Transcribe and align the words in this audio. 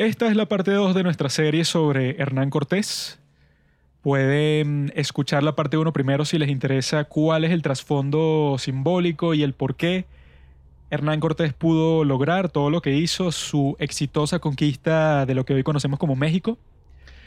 Esta 0.00 0.28
es 0.28 0.34
la 0.34 0.46
parte 0.46 0.70
2 0.70 0.94
de 0.94 1.02
nuestra 1.02 1.28
serie 1.28 1.62
sobre 1.66 2.16
Hernán 2.18 2.48
Cortés. 2.48 3.18
Pueden 4.00 4.90
escuchar 4.96 5.42
la 5.42 5.54
parte 5.54 5.76
1 5.76 5.92
primero 5.92 6.24
si 6.24 6.38
les 6.38 6.48
interesa 6.48 7.04
cuál 7.04 7.44
es 7.44 7.50
el 7.50 7.60
trasfondo 7.60 8.56
simbólico 8.58 9.34
y 9.34 9.42
el 9.42 9.52
por 9.52 9.74
qué 9.74 10.06
Hernán 10.88 11.20
Cortés 11.20 11.52
pudo 11.52 12.04
lograr 12.04 12.48
todo 12.48 12.70
lo 12.70 12.80
que 12.80 12.96
hizo, 12.96 13.30
su 13.30 13.76
exitosa 13.78 14.38
conquista 14.38 15.26
de 15.26 15.34
lo 15.34 15.44
que 15.44 15.52
hoy 15.52 15.62
conocemos 15.62 15.98
como 15.98 16.16
México. 16.16 16.56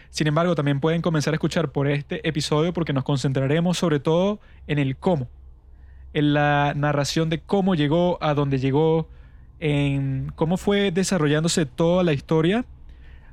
Sin 0.09 0.25
embargo, 0.25 0.55
también 0.55 0.79
pueden 0.79 1.03
comenzar 1.03 1.35
a 1.35 1.35
escuchar 1.35 1.71
por 1.71 1.87
este 1.87 2.27
episodio 2.27 2.73
porque 2.73 2.91
nos 2.91 3.03
concentraremos 3.03 3.77
sobre 3.77 3.99
todo 3.99 4.39
en 4.65 4.79
el 4.79 4.97
cómo, 4.97 5.27
en 6.15 6.33
la 6.33 6.73
narración 6.75 7.29
de 7.29 7.39
cómo 7.39 7.75
llegó 7.75 8.17
a 8.19 8.33
donde 8.33 8.57
llegó, 8.57 9.09
en 9.63 10.33
cómo 10.35 10.57
fue 10.57 10.91
desarrollándose 10.91 11.65
toda 11.65 12.03
la 12.03 12.11
historia 12.11 12.65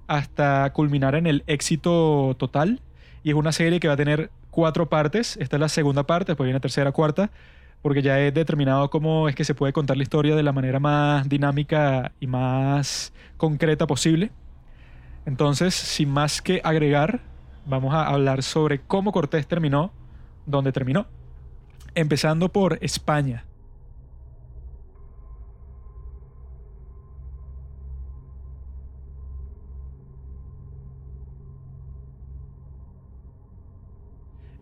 hasta 0.07 0.73
culminar 0.73 1.17
en 1.17 1.27
el 1.27 1.43
éxito 1.49 2.37
total. 2.39 2.81
Y 3.25 3.31
es 3.31 3.35
una 3.35 3.51
serie 3.51 3.81
que 3.81 3.89
va 3.89 3.95
a 3.95 3.97
tener 3.97 4.31
cuatro 4.53 4.89
partes. 4.89 5.37
Esta 5.39 5.57
es 5.57 5.61
la 5.61 5.69
segunda 5.69 6.05
parte, 6.05 6.31
después 6.31 6.47
viene 6.47 6.61
tercera, 6.61 6.93
cuarta, 6.93 7.33
porque 7.83 8.01
ya 8.01 8.21
he 8.21 8.31
determinado 8.31 8.91
cómo 8.91 9.29
es 9.29 9.35
que 9.35 9.43
se 9.43 9.57
puede 9.57 9.73
contar 9.73 9.97
la 9.97 10.05
historia 10.05 10.37
de 10.37 10.45
la 10.45 10.53
manera 10.53 10.79
más 10.79 11.29
dinámica 11.29 12.13
y 12.21 12.29
más 12.29 13.13
concreta 13.37 13.89
posible. 13.89 14.31
Entonces, 15.27 15.75
sin 15.75 16.11
más 16.11 16.41
que 16.41 16.61
agregar, 16.63 17.23
vamos 17.67 17.93
a 17.93 18.07
hablar 18.07 18.45
sobre 18.45 18.81
cómo 18.81 19.11
Cortés 19.11 19.49
terminó 19.49 19.93
donde 20.47 20.71
terminó. 20.71 21.09
Empezando 21.97 22.51
por 22.51 22.79
España. 22.83 23.47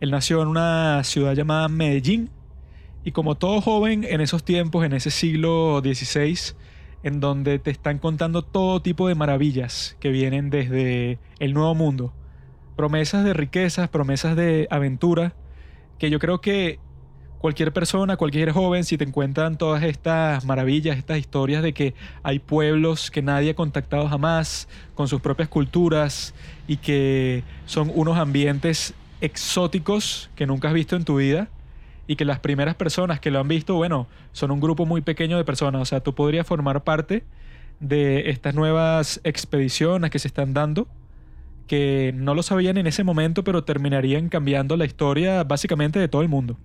Él 0.00 0.10
nació 0.10 0.42
en 0.42 0.48
una 0.48 1.02
ciudad 1.04 1.34
llamada 1.34 1.68
Medellín 1.68 2.30
y 3.04 3.12
como 3.12 3.36
todo 3.36 3.60
joven 3.60 4.04
en 4.04 4.20
esos 4.20 4.44
tiempos, 4.44 4.84
en 4.84 4.92
ese 4.92 5.10
siglo 5.10 5.80
XVI, 5.82 6.54
en 7.02 7.20
donde 7.20 7.58
te 7.58 7.70
están 7.70 7.98
contando 7.98 8.42
todo 8.42 8.80
tipo 8.82 9.08
de 9.08 9.14
maravillas 9.14 9.96
que 10.00 10.10
vienen 10.10 10.50
desde 10.50 11.18
el 11.38 11.54
nuevo 11.54 11.74
mundo, 11.74 12.12
promesas 12.76 13.24
de 13.24 13.34
riquezas, 13.34 13.88
promesas 13.88 14.36
de 14.36 14.68
aventura, 14.70 15.34
que 15.98 16.10
yo 16.10 16.18
creo 16.18 16.40
que 16.40 16.78
cualquier 17.38 17.72
persona, 17.72 18.16
cualquier 18.16 18.52
joven, 18.52 18.84
si 18.84 18.98
te 18.98 19.04
encuentran 19.04 19.58
todas 19.58 19.82
estas 19.82 20.44
maravillas, 20.44 20.98
estas 20.98 21.18
historias 21.18 21.62
de 21.62 21.72
que 21.72 21.94
hay 22.22 22.38
pueblos 22.38 23.10
que 23.10 23.22
nadie 23.22 23.50
ha 23.50 23.54
contactado 23.54 24.08
jamás, 24.08 24.68
con 24.94 25.08
sus 25.08 25.20
propias 25.20 25.48
culturas 25.48 26.34
y 26.66 26.76
que 26.76 27.42
son 27.64 27.90
unos 27.94 28.18
ambientes 28.18 28.94
exóticos 29.20 30.30
que 30.34 30.46
nunca 30.46 30.68
has 30.68 30.74
visto 30.74 30.96
en 30.96 31.04
tu 31.04 31.16
vida 31.16 31.48
y 32.06 32.16
que 32.16 32.24
las 32.24 32.40
primeras 32.40 32.74
personas 32.74 33.20
que 33.20 33.30
lo 33.30 33.38
han 33.38 33.48
visto, 33.48 33.74
bueno, 33.74 34.06
son 34.32 34.50
un 34.50 34.60
grupo 34.60 34.86
muy 34.86 35.02
pequeño 35.02 35.36
de 35.36 35.44
personas. 35.44 35.82
O 35.82 35.84
sea, 35.84 36.00
tú 36.00 36.14
podrías 36.14 36.46
formar 36.46 36.82
parte 36.82 37.24
de 37.80 38.30
estas 38.30 38.54
nuevas 38.54 39.20
expediciones 39.24 40.10
que 40.10 40.18
se 40.18 40.28
están 40.28 40.54
dando, 40.54 40.88
que 41.66 42.12
no 42.14 42.34
lo 42.34 42.42
sabían 42.42 42.78
en 42.78 42.86
ese 42.86 43.04
momento, 43.04 43.44
pero 43.44 43.64
terminarían 43.64 44.28
cambiando 44.28 44.76
la 44.76 44.86
historia 44.86 45.44
básicamente 45.44 45.98
de 45.98 46.08
todo 46.08 46.22
el 46.22 46.28
mundo. 46.28 46.56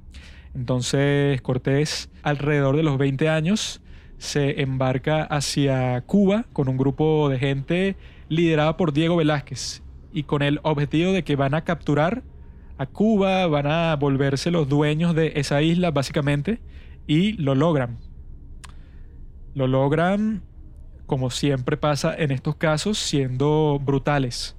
Entonces 0.55 1.41
Cortés, 1.41 2.09
alrededor 2.21 2.77
de 2.77 2.83
los 2.83 2.97
20 2.97 3.27
años, 3.27 3.81
se 4.17 4.61
embarca 4.61 5.23
hacia 5.23 5.99
Cuba 6.01 6.45
con 6.53 6.69
un 6.69 6.77
grupo 6.77 7.27
de 7.27 7.39
gente 7.39 7.95
liderada 8.29 8.77
por 8.77 8.93
Diego 8.93 9.17
Velázquez 9.17 9.83
y 10.13 10.23
con 10.23 10.41
el 10.41 10.59
objetivo 10.63 11.11
de 11.11 11.23
que 11.23 11.35
van 11.35 11.53
a 11.53 11.63
capturar 11.63 12.23
a 12.77 12.85
Cuba, 12.85 13.47
van 13.47 13.67
a 13.67 13.95
volverse 13.95 14.51
los 14.51 14.67
dueños 14.67 15.15
de 15.15 15.33
esa 15.35 15.61
isla 15.61 15.91
básicamente 15.91 16.59
y 17.07 17.33
lo 17.33 17.55
logran. 17.55 17.99
Lo 19.53 19.67
logran, 19.67 20.41
como 21.05 21.29
siempre 21.29 21.77
pasa 21.77 22.15
en 22.15 22.31
estos 22.31 22.55
casos, 22.55 22.97
siendo 22.97 23.79
brutales, 23.83 24.55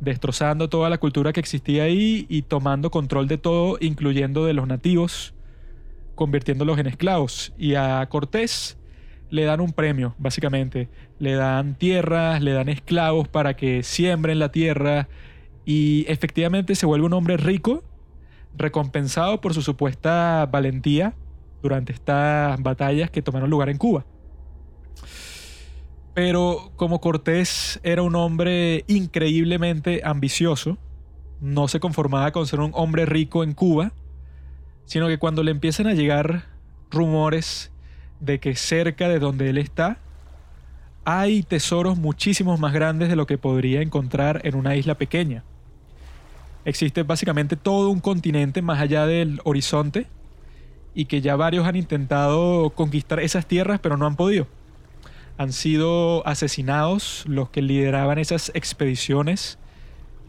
destrozando 0.00 0.68
toda 0.68 0.90
la 0.90 0.98
cultura 0.98 1.32
que 1.32 1.40
existía 1.40 1.84
ahí 1.84 2.26
y 2.28 2.42
tomando 2.42 2.90
control 2.90 3.28
de 3.28 3.38
todo, 3.38 3.78
incluyendo 3.80 4.44
de 4.44 4.54
los 4.54 4.66
nativos, 4.66 5.34
convirtiéndolos 6.14 6.78
en 6.78 6.88
esclavos. 6.88 7.52
Y 7.56 7.74
a 7.74 8.04
Cortés 8.08 8.76
le 9.30 9.44
dan 9.44 9.60
un 9.60 9.72
premio, 9.72 10.14
básicamente. 10.18 10.88
Le 11.18 11.34
dan 11.34 11.76
tierras, 11.76 12.42
le 12.42 12.52
dan 12.52 12.68
esclavos 12.68 13.28
para 13.28 13.54
que 13.54 13.82
siembren 13.82 14.38
la 14.38 14.50
tierra, 14.50 15.08
y 15.68 16.06
efectivamente 16.08 16.74
se 16.74 16.86
vuelve 16.86 17.04
un 17.04 17.12
hombre 17.12 17.36
rico, 17.36 17.84
recompensado 18.56 19.42
por 19.42 19.52
su 19.52 19.60
supuesta 19.60 20.48
valentía 20.50 21.12
durante 21.62 21.92
estas 21.92 22.58
batallas 22.62 23.10
que 23.10 23.20
tomaron 23.20 23.50
lugar 23.50 23.68
en 23.68 23.76
Cuba. 23.76 24.06
Pero 26.14 26.72
como 26.76 27.02
Cortés 27.02 27.80
era 27.82 28.00
un 28.00 28.14
hombre 28.16 28.86
increíblemente 28.86 30.00
ambicioso, 30.04 30.78
no 31.42 31.68
se 31.68 31.80
conformaba 31.80 32.32
con 32.32 32.46
ser 32.46 32.60
un 32.60 32.70
hombre 32.72 33.04
rico 33.04 33.44
en 33.44 33.52
Cuba, 33.52 33.92
sino 34.86 35.06
que 35.06 35.18
cuando 35.18 35.42
le 35.42 35.50
empiezan 35.50 35.86
a 35.86 35.92
llegar 35.92 36.46
rumores 36.90 37.70
de 38.20 38.40
que 38.40 38.56
cerca 38.56 39.06
de 39.06 39.18
donde 39.18 39.50
él 39.50 39.58
está 39.58 39.98
hay 41.04 41.42
tesoros 41.42 41.98
muchísimos 41.98 42.58
más 42.58 42.72
grandes 42.72 43.10
de 43.10 43.16
lo 43.16 43.26
que 43.26 43.36
podría 43.36 43.82
encontrar 43.82 44.40
en 44.44 44.54
una 44.54 44.74
isla 44.74 44.94
pequeña 44.94 45.44
existe 46.68 47.02
básicamente 47.02 47.56
todo 47.56 47.90
un 47.90 48.00
continente 48.00 48.62
más 48.62 48.80
allá 48.80 49.06
del 49.06 49.40
horizonte 49.44 50.06
y 50.94 51.06
que 51.06 51.20
ya 51.20 51.36
varios 51.36 51.66
han 51.66 51.76
intentado 51.76 52.70
conquistar 52.70 53.20
esas 53.20 53.46
tierras 53.46 53.80
pero 53.80 53.96
no 53.96 54.06
han 54.06 54.16
podido. 54.16 54.46
Han 55.36 55.52
sido 55.52 56.26
asesinados 56.26 57.24
los 57.26 57.50
que 57.50 57.62
lideraban 57.62 58.18
esas 58.18 58.50
expediciones. 58.54 59.58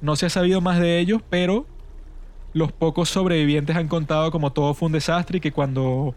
No 0.01 0.15
se 0.15 0.27
ha 0.27 0.29
sabido 0.29 0.61
más 0.61 0.79
de 0.79 0.99
ellos, 0.99 1.21
pero 1.29 1.65
los 2.53 2.71
pocos 2.71 3.09
sobrevivientes 3.09 3.75
han 3.75 3.87
contado 3.87 4.31
como 4.31 4.51
todo 4.51 4.73
fue 4.73 4.87
un 4.87 4.93
desastre 4.93 5.37
y 5.37 5.41
que 5.41 5.51
cuando 5.51 6.15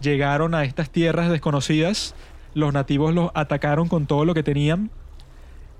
llegaron 0.00 0.54
a 0.54 0.64
estas 0.64 0.90
tierras 0.90 1.30
desconocidas, 1.30 2.14
los 2.54 2.72
nativos 2.72 3.14
los 3.14 3.30
atacaron 3.34 3.88
con 3.88 4.06
todo 4.06 4.24
lo 4.24 4.34
que 4.34 4.42
tenían 4.42 4.90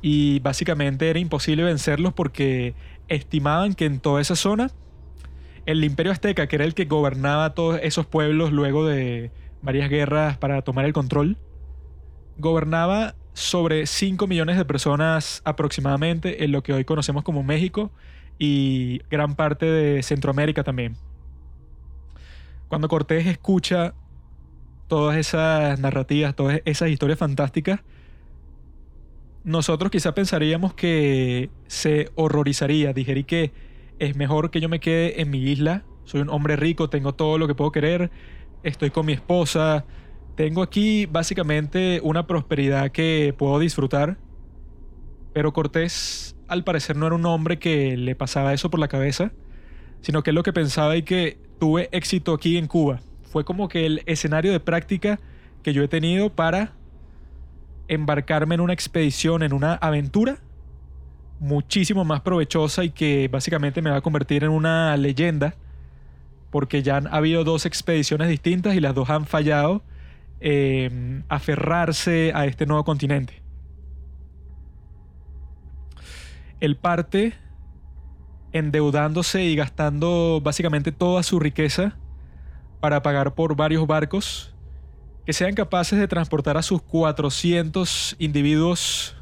y 0.02 0.40
básicamente 0.40 1.10
era 1.10 1.18
imposible 1.18 1.62
vencerlos 1.62 2.12
porque 2.12 2.74
estimaban 3.10 3.74
que 3.74 3.84
en 3.84 4.00
toda 4.00 4.22
esa 4.22 4.36
zona 4.36 4.70
el 5.66 5.84
imperio 5.84 6.12
azteca, 6.12 6.46
que 6.46 6.56
era 6.56 6.64
el 6.64 6.74
que 6.74 6.86
gobernaba 6.86 7.54
todos 7.54 7.78
esos 7.82 8.06
pueblos 8.06 8.50
luego 8.52 8.86
de 8.86 9.30
varias 9.60 9.90
guerras 9.90 10.38
para 10.38 10.62
tomar 10.62 10.86
el 10.86 10.94
control, 10.94 11.36
gobernaba 12.38 13.14
sobre 13.34 13.86
5 13.86 14.26
millones 14.26 14.56
de 14.56 14.64
personas 14.64 15.42
aproximadamente 15.44 16.44
en 16.44 16.52
lo 16.52 16.62
que 16.62 16.72
hoy 16.72 16.84
conocemos 16.84 17.22
como 17.22 17.42
México 17.42 17.90
y 18.38 19.02
gran 19.10 19.34
parte 19.34 19.66
de 19.66 20.02
Centroamérica 20.02 20.64
también. 20.64 20.96
Cuando 22.68 22.88
Cortés 22.88 23.26
escucha 23.26 23.94
todas 24.88 25.16
esas 25.16 25.78
narrativas, 25.78 26.34
todas 26.34 26.60
esas 26.64 26.88
historias 26.88 27.18
fantásticas, 27.18 27.80
nosotros 29.50 29.90
quizá 29.90 30.14
pensaríamos 30.14 30.74
que 30.74 31.50
se 31.66 32.10
horrorizaría, 32.14 32.92
dijería 32.92 33.24
que 33.24 33.52
es 33.98 34.16
mejor 34.16 34.50
que 34.50 34.60
yo 34.60 34.68
me 34.68 34.80
quede 34.80 35.20
en 35.20 35.30
mi 35.30 35.38
isla, 35.38 35.84
soy 36.04 36.22
un 36.22 36.30
hombre 36.30 36.56
rico, 36.56 36.88
tengo 36.88 37.14
todo 37.14 37.36
lo 37.38 37.46
que 37.46 37.54
puedo 37.54 37.70
querer, 37.72 38.10
estoy 38.62 38.90
con 38.90 39.06
mi 39.06 39.12
esposa, 39.12 39.84
tengo 40.36 40.62
aquí 40.62 41.06
básicamente 41.06 42.00
una 42.02 42.26
prosperidad 42.26 42.92
que 42.92 43.34
puedo 43.36 43.58
disfrutar. 43.58 44.16
Pero 45.32 45.52
Cortés 45.52 46.34
al 46.48 46.64
parecer 46.64 46.96
no 46.96 47.06
era 47.06 47.14
un 47.14 47.26
hombre 47.26 47.58
que 47.58 47.96
le 47.96 48.14
pasaba 48.16 48.54
eso 48.54 48.70
por 48.70 48.80
la 48.80 48.88
cabeza, 48.88 49.32
sino 50.00 50.22
que 50.22 50.30
es 50.30 50.34
lo 50.34 50.42
que 50.42 50.52
pensaba 50.52 50.96
y 50.96 51.02
que 51.02 51.38
tuve 51.58 51.88
éxito 51.92 52.32
aquí 52.32 52.56
en 52.56 52.66
Cuba. 52.66 53.00
Fue 53.22 53.44
como 53.44 53.68
que 53.68 53.86
el 53.86 54.02
escenario 54.06 54.50
de 54.50 54.60
práctica 54.60 55.20
que 55.62 55.72
yo 55.72 55.82
he 55.82 55.88
tenido 55.88 56.30
para 56.30 56.72
embarcarme 57.90 58.54
en 58.54 58.60
una 58.60 58.72
expedición, 58.72 59.42
en 59.42 59.52
una 59.52 59.74
aventura 59.74 60.38
muchísimo 61.40 62.04
más 62.04 62.20
provechosa 62.20 62.84
y 62.84 62.90
que 62.90 63.28
básicamente 63.28 63.82
me 63.82 63.90
va 63.90 63.96
a 63.96 64.00
convertir 64.00 64.44
en 64.44 64.50
una 64.50 64.96
leyenda, 64.96 65.54
porque 66.50 66.82
ya 66.82 66.98
han 66.98 67.08
habido 67.08 67.42
dos 67.42 67.66
expediciones 67.66 68.28
distintas 68.28 68.76
y 68.76 68.80
las 68.80 68.94
dos 68.94 69.10
han 69.10 69.26
fallado 69.26 69.82
en 70.38 71.24
aferrarse 71.28 72.30
a 72.34 72.46
este 72.46 72.64
nuevo 72.64 72.84
continente. 72.84 73.42
Él 76.60 76.76
parte 76.76 77.34
endeudándose 78.52 79.42
y 79.42 79.56
gastando 79.56 80.40
básicamente 80.42 80.92
toda 80.92 81.22
su 81.24 81.40
riqueza 81.40 81.96
para 82.80 83.02
pagar 83.02 83.34
por 83.34 83.56
varios 83.56 83.86
barcos 83.86 84.54
que 85.30 85.34
sean 85.34 85.54
capaces 85.54 85.96
de 85.96 86.08
transportar 86.08 86.56
a 86.56 86.62
sus 86.62 86.82
400 86.82 88.16
individuos 88.18 89.14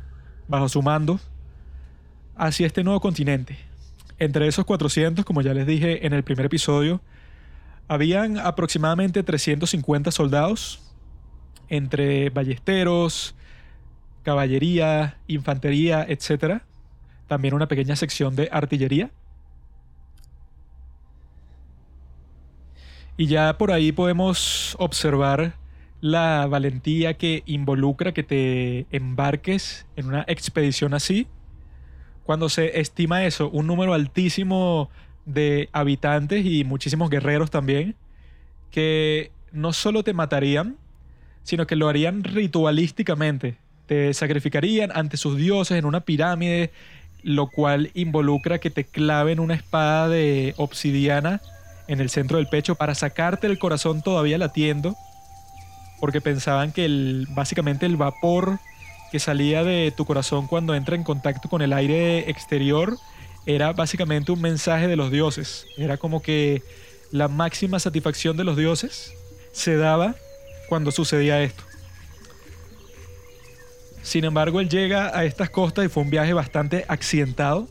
bajo 0.47 0.67
su 0.71 0.81
mando 0.81 1.21
hacia 2.35 2.67
este 2.67 2.83
nuevo 2.83 2.99
continente. 2.99 3.59
Entre 4.19 4.49
esos 4.49 4.65
400, 4.65 5.23
como 5.27 5.43
ya 5.43 5.53
les 5.53 5.67
dije 5.67 6.07
en 6.07 6.15
el 6.15 6.23
primer 6.23 6.47
episodio, 6.47 7.03
habían 7.89 8.39
aproximadamente 8.39 9.23
350 9.23 10.11
soldados, 10.11 10.81
entre 11.69 12.31
ballesteros, 12.31 13.35
caballería, 14.23 15.19
infantería, 15.27 16.07
etc. 16.09 16.63
También 17.27 17.53
una 17.53 17.69
pequeña 17.69 17.97
sección 17.97 18.35
de 18.35 18.49
artillería. 18.51 19.11
Y 23.19 23.27
ya 23.27 23.59
por 23.59 23.73
ahí 23.73 23.93
podemos 23.93 24.75
observar 24.79 25.68
la 26.01 26.47
valentía 26.47 27.15
que 27.15 27.43
involucra 27.47 28.13
que 28.13 28.23
te 28.23 28.87
embarques 28.91 29.87
en 29.97 30.07
una 30.07 30.25
expedición 30.29 30.95
así. 30.95 31.27
Cuando 32.25 32.49
se 32.49 32.81
estima 32.81 33.25
eso, 33.25 33.51
un 33.51 33.67
número 33.67 33.95
altísimo 33.95 34.91
de 35.25 35.69
habitantes 35.73 36.45
y 36.45 36.65
muchísimos 36.65 37.11
guerreros 37.11 37.51
también, 37.51 37.97
que 38.71 39.31
no 39.53 39.73
solo 39.73 40.03
te 40.03 40.13
matarían, 40.13 40.77
sino 41.43 41.67
que 41.67 41.77
lo 41.77 41.89
harían 41.89 42.25
ritualísticamente. 42.25 43.57
Te 43.87 44.13
sacrificarían 44.13 44.91
ante 44.95 45.17
sus 45.17 45.37
dioses 45.37 45.79
en 45.79 45.87
una 45.87 46.01
pirámide, 46.01 46.71
lo 47.23 47.49
cual 47.49 47.91
involucra 47.95 48.59
que 48.59 48.71
te 48.71 48.85
claven 48.85 49.41
una 49.41 49.55
espada 49.55 50.09
de 50.09 50.55
obsidiana 50.59 51.41
en 51.89 52.01
el 52.01 52.11
centro 52.11 52.37
del 52.37 52.47
pecho 52.47 52.75
para 52.75 52.95
sacarte 52.95 53.47
el 53.47 53.59
corazón 53.59 54.03
todavía 54.03 54.37
latiendo, 54.37 54.95
porque 56.01 56.21
pensaban 56.21 56.73
que 56.73 56.85
el, 56.85 57.27
básicamente 57.31 57.87
el 57.87 57.97
vapor 57.97 58.59
que 59.11 59.19
salía 59.19 59.65
de 59.65 59.93
tu 59.97 60.05
corazón 60.05 60.47
cuando 60.47 60.75
entra 60.75 60.95
en 60.95 61.05
contacto 61.05 61.49
con 61.49 61.63
el 61.63 61.73
aire 61.73 62.31
exterior 62.31 62.99
era 63.47 63.73
básicamente 63.73 64.33
un 64.33 64.41
mensaje 64.41 64.87
de 64.87 64.97
los 64.97 65.11
dioses. 65.11 65.67
Era 65.77 65.97
como 65.97 66.21
que 66.21 66.63
la 67.11 67.29
máxima 67.29 67.79
satisfacción 67.79 68.37
de 68.37 68.45
los 68.45 68.57
dioses 68.57 69.13
se 69.53 69.77
daba 69.77 70.15
cuando 70.69 70.91
sucedía 70.91 71.43
esto. 71.43 71.65
Sin 74.03 74.25
embargo, 74.25 74.61
él 74.61 74.69
llega 74.69 75.17
a 75.19 75.25
estas 75.25 75.51
costas 75.51 75.85
y 75.85 75.89
fue 75.89 76.03
un 76.03 76.11
viaje 76.11 76.33
bastante 76.33 76.85
accidentado, 76.89 77.69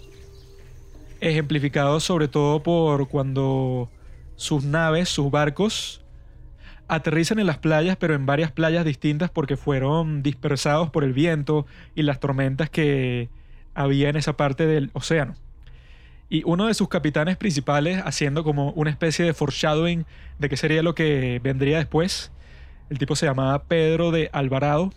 ejemplificado 1.20 2.00
sobre 2.00 2.28
todo 2.28 2.62
por 2.62 3.08
cuando 3.08 3.90
sus 4.36 4.64
naves, 4.64 5.10
sus 5.10 5.32
barcos, 5.32 6.02
aterrizan 6.88 7.40
en 7.40 7.48
las 7.48 7.58
playas, 7.58 7.98
pero 7.98 8.16
en 8.16 8.26
varias 8.26 8.52
playas 8.52 8.86
distintas 8.86 9.30
porque 9.30 9.58
fueron 9.58 10.24
dispersados 10.24 10.90
por 10.90 11.04
el 11.04 11.14
viento 11.14 11.66
y 11.96 12.04
las 12.04 12.20
tormentas 12.20 12.70
que 12.70 13.30
había 13.74 14.10
en 14.10 14.16
esa 14.16 14.38
parte 14.38 14.66
del 14.66 14.90
océano. 14.94 15.36
Y 16.30 16.44
uno 16.46 16.68
de 16.68 16.74
sus 16.74 16.90
capitanes 16.90 17.38
principales, 17.38 18.02
haciendo 18.04 18.44
como 18.44 18.72
una 18.72 18.90
especie 18.90 19.24
de 19.26 19.34
foreshadowing 19.34 20.06
de 20.40 20.50
qué 20.50 20.58
sería 20.58 20.84
lo 20.84 20.94
que 20.94 21.40
vendría 21.42 21.78
después, 21.78 22.32
el 22.90 22.98
tipo 22.98 23.16
se 23.16 23.26
llamaba 23.26 23.64
Pedro 23.64 24.12
de 24.12 24.30
Alvarado. 24.34 24.92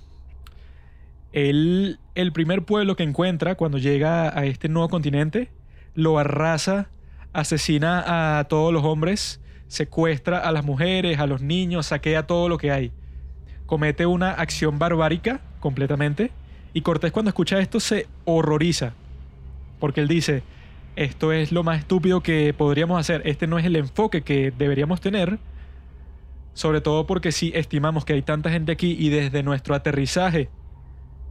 Él, 1.32 2.00
el 2.16 2.32
primer 2.32 2.64
pueblo 2.64 2.96
que 2.96 3.04
encuentra 3.04 3.54
cuando 3.54 3.78
llega 3.78 4.37
a 4.37 4.44
este 4.44 4.69
nuevo 4.69 4.88
continente, 4.88 5.50
lo 5.94 6.19
arrasa 6.19 6.88
asesina 7.32 8.38
a 8.38 8.44
todos 8.44 8.72
los 8.72 8.84
hombres, 8.84 9.40
secuestra 9.70 10.38
a 10.40 10.50
las 10.50 10.64
mujeres, 10.64 11.20
a 11.20 11.28
los 11.28 11.43
niños, 11.43 11.87
saquea 11.87 12.26
todo 12.26 12.49
lo 12.49 12.58
que 12.58 12.72
hay. 12.72 12.90
Comete 13.67 14.05
una 14.05 14.32
acción 14.32 14.81
barbárica 14.81 15.40
completamente. 15.61 16.32
Y 16.72 16.81
Cortés 16.81 17.12
cuando 17.12 17.28
escucha 17.28 17.61
esto 17.61 17.78
se 17.78 18.08
horroriza. 18.25 18.94
Porque 19.78 20.00
él 20.00 20.08
dice, 20.08 20.43
esto 20.96 21.32
es 21.32 21.52
lo 21.52 21.62
más 21.62 21.78
estúpido 21.78 22.20
que 22.20 22.52
podríamos 22.52 22.99
hacer, 22.99 23.22
este 23.25 23.46
no 23.46 23.58
es 23.58 23.64
el 23.64 23.76
enfoque 23.76 24.22
que 24.22 24.50
deberíamos 24.50 25.00
tener. 25.00 25.38
Sobre 26.52 26.81
todo 26.81 27.06
porque 27.06 27.31
si 27.31 27.52
estimamos 27.55 28.05
que 28.05 28.14
hay 28.14 28.23
tanta 28.23 28.50
gente 28.50 28.73
aquí 28.73 28.96
y 28.99 29.08
desde 29.08 29.44
nuestro 29.44 29.76
aterrizaje 29.76 30.50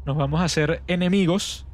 nos 0.06 0.15
vamos 0.15 0.39
a 0.39 0.45
hacer 0.45 0.81
enemigos, 0.88 1.68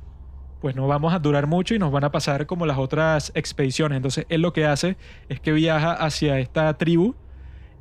pues 0.59 0.75
no 0.75 0.87
vamos 0.87 1.13
a 1.13 1.19
durar 1.19 1.47
mucho 1.47 1.75
y 1.75 1.79
nos 1.79 1.91
van 1.91 2.03
a 2.03 2.11
pasar 2.11 2.45
como 2.45 2.65
las 2.65 2.77
otras 2.77 3.31
expediciones. 3.35 3.97
Entonces 3.97 4.25
él 4.29 4.41
lo 4.41 4.53
que 4.53 4.65
hace 4.65 4.97
es 5.29 5.39
que 5.39 5.51
viaja 5.51 5.93
hacia 5.93 6.39
esta 6.39 6.75
tribu 6.77 7.15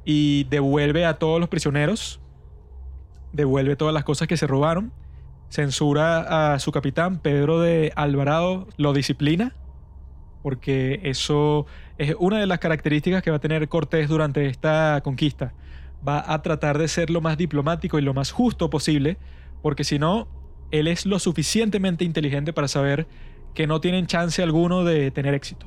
y 0.04 0.44
devuelve 0.44 1.06
a 1.06 1.18
todos 1.18 1.40
los 1.40 1.48
prisioneros, 1.48 2.20
devuelve 3.32 3.76
todas 3.76 3.94
las 3.94 4.04
cosas 4.04 4.28
que 4.28 4.36
se 4.36 4.46
robaron, 4.46 4.92
censura 5.48 6.52
a 6.52 6.58
su 6.58 6.72
capitán 6.72 7.20
Pedro 7.20 7.60
de 7.60 7.92
Alvarado, 7.96 8.66
lo 8.76 8.92
disciplina, 8.92 9.54
porque 10.42 11.00
eso 11.04 11.66
es 11.96 12.14
una 12.18 12.38
de 12.38 12.46
las 12.46 12.58
características 12.58 13.22
que 13.22 13.30
va 13.30 13.36
a 13.36 13.40
tener 13.40 13.66
Cortés 13.68 14.08
durante 14.08 14.46
esta 14.46 15.00
conquista. 15.02 15.54
Va 16.06 16.22
a 16.26 16.42
tratar 16.42 16.76
de 16.76 16.86
ser 16.86 17.08
lo 17.08 17.22
más 17.22 17.38
diplomático 17.38 17.98
y 17.98 18.02
lo 18.02 18.12
más 18.12 18.30
justo 18.30 18.68
posible, 18.68 19.16
porque 19.62 19.84
si 19.84 19.98
no, 19.98 20.28
él 20.70 20.88
es 20.88 21.06
lo 21.06 21.18
suficientemente 21.18 22.04
inteligente 22.04 22.52
para 22.52 22.68
saber 22.68 23.06
que 23.54 23.66
no 23.66 23.80
tienen 23.80 24.06
chance 24.06 24.42
alguno 24.42 24.84
de 24.84 25.10
tener 25.10 25.34
éxito. 25.34 25.66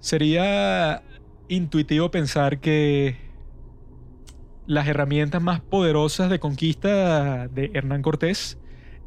Sería 0.00 1.02
intuitivo 1.48 2.10
pensar 2.10 2.60
que 2.60 3.16
las 4.66 4.86
herramientas 4.86 5.42
más 5.42 5.60
poderosas 5.60 6.30
de 6.30 6.38
conquista 6.38 7.48
de 7.48 7.70
Hernán 7.74 8.02
Cortés 8.02 8.58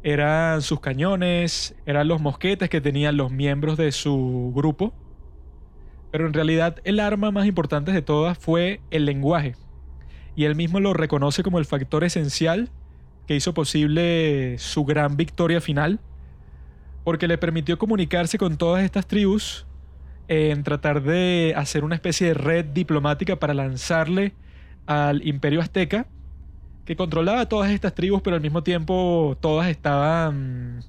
eran 0.02 0.62
sus 0.62 0.80
cañones, 0.80 1.74
eran 1.86 2.08
los 2.08 2.20
mosquetes 2.20 2.68
que 2.70 2.80
tenían 2.80 3.16
los 3.16 3.30
miembros 3.30 3.76
de 3.76 3.92
su 3.92 4.52
grupo, 4.54 4.94
pero 6.10 6.26
en 6.26 6.32
realidad 6.32 6.80
el 6.84 7.00
arma 7.00 7.30
más 7.30 7.46
importante 7.46 7.92
de 7.92 8.02
todas 8.02 8.36
fue 8.36 8.80
el 8.90 9.04
lenguaje 9.04 9.54
y 10.40 10.46
él 10.46 10.56
mismo 10.56 10.80
lo 10.80 10.94
reconoce 10.94 11.42
como 11.42 11.58
el 11.58 11.66
factor 11.66 12.02
esencial 12.02 12.70
que 13.26 13.36
hizo 13.36 13.52
posible 13.52 14.56
su 14.56 14.86
gran 14.86 15.18
victoria 15.18 15.60
final, 15.60 16.00
porque 17.04 17.28
le 17.28 17.36
permitió 17.36 17.76
comunicarse 17.76 18.38
con 18.38 18.56
todas 18.56 18.82
estas 18.82 19.06
tribus 19.06 19.66
en 20.28 20.62
tratar 20.62 21.02
de 21.02 21.52
hacer 21.58 21.84
una 21.84 21.94
especie 21.94 22.28
de 22.28 22.32
red 22.32 22.64
diplomática 22.64 23.38
para 23.38 23.52
lanzarle 23.52 24.32
al 24.86 25.26
imperio 25.28 25.60
azteca, 25.60 26.06
que 26.86 26.96
controlaba 26.96 27.46
todas 27.46 27.70
estas 27.70 27.94
tribus, 27.94 28.22
pero 28.22 28.36
al 28.36 28.40
mismo 28.40 28.62
tiempo 28.62 29.36
todas 29.42 29.68
estaban 29.68 30.80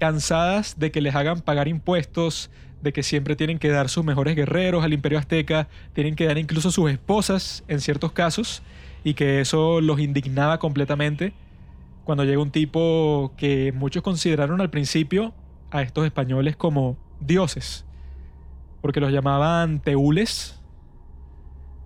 cansadas 0.00 0.80
de 0.80 0.90
que 0.90 1.00
les 1.00 1.14
hagan 1.14 1.42
pagar 1.42 1.68
impuestos, 1.68 2.50
de 2.82 2.92
que 2.92 3.02
siempre 3.02 3.36
tienen 3.36 3.58
que 3.58 3.68
dar 3.68 3.88
sus 3.88 4.04
mejores 4.04 4.36
guerreros 4.36 4.84
al 4.84 4.92
imperio 4.92 5.18
azteca, 5.18 5.68
tienen 5.92 6.14
que 6.14 6.26
dar 6.26 6.38
incluso 6.38 6.70
sus 6.70 6.90
esposas 6.90 7.64
en 7.68 7.80
ciertos 7.80 8.12
casos, 8.12 8.62
y 9.04 9.14
que 9.14 9.40
eso 9.40 9.80
los 9.80 10.00
indignaba 10.00 10.58
completamente 10.58 11.32
cuando 12.04 12.24
llega 12.24 12.42
un 12.42 12.50
tipo 12.50 13.32
que 13.36 13.72
muchos 13.72 14.02
consideraron 14.02 14.60
al 14.60 14.70
principio 14.70 15.34
a 15.70 15.82
estos 15.82 16.04
españoles 16.04 16.56
como 16.56 16.96
dioses, 17.20 17.86
porque 18.80 19.00
los 19.00 19.12
llamaban 19.12 19.80
teules, 19.80 20.60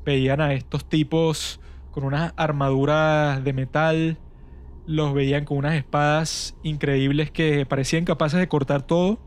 veían 0.04 0.40
a 0.40 0.54
estos 0.54 0.88
tipos 0.88 1.60
con 1.90 2.04
unas 2.04 2.32
armaduras 2.36 3.42
de 3.44 3.52
metal, 3.52 4.18
los 4.86 5.14
veían 5.14 5.44
con 5.44 5.58
unas 5.58 5.74
espadas 5.74 6.56
increíbles 6.62 7.30
que 7.30 7.66
parecían 7.66 8.04
capaces 8.04 8.38
de 8.38 8.48
cortar 8.48 8.82
todo 8.82 9.18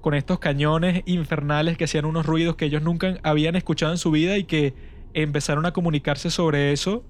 con 0.00 0.14
estos 0.14 0.38
cañones 0.38 1.02
infernales 1.06 1.76
que 1.76 1.84
hacían 1.84 2.04
unos 2.04 2.26
ruidos 2.26 2.56
que 2.56 2.66
ellos 2.66 2.82
nunca 2.82 3.18
habían 3.22 3.56
escuchado 3.56 3.92
en 3.92 3.98
su 3.98 4.10
vida 4.10 4.38
y 4.38 4.44
que 4.44 4.74
empezaron 5.14 5.66
a 5.66 5.72
comunicarse 5.72 6.30
sobre 6.30 6.72
eso 6.72 7.04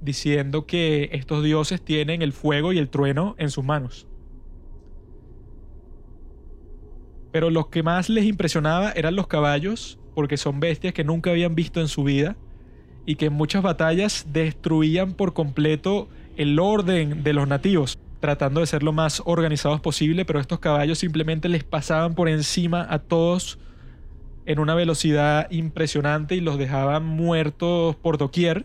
diciendo 0.00 0.66
que 0.66 1.10
estos 1.12 1.42
dioses 1.42 1.82
tienen 1.82 2.22
el 2.22 2.32
fuego 2.32 2.72
y 2.72 2.78
el 2.78 2.88
trueno 2.88 3.34
en 3.38 3.50
sus 3.50 3.64
manos. 3.64 4.06
Pero 7.32 7.50
lo 7.50 7.70
que 7.70 7.82
más 7.82 8.08
les 8.08 8.24
impresionaba 8.24 8.92
eran 8.92 9.16
los 9.16 9.26
caballos, 9.26 9.98
porque 10.14 10.36
son 10.36 10.60
bestias 10.60 10.94
que 10.94 11.04
nunca 11.04 11.30
habían 11.30 11.54
visto 11.54 11.80
en 11.80 11.88
su 11.88 12.04
vida 12.04 12.36
y 13.06 13.16
que 13.16 13.26
en 13.26 13.32
muchas 13.32 13.62
batallas 13.62 14.26
destruían 14.32 15.14
por 15.14 15.32
completo 15.32 16.08
el 16.36 16.58
orden 16.58 17.22
de 17.22 17.32
los 17.32 17.48
nativos 17.48 17.98
tratando 18.24 18.60
de 18.60 18.66
ser 18.66 18.82
lo 18.82 18.94
más 18.94 19.22
organizados 19.26 19.82
posible, 19.82 20.24
pero 20.24 20.40
estos 20.40 20.58
caballos 20.58 20.98
simplemente 20.98 21.50
les 21.50 21.62
pasaban 21.62 22.14
por 22.14 22.30
encima 22.30 22.86
a 22.88 22.98
todos 22.98 23.58
en 24.46 24.58
una 24.60 24.74
velocidad 24.74 25.50
impresionante 25.50 26.34
y 26.34 26.40
los 26.40 26.56
dejaban 26.56 27.04
muertos 27.04 27.96
por 27.96 28.16
doquier. 28.16 28.64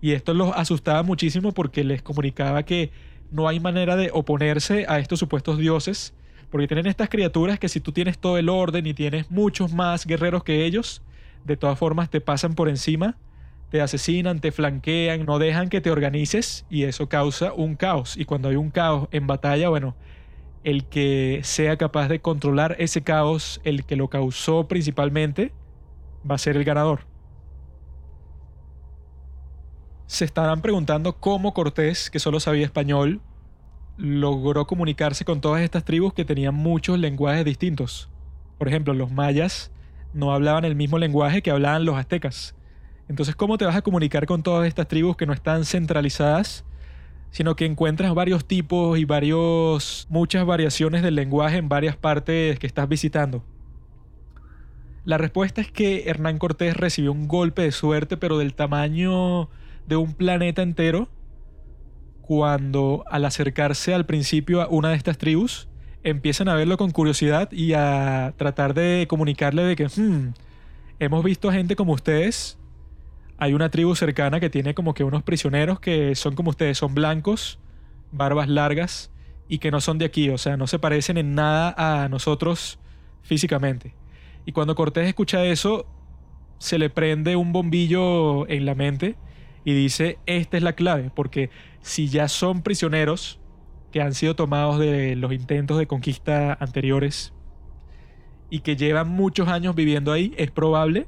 Y 0.00 0.14
esto 0.14 0.34
los 0.34 0.50
asustaba 0.56 1.04
muchísimo 1.04 1.52
porque 1.52 1.84
les 1.84 2.02
comunicaba 2.02 2.64
que 2.64 2.90
no 3.30 3.46
hay 3.46 3.60
manera 3.60 3.94
de 3.94 4.10
oponerse 4.12 4.84
a 4.88 4.98
estos 4.98 5.20
supuestos 5.20 5.56
dioses, 5.56 6.12
porque 6.50 6.66
tienen 6.66 6.88
estas 6.88 7.08
criaturas 7.08 7.60
que 7.60 7.68
si 7.68 7.78
tú 7.78 7.92
tienes 7.92 8.18
todo 8.18 8.36
el 8.36 8.48
orden 8.48 8.84
y 8.84 8.94
tienes 8.94 9.30
muchos 9.30 9.72
más 9.72 10.06
guerreros 10.06 10.42
que 10.42 10.64
ellos, 10.64 11.02
de 11.44 11.56
todas 11.56 11.78
formas 11.78 12.10
te 12.10 12.20
pasan 12.20 12.56
por 12.56 12.68
encima, 12.68 13.16
te 13.70 13.80
asesinan, 13.80 14.40
te 14.40 14.52
flanquean, 14.52 15.24
no 15.24 15.38
dejan 15.38 15.68
que 15.68 15.80
te 15.80 15.90
organices 15.90 16.66
y 16.68 16.84
eso 16.84 17.08
causa 17.08 17.52
un 17.52 17.76
caos. 17.76 18.16
Y 18.16 18.24
cuando 18.24 18.48
hay 18.48 18.56
un 18.56 18.70
caos 18.70 19.08
en 19.12 19.26
batalla, 19.26 19.68
bueno, 19.68 19.94
el 20.64 20.84
que 20.84 21.40
sea 21.44 21.76
capaz 21.76 22.08
de 22.08 22.20
controlar 22.20 22.76
ese 22.78 23.02
caos, 23.02 23.60
el 23.64 23.84
que 23.84 23.96
lo 23.96 24.08
causó 24.08 24.66
principalmente, 24.66 25.52
va 26.28 26.34
a 26.34 26.38
ser 26.38 26.56
el 26.56 26.64
ganador. 26.64 27.00
Se 30.06 30.24
estarán 30.24 30.60
preguntando 30.60 31.16
cómo 31.16 31.54
Cortés, 31.54 32.10
que 32.10 32.18
solo 32.18 32.40
sabía 32.40 32.64
español, 32.64 33.20
logró 33.96 34.66
comunicarse 34.66 35.24
con 35.24 35.40
todas 35.40 35.62
estas 35.62 35.84
tribus 35.84 36.12
que 36.12 36.24
tenían 36.24 36.54
muchos 36.54 36.98
lenguajes 36.98 37.44
distintos. 37.44 38.10
Por 38.58 38.66
ejemplo, 38.66 38.92
los 38.92 39.12
mayas 39.12 39.70
no 40.12 40.32
hablaban 40.32 40.64
el 40.64 40.74
mismo 40.74 40.98
lenguaje 40.98 41.42
que 41.42 41.52
hablaban 41.52 41.84
los 41.84 41.96
aztecas. 41.96 42.56
Entonces, 43.10 43.34
¿cómo 43.34 43.58
te 43.58 43.64
vas 43.64 43.74
a 43.74 43.82
comunicar 43.82 44.24
con 44.24 44.44
todas 44.44 44.68
estas 44.68 44.86
tribus 44.86 45.16
que 45.16 45.26
no 45.26 45.32
están 45.32 45.64
centralizadas, 45.64 46.64
sino 47.32 47.56
que 47.56 47.64
encuentras 47.66 48.14
varios 48.14 48.44
tipos 48.44 49.00
y 49.00 49.04
varios 49.04 50.06
muchas 50.08 50.46
variaciones 50.46 51.02
del 51.02 51.16
lenguaje 51.16 51.56
en 51.56 51.68
varias 51.68 51.96
partes 51.96 52.60
que 52.60 52.68
estás 52.68 52.88
visitando? 52.88 53.42
La 55.04 55.18
respuesta 55.18 55.60
es 55.60 55.72
que 55.72 56.04
Hernán 56.08 56.38
Cortés 56.38 56.76
recibió 56.76 57.10
un 57.10 57.26
golpe 57.26 57.62
de 57.62 57.72
suerte, 57.72 58.16
pero 58.16 58.38
del 58.38 58.54
tamaño 58.54 59.50
de 59.88 59.96
un 59.96 60.14
planeta 60.14 60.62
entero, 60.62 61.08
cuando 62.20 63.02
al 63.10 63.24
acercarse 63.24 63.92
al 63.92 64.06
principio 64.06 64.62
a 64.62 64.68
una 64.68 64.90
de 64.90 64.96
estas 64.96 65.18
tribus, 65.18 65.68
empiezan 66.04 66.48
a 66.48 66.54
verlo 66.54 66.76
con 66.76 66.92
curiosidad 66.92 67.50
y 67.50 67.72
a 67.72 68.34
tratar 68.36 68.72
de 68.72 69.06
comunicarle 69.08 69.64
de 69.64 69.74
que 69.74 69.86
hmm, 69.88 70.32
hemos 71.00 71.24
visto 71.24 71.50
gente 71.50 71.74
como 71.74 71.92
ustedes. 71.92 72.56
Hay 73.40 73.54
una 73.54 73.70
tribu 73.70 73.94
cercana 73.94 74.38
que 74.38 74.50
tiene 74.50 74.74
como 74.74 74.92
que 74.92 75.02
unos 75.02 75.22
prisioneros 75.22 75.80
que 75.80 76.14
son 76.14 76.34
como 76.34 76.50
ustedes, 76.50 76.76
son 76.76 76.94
blancos, 76.94 77.58
barbas 78.12 78.48
largas 78.48 79.10
y 79.48 79.58
que 79.58 79.70
no 79.70 79.80
son 79.80 79.96
de 79.96 80.04
aquí, 80.04 80.28
o 80.28 80.36
sea, 80.36 80.58
no 80.58 80.66
se 80.66 80.78
parecen 80.78 81.16
en 81.16 81.34
nada 81.34 81.74
a 81.76 82.08
nosotros 82.10 82.78
físicamente. 83.22 83.94
Y 84.44 84.52
cuando 84.52 84.74
Cortés 84.74 85.08
escucha 85.08 85.42
eso, 85.44 85.86
se 86.58 86.78
le 86.78 86.90
prende 86.90 87.34
un 87.34 87.52
bombillo 87.52 88.46
en 88.48 88.66
la 88.66 88.74
mente 88.74 89.16
y 89.64 89.72
dice, 89.72 90.18
esta 90.26 90.58
es 90.58 90.62
la 90.62 90.74
clave, 90.74 91.10
porque 91.14 91.48
si 91.80 92.08
ya 92.08 92.28
son 92.28 92.62
prisioneros 92.62 93.40
que 93.90 94.02
han 94.02 94.12
sido 94.12 94.36
tomados 94.36 94.78
de 94.78 95.16
los 95.16 95.32
intentos 95.32 95.78
de 95.78 95.86
conquista 95.86 96.58
anteriores 96.60 97.32
y 98.50 98.60
que 98.60 98.76
llevan 98.76 99.08
muchos 99.08 99.48
años 99.48 99.74
viviendo 99.74 100.12
ahí, 100.12 100.34
es 100.36 100.50
probable 100.50 101.06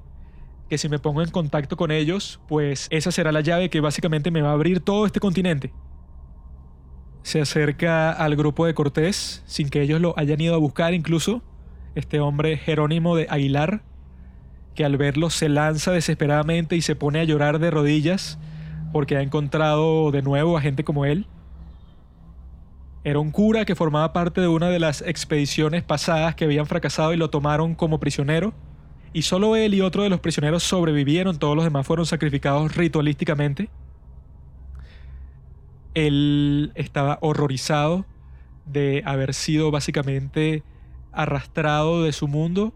que 0.72 0.78
si 0.78 0.88
me 0.88 0.98
pongo 0.98 1.20
en 1.20 1.28
contacto 1.28 1.76
con 1.76 1.90
ellos, 1.90 2.40
pues 2.48 2.86
esa 2.88 3.12
será 3.12 3.30
la 3.30 3.42
llave 3.42 3.68
que 3.68 3.82
básicamente 3.82 4.30
me 4.30 4.40
va 4.40 4.48
a 4.48 4.52
abrir 4.54 4.80
todo 4.80 5.04
este 5.04 5.20
continente. 5.20 5.70
Se 7.22 7.42
acerca 7.42 8.10
al 8.10 8.36
grupo 8.36 8.64
de 8.64 8.72
Cortés, 8.72 9.42
sin 9.44 9.68
que 9.68 9.82
ellos 9.82 10.00
lo 10.00 10.18
hayan 10.18 10.40
ido 10.40 10.54
a 10.54 10.56
buscar 10.58 10.94
incluso, 10.94 11.42
este 11.94 12.20
hombre 12.20 12.56
Jerónimo 12.56 13.16
de 13.16 13.26
Aguilar, 13.28 13.82
que 14.74 14.86
al 14.86 14.96
verlo 14.96 15.28
se 15.28 15.50
lanza 15.50 15.92
desesperadamente 15.92 16.74
y 16.74 16.80
se 16.80 16.96
pone 16.96 17.20
a 17.20 17.24
llorar 17.24 17.58
de 17.58 17.70
rodillas 17.70 18.38
porque 18.94 19.18
ha 19.18 19.20
encontrado 19.20 20.10
de 20.10 20.22
nuevo 20.22 20.56
a 20.56 20.62
gente 20.62 20.84
como 20.84 21.04
él. 21.04 21.26
Era 23.04 23.18
un 23.18 23.30
cura 23.30 23.66
que 23.66 23.76
formaba 23.76 24.14
parte 24.14 24.40
de 24.40 24.48
una 24.48 24.70
de 24.70 24.80
las 24.80 25.02
expediciones 25.02 25.82
pasadas 25.82 26.34
que 26.34 26.46
habían 26.46 26.64
fracasado 26.64 27.12
y 27.12 27.18
lo 27.18 27.28
tomaron 27.28 27.74
como 27.74 28.00
prisionero. 28.00 28.54
Y 29.12 29.22
solo 29.22 29.56
él 29.56 29.74
y 29.74 29.80
otro 29.80 30.02
de 30.02 30.08
los 30.08 30.20
prisioneros 30.20 30.62
sobrevivieron, 30.62 31.38
todos 31.38 31.54
los 31.54 31.64
demás 31.64 31.86
fueron 31.86 32.06
sacrificados 32.06 32.74
ritualísticamente. 32.74 33.68
Él 35.94 36.72
estaba 36.74 37.18
horrorizado 37.20 38.06
de 38.64 39.02
haber 39.04 39.34
sido 39.34 39.70
básicamente 39.70 40.62
arrastrado 41.12 42.02
de 42.02 42.12
su 42.12 42.26
mundo 42.26 42.72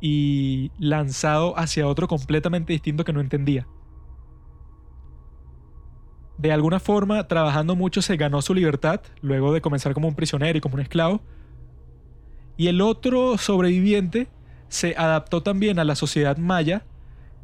y 0.00 0.72
lanzado 0.78 1.56
hacia 1.56 1.86
otro 1.86 2.08
completamente 2.08 2.72
distinto 2.72 3.04
que 3.04 3.12
no 3.12 3.20
entendía. 3.20 3.66
De 6.36 6.50
alguna 6.50 6.80
forma, 6.80 7.28
trabajando 7.28 7.76
mucho, 7.76 8.02
se 8.02 8.16
ganó 8.16 8.42
su 8.42 8.54
libertad, 8.54 9.00
luego 9.20 9.52
de 9.52 9.60
comenzar 9.60 9.94
como 9.94 10.08
un 10.08 10.16
prisionero 10.16 10.58
y 10.58 10.60
como 10.60 10.74
un 10.74 10.80
esclavo. 10.80 11.20
Y 12.56 12.66
el 12.66 12.80
otro 12.80 13.38
sobreviviente 13.38 14.28
se 14.68 14.94
adaptó 14.96 15.42
también 15.42 15.78
a 15.78 15.84
la 15.84 15.94
sociedad 15.94 16.36
maya, 16.36 16.84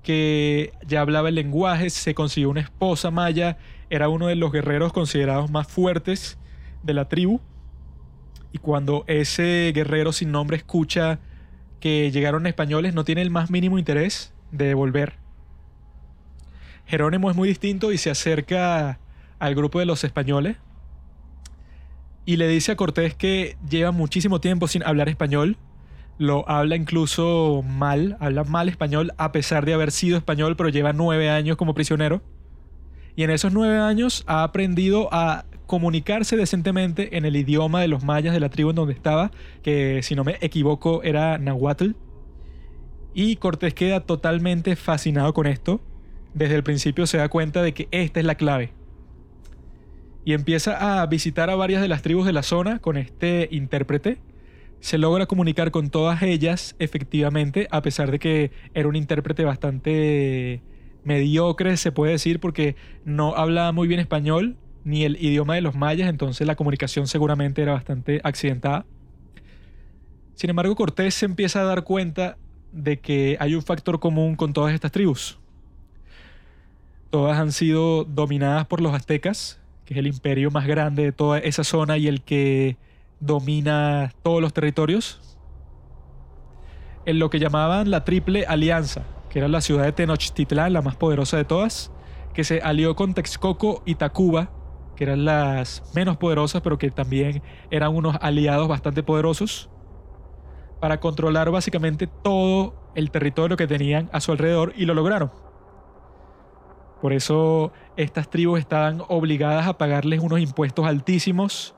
que 0.02 0.72
ya 0.86 1.00
hablaba 1.00 1.28
el 1.28 1.34
lenguaje, 1.34 1.90
se 1.90 2.14
consiguió 2.14 2.50
una 2.50 2.60
esposa 2.60 3.10
maya, 3.10 3.58
era 3.90 4.08
uno 4.08 4.26
de 4.28 4.36
los 4.36 4.52
guerreros 4.52 4.92
considerados 4.92 5.50
más 5.50 5.68
fuertes 5.68 6.38
de 6.82 6.94
la 6.94 7.08
tribu. 7.08 7.40
Y 8.52 8.58
cuando 8.58 9.04
ese 9.06 9.72
guerrero 9.74 10.12
sin 10.12 10.32
nombre 10.32 10.56
escucha 10.56 11.18
que 11.78 12.10
llegaron 12.10 12.46
españoles, 12.46 12.94
no 12.94 13.04
tiene 13.04 13.22
el 13.22 13.30
más 13.30 13.50
mínimo 13.50 13.78
interés 13.78 14.32
de 14.50 14.74
volver. 14.74 15.14
Jerónimo 16.86 17.30
es 17.30 17.36
muy 17.36 17.48
distinto 17.48 17.92
y 17.92 17.98
se 17.98 18.10
acerca 18.10 18.98
al 19.38 19.54
grupo 19.54 19.78
de 19.78 19.86
los 19.86 20.02
españoles 20.02 20.56
y 22.24 22.36
le 22.36 22.46
dice 22.48 22.72
a 22.72 22.76
Cortés 22.76 23.14
que 23.14 23.56
lleva 23.68 23.90
muchísimo 23.90 24.40
tiempo 24.40 24.68
sin 24.68 24.84
hablar 24.84 25.08
español. 25.08 25.56
Lo 26.20 26.46
habla 26.50 26.76
incluso 26.76 27.64
mal, 27.66 28.18
habla 28.20 28.44
mal 28.44 28.68
español 28.68 29.10
a 29.16 29.32
pesar 29.32 29.64
de 29.64 29.72
haber 29.72 29.90
sido 29.90 30.18
español, 30.18 30.54
pero 30.54 30.68
lleva 30.68 30.92
nueve 30.92 31.30
años 31.30 31.56
como 31.56 31.72
prisionero. 31.72 32.20
Y 33.16 33.22
en 33.22 33.30
esos 33.30 33.54
nueve 33.54 33.78
años 33.78 34.22
ha 34.26 34.42
aprendido 34.42 35.08
a 35.12 35.46
comunicarse 35.64 36.36
decentemente 36.36 37.16
en 37.16 37.24
el 37.24 37.36
idioma 37.36 37.80
de 37.80 37.88
los 37.88 38.04
mayas 38.04 38.34
de 38.34 38.40
la 38.40 38.50
tribu 38.50 38.68
en 38.68 38.76
donde 38.76 38.92
estaba, 38.92 39.30
que 39.62 40.02
si 40.02 40.14
no 40.14 40.22
me 40.22 40.36
equivoco 40.42 41.02
era 41.02 41.38
nahuatl. 41.38 41.92
Y 43.14 43.36
Cortés 43.36 43.72
queda 43.72 44.00
totalmente 44.00 44.76
fascinado 44.76 45.32
con 45.32 45.46
esto. 45.46 45.80
Desde 46.34 46.54
el 46.54 46.62
principio 46.62 47.06
se 47.06 47.16
da 47.16 47.30
cuenta 47.30 47.62
de 47.62 47.72
que 47.72 47.88
esta 47.92 48.20
es 48.20 48.26
la 48.26 48.34
clave. 48.34 48.74
Y 50.26 50.34
empieza 50.34 51.00
a 51.00 51.06
visitar 51.06 51.48
a 51.48 51.56
varias 51.56 51.80
de 51.80 51.88
las 51.88 52.02
tribus 52.02 52.26
de 52.26 52.34
la 52.34 52.42
zona 52.42 52.78
con 52.78 52.98
este 52.98 53.48
intérprete. 53.50 54.18
Se 54.80 54.98
logra 54.98 55.26
comunicar 55.26 55.70
con 55.70 55.90
todas 55.90 56.22
ellas 56.22 56.74
efectivamente, 56.78 57.68
a 57.70 57.82
pesar 57.82 58.10
de 58.10 58.18
que 58.18 58.50
era 58.74 58.88
un 58.88 58.96
intérprete 58.96 59.44
bastante 59.44 60.62
mediocre, 61.04 61.76
se 61.76 61.92
puede 61.92 62.12
decir, 62.12 62.40
porque 62.40 62.76
no 63.04 63.34
hablaba 63.36 63.72
muy 63.72 63.88
bien 63.88 64.00
español, 64.00 64.56
ni 64.84 65.04
el 65.04 65.16
idioma 65.22 65.54
de 65.54 65.60
los 65.60 65.74
mayas, 65.74 66.08
entonces 66.08 66.46
la 66.46 66.56
comunicación 66.56 67.06
seguramente 67.06 67.62
era 67.62 67.72
bastante 67.72 68.20
accidentada. 68.24 68.86
Sin 70.34 70.50
embargo, 70.50 70.74
Cortés 70.74 71.14
se 71.14 71.26
empieza 71.26 71.60
a 71.60 71.64
dar 71.64 71.84
cuenta 71.84 72.38
de 72.72 72.98
que 72.98 73.36
hay 73.40 73.54
un 73.54 73.62
factor 73.62 74.00
común 74.00 74.36
con 74.36 74.52
todas 74.52 74.72
estas 74.72 74.92
tribus. 74.92 75.38
Todas 77.10 77.38
han 77.38 77.52
sido 77.52 78.04
dominadas 78.04 78.66
por 78.66 78.80
los 78.80 78.94
aztecas, 78.94 79.60
que 79.84 79.94
es 79.94 79.98
el 79.98 80.06
imperio 80.06 80.50
más 80.50 80.66
grande 80.66 81.02
de 81.02 81.12
toda 81.12 81.38
esa 81.40 81.64
zona 81.64 81.98
y 81.98 82.06
el 82.06 82.22
que 82.22 82.78
domina 83.20 84.12
todos 84.22 84.40
los 84.40 84.52
territorios. 84.52 85.20
En 87.04 87.18
lo 87.18 87.30
que 87.30 87.38
llamaban 87.38 87.90
la 87.90 88.04
Triple 88.04 88.46
Alianza, 88.46 89.02
que 89.28 89.38
era 89.38 89.48
la 89.48 89.60
ciudad 89.60 89.84
de 89.84 89.92
Tenochtitlán, 89.92 90.72
la 90.72 90.82
más 90.82 90.96
poderosa 90.96 91.36
de 91.36 91.44
todas, 91.44 91.92
que 92.34 92.44
se 92.44 92.60
alió 92.60 92.96
con 92.96 93.14
Texcoco 93.14 93.82
y 93.84 93.94
Tacuba, 93.94 94.50
que 94.96 95.04
eran 95.04 95.24
las 95.24 95.82
menos 95.94 96.16
poderosas, 96.16 96.62
pero 96.62 96.78
que 96.78 96.90
también 96.90 97.42
eran 97.70 97.94
unos 97.94 98.16
aliados 98.20 98.68
bastante 98.68 99.02
poderosos, 99.02 99.70
para 100.80 101.00
controlar 101.00 101.50
básicamente 101.50 102.06
todo 102.06 102.74
el 102.94 103.10
territorio 103.10 103.56
que 103.56 103.66
tenían 103.66 104.08
a 104.12 104.20
su 104.20 104.32
alrededor 104.32 104.72
y 104.76 104.86
lo 104.86 104.94
lograron. 104.94 105.30
Por 107.00 107.12
eso 107.12 107.72
estas 107.96 108.28
tribus 108.28 108.58
estaban 108.58 109.02
obligadas 109.08 109.66
a 109.66 109.78
pagarles 109.78 110.20
unos 110.20 110.40
impuestos 110.40 110.86
altísimos 110.86 111.74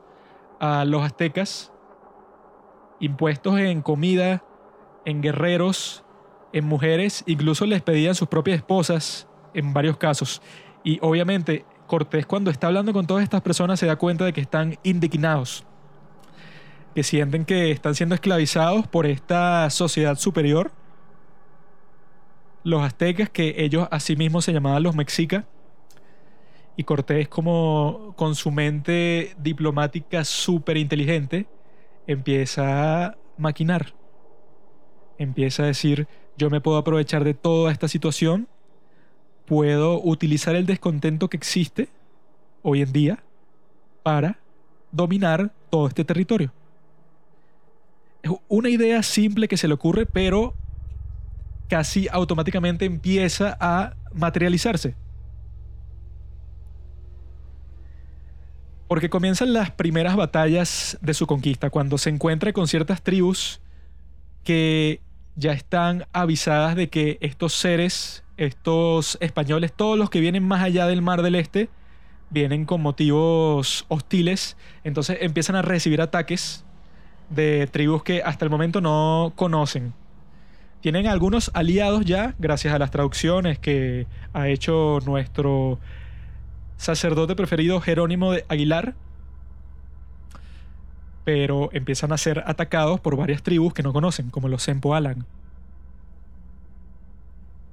a 0.63 0.85
los 0.85 1.03
aztecas, 1.03 1.73
impuestos 3.01 3.59
en 3.59 3.83
comida, 3.83 4.45
en 5.05 5.21
guerreros, 5.21 6.05
en 6.53 6.65
mujeres, 6.67 7.25
incluso 7.27 7.67
les 7.67 7.83
pedían 7.83 8.15
sus 8.15 8.29
propias 8.29 8.59
esposas 8.59 9.27
en 9.55 9.75
varios 9.75 9.97
casos. 9.97 10.41
Y 10.85 11.01
obviamente 11.03 11.67
Cortés 11.89 12.27
cuando 12.27 12.53
está 12.53 12.69
hablando 12.69 12.93
con 12.93 13.09
todas 13.09 13.25
estas 13.25 13.43
personas 13.43 13.81
se 13.81 13.87
da 13.87 13.97
cuenta 13.97 14.25
de 14.25 14.33
que 14.33 14.41
están 14.41 14.79
indignados, 14.85 15.65
que 16.95 17.03
sienten 17.03 17.45
que 17.45 17.73
están 17.73 17.97
siendo 17.97 18.15
esclavizados 18.15 18.87
por 18.87 19.05
esta 19.05 19.69
sociedad 19.69 20.17
superior, 20.17 20.71
los 22.63 22.83
aztecas, 22.83 23.29
que 23.31 23.65
ellos 23.65 23.89
asimismo 23.91 24.41
se 24.41 24.53
llamaban 24.53 24.85
los 24.85 24.95
mexicas, 24.95 25.45
y 26.77 26.85
Cortés 26.85 27.29
como 27.29 28.15
con 28.17 28.35
su 28.35 28.51
mente 28.51 29.35
diplomática 29.39 30.25
súper 30.25 30.77
inteligente, 30.77 31.47
empieza 32.07 33.07
a 33.07 33.19
maquinar, 33.37 33.95
empieza 35.19 35.65
a 35.65 35.67
decir, 35.67 36.09
yo 36.37 36.51
me 36.51 36.61
puedo 36.61 36.79
aprovechar 36.79 37.25
de 37.25 37.35
toda 37.35 37.71
esta 37.71 37.89
situación 37.89 38.49
puedo 39.45 40.03
utilizar 40.03 40.55
el 40.55 40.67
descontento 40.67 41.29
que 41.29 41.37
existe 41.37 41.89
hoy 42.63 42.83
en 42.83 42.93
día 42.93 43.23
para 44.03 44.39
dominar 44.91 45.53
todo 45.71 45.89
este 45.89 46.05
territorio. 46.05 46.53
Es 48.23 48.31
una 48.49 48.69
idea 48.69 49.03
simple 49.03 49.49
que 49.49 49.57
se 49.57 49.69
le 49.69 49.75
ocurre, 49.75 50.07
pero 50.07 50.55
casi 51.69 52.09
automáticamente 52.11 52.85
empieza 52.85 53.57
a 53.61 53.95
materializarse. 54.15 54.95
Porque 58.93 59.09
comienzan 59.09 59.55
las 59.55 59.71
primeras 59.71 60.17
batallas 60.17 60.99
de 61.01 61.15
su 61.15 61.27
conquista, 61.27 61.71
cuando 61.71 61.97
se 61.97 62.11
encuentra 62.11 62.53
con 62.53 62.69
ciertas 62.69 63.01
tribus 63.01 63.59
que 64.45 65.01
ya 65.35 65.53
están 65.53 66.05
avisadas 66.13 66.77
de 66.77 66.91
que 66.91 67.17
estos 67.23 67.55
seres, 67.55 68.23
estos 68.37 69.17
españoles, 69.23 69.73
todos 69.73 69.99
los 69.99 70.11
que 70.11 70.21
vienen 70.21 70.47
más 70.47 70.63
allá 70.63 70.87
del 70.87 71.01
Mar 71.01 71.23
del 71.23 71.37
Este, 71.37 71.71
vienen 72.29 72.67
con 72.67 72.83
motivos 72.83 73.87
hostiles, 73.89 74.59
entonces 74.85 75.17
empiezan 75.23 75.57
a 75.57 75.63
recibir 75.63 76.03
ataques 76.03 76.67
de 77.31 77.69
tribus 77.69 78.03
que 78.03 78.23
hasta 78.23 78.45
el 78.45 78.51
momento 78.51 78.83
no 78.83 79.33
conocen. 79.37 79.95
Tienen 80.83 81.07
algunos 81.07 81.51
aliados 81.55 82.05
ya, 82.05 82.35
gracias 82.39 82.75
a 82.75 82.79
las 82.79 82.91
traducciones 82.91 83.59
que 83.59 84.07
ha 84.35 84.49
hecho 84.49 84.99
nuestro 85.07 85.79
sacerdote 86.83 87.37
preferido 87.37 87.81
Jerónimo 87.81 88.33
de 88.33 88.45
Aguilar, 88.49 88.95
pero 91.25 91.71
empiezan 91.73 92.11
a 92.11 92.19
ser 92.19 92.43
atacados 92.45 93.01
por 93.01 93.17
varias 93.17 93.45
tribus 93.45 93.73
que 93.73 93.85
no 93.85 93.93
conocen, 93.93 94.31
como 94.31 94.49
los 94.49 94.65
Sempoalan. 94.65 95.25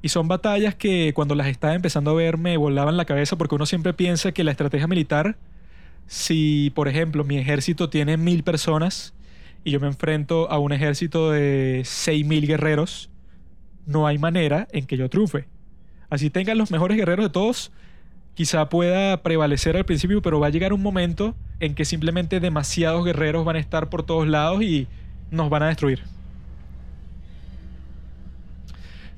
Y 0.03 0.09
son 0.09 0.27
batallas 0.27 0.75
que 0.75 1.11
cuando 1.15 1.33
las 1.33 1.47
estaba 1.47 1.73
empezando 1.73 2.11
a 2.11 2.13
ver 2.13 2.37
me 2.37 2.55
volaban 2.55 2.97
la 2.97 3.05
cabeza 3.05 3.35
porque 3.35 3.55
uno 3.55 3.65
siempre 3.65 3.93
piensa 3.93 4.31
que 4.31 4.43
la 4.43 4.51
estrategia 4.51 4.87
militar, 4.87 5.37
si 6.05 6.71
por 6.75 6.87
ejemplo 6.87 7.23
mi 7.23 7.37
ejército 7.37 7.89
tiene 7.89 8.15
mil 8.15 8.43
personas 8.43 9.15
y 9.63 9.71
yo 9.71 9.79
me 9.79 9.87
enfrento 9.87 10.51
a 10.51 10.59
un 10.59 10.71
ejército 10.71 11.31
de 11.31 11.81
seis 11.83 12.23
mil 12.25 12.45
guerreros, 12.45 13.09
no 13.87 14.05
hay 14.05 14.19
manera 14.19 14.67
en 14.71 14.85
que 14.85 14.97
yo 14.97 15.09
triunfe. 15.09 15.47
Así 16.11 16.29
tengan 16.29 16.59
los 16.59 16.69
mejores 16.69 16.95
guerreros 16.95 17.25
de 17.25 17.29
todos, 17.31 17.71
quizá 18.39 18.69
pueda 18.69 19.21
prevalecer 19.21 19.75
al 19.75 19.83
principio, 19.83 20.21
pero 20.21 20.39
va 20.39 20.47
a 20.47 20.49
llegar 20.49 20.71
un 20.71 20.81
momento 20.81 21.35
en 21.59 21.75
que 21.75 21.83
simplemente 21.83 22.39
demasiados 22.39 23.03
guerreros 23.03 23.43
van 23.43 23.57
a 23.57 23.59
estar 23.59 23.89
por 23.89 24.03
todos 24.03 24.29
lados 24.29 24.63
y 24.63 24.87
nos 25.29 25.49
van 25.49 25.63
a 25.63 25.67
destruir. 25.67 26.03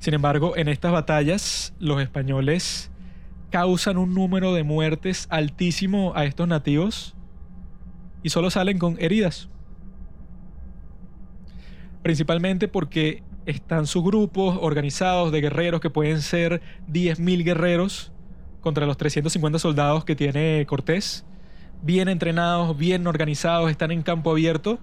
Sin 0.00 0.14
embargo, 0.14 0.56
en 0.56 0.66
estas 0.66 0.90
batallas 0.90 1.72
los 1.78 2.02
españoles 2.02 2.90
causan 3.50 3.96
un 3.96 4.12
número 4.12 4.54
de 4.54 4.64
muertes 4.64 5.28
altísimo 5.30 6.12
a 6.16 6.24
estos 6.24 6.48
nativos 6.48 7.14
y 8.24 8.30
solo 8.30 8.50
salen 8.50 8.80
con 8.80 8.96
heridas. 8.98 9.48
Principalmente 12.02 12.66
porque 12.66 13.22
están 13.46 13.86
sus 13.86 14.02
grupos 14.02 14.58
organizados 14.60 15.30
de 15.30 15.42
guerreros 15.42 15.80
que 15.80 15.90
pueden 15.90 16.22
ser 16.22 16.60
10.000 16.88 17.44
guerreros 17.44 18.12
contra 18.62 18.86
los 18.86 18.96
350 18.96 19.58
soldados 19.58 20.04
que 20.06 20.16
tiene 20.16 20.64
Cortés, 20.66 21.26
bien 21.82 22.08
entrenados, 22.08 22.78
bien 22.78 23.06
organizados, 23.06 23.70
están 23.70 23.90
en 23.90 24.02
campo 24.02 24.30
abierto 24.30 24.78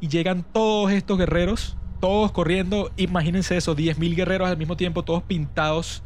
y 0.00 0.08
llegan 0.08 0.44
todos 0.52 0.90
estos 0.90 1.16
guerreros, 1.18 1.76
todos 2.00 2.32
corriendo, 2.32 2.90
imagínense 2.96 3.56
eso, 3.56 3.76
10.000 3.76 4.16
guerreros 4.16 4.48
al 4.48 4.56
mismo 4.56 4.76
tiempo, 4.76 5.04
todos 5.04 5.22
pintados 5.22 6.02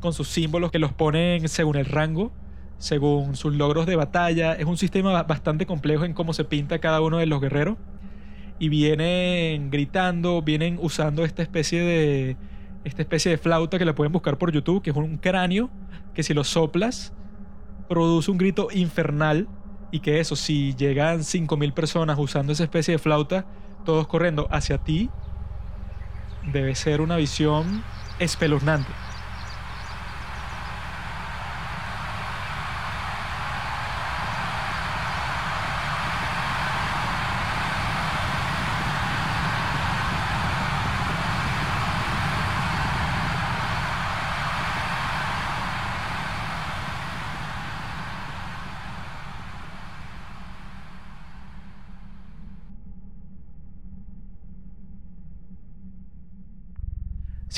con 0.00 0.12
sus 0.12 0.28
símbolos 0.28 0.70
que 0.70 0.78
los 0.78 0.92
ponen 0.92 1.48
según 1.48 1.76
el 1.76 1.86
rango, 1.86 2.30
según 2.78 3.36
sus 3.36 3.54
logros 3.54 3.86
de 3.86 3.96
batalla. 3.96 4.54
Es 4.54 4.66
un 4.66 4.76
sistema 4.76 5.22
bastante 5.22 5.66
complejo 5.66 6.04
en 6.04 6.14
cómo 6.14 6.32
se 6.32 6.44
pinta 6.44 6.78
cada 6.78 7.00
uno 7.00 7.18
de 7.18 7.26
los 7.26 7.40
guerreros. 7.40 7.76
Y 8.58 8.68
vienen 8.68 9.70
gritando, 9.70 10.42
vienen 10.42 10.78
usando 10.80 11.24
esta 11.24 11.42
especie 11.42 11.80
de 11.80 12.36
esta 12.84 13.02
especie 13.02 13.30
de 13.30 13.38
flauta 13.38 13.78
que 13.78 13.84
la 13.84 13.94
pueden 13.94 14.12
buscar 14.12 14.38
por 14.38 14.52
YouTube, 14.52 14.82
que 14.82 14.90
es 14.90 14.96
un 14.96 15.18
cráneo 15.18 15.70
que 16.14 16.22
si 16.22 16.34
lo 16.34 16.44
soplas 16.44 17.12
produce 17.88 18.30
un 18.30 18.38
grito 18.38 18.68
infernal 18.72 19.48
y 19.90 20.00
que 20.00 20.20
eso, 20.20 20.36
si 20.36 20.74
llegan 20.74 21.20
5.000 21.20 21.72
personas 21.72 22.18
usando 22.18 22.52
esa 22.52 22.64
especie 22.64 22.92
de 22.92 22.98
flauta, 22.98 23.44
todos 23.84 24.06
corriendo 24.06 24.46
hacia 24.50 24.78
ti, 24.78 25.10
debe 26.52 26.74
ser 26.74 27.00
una 27.00 27.16
visión 27.16 27.82
espeluznante. 28.18 28.90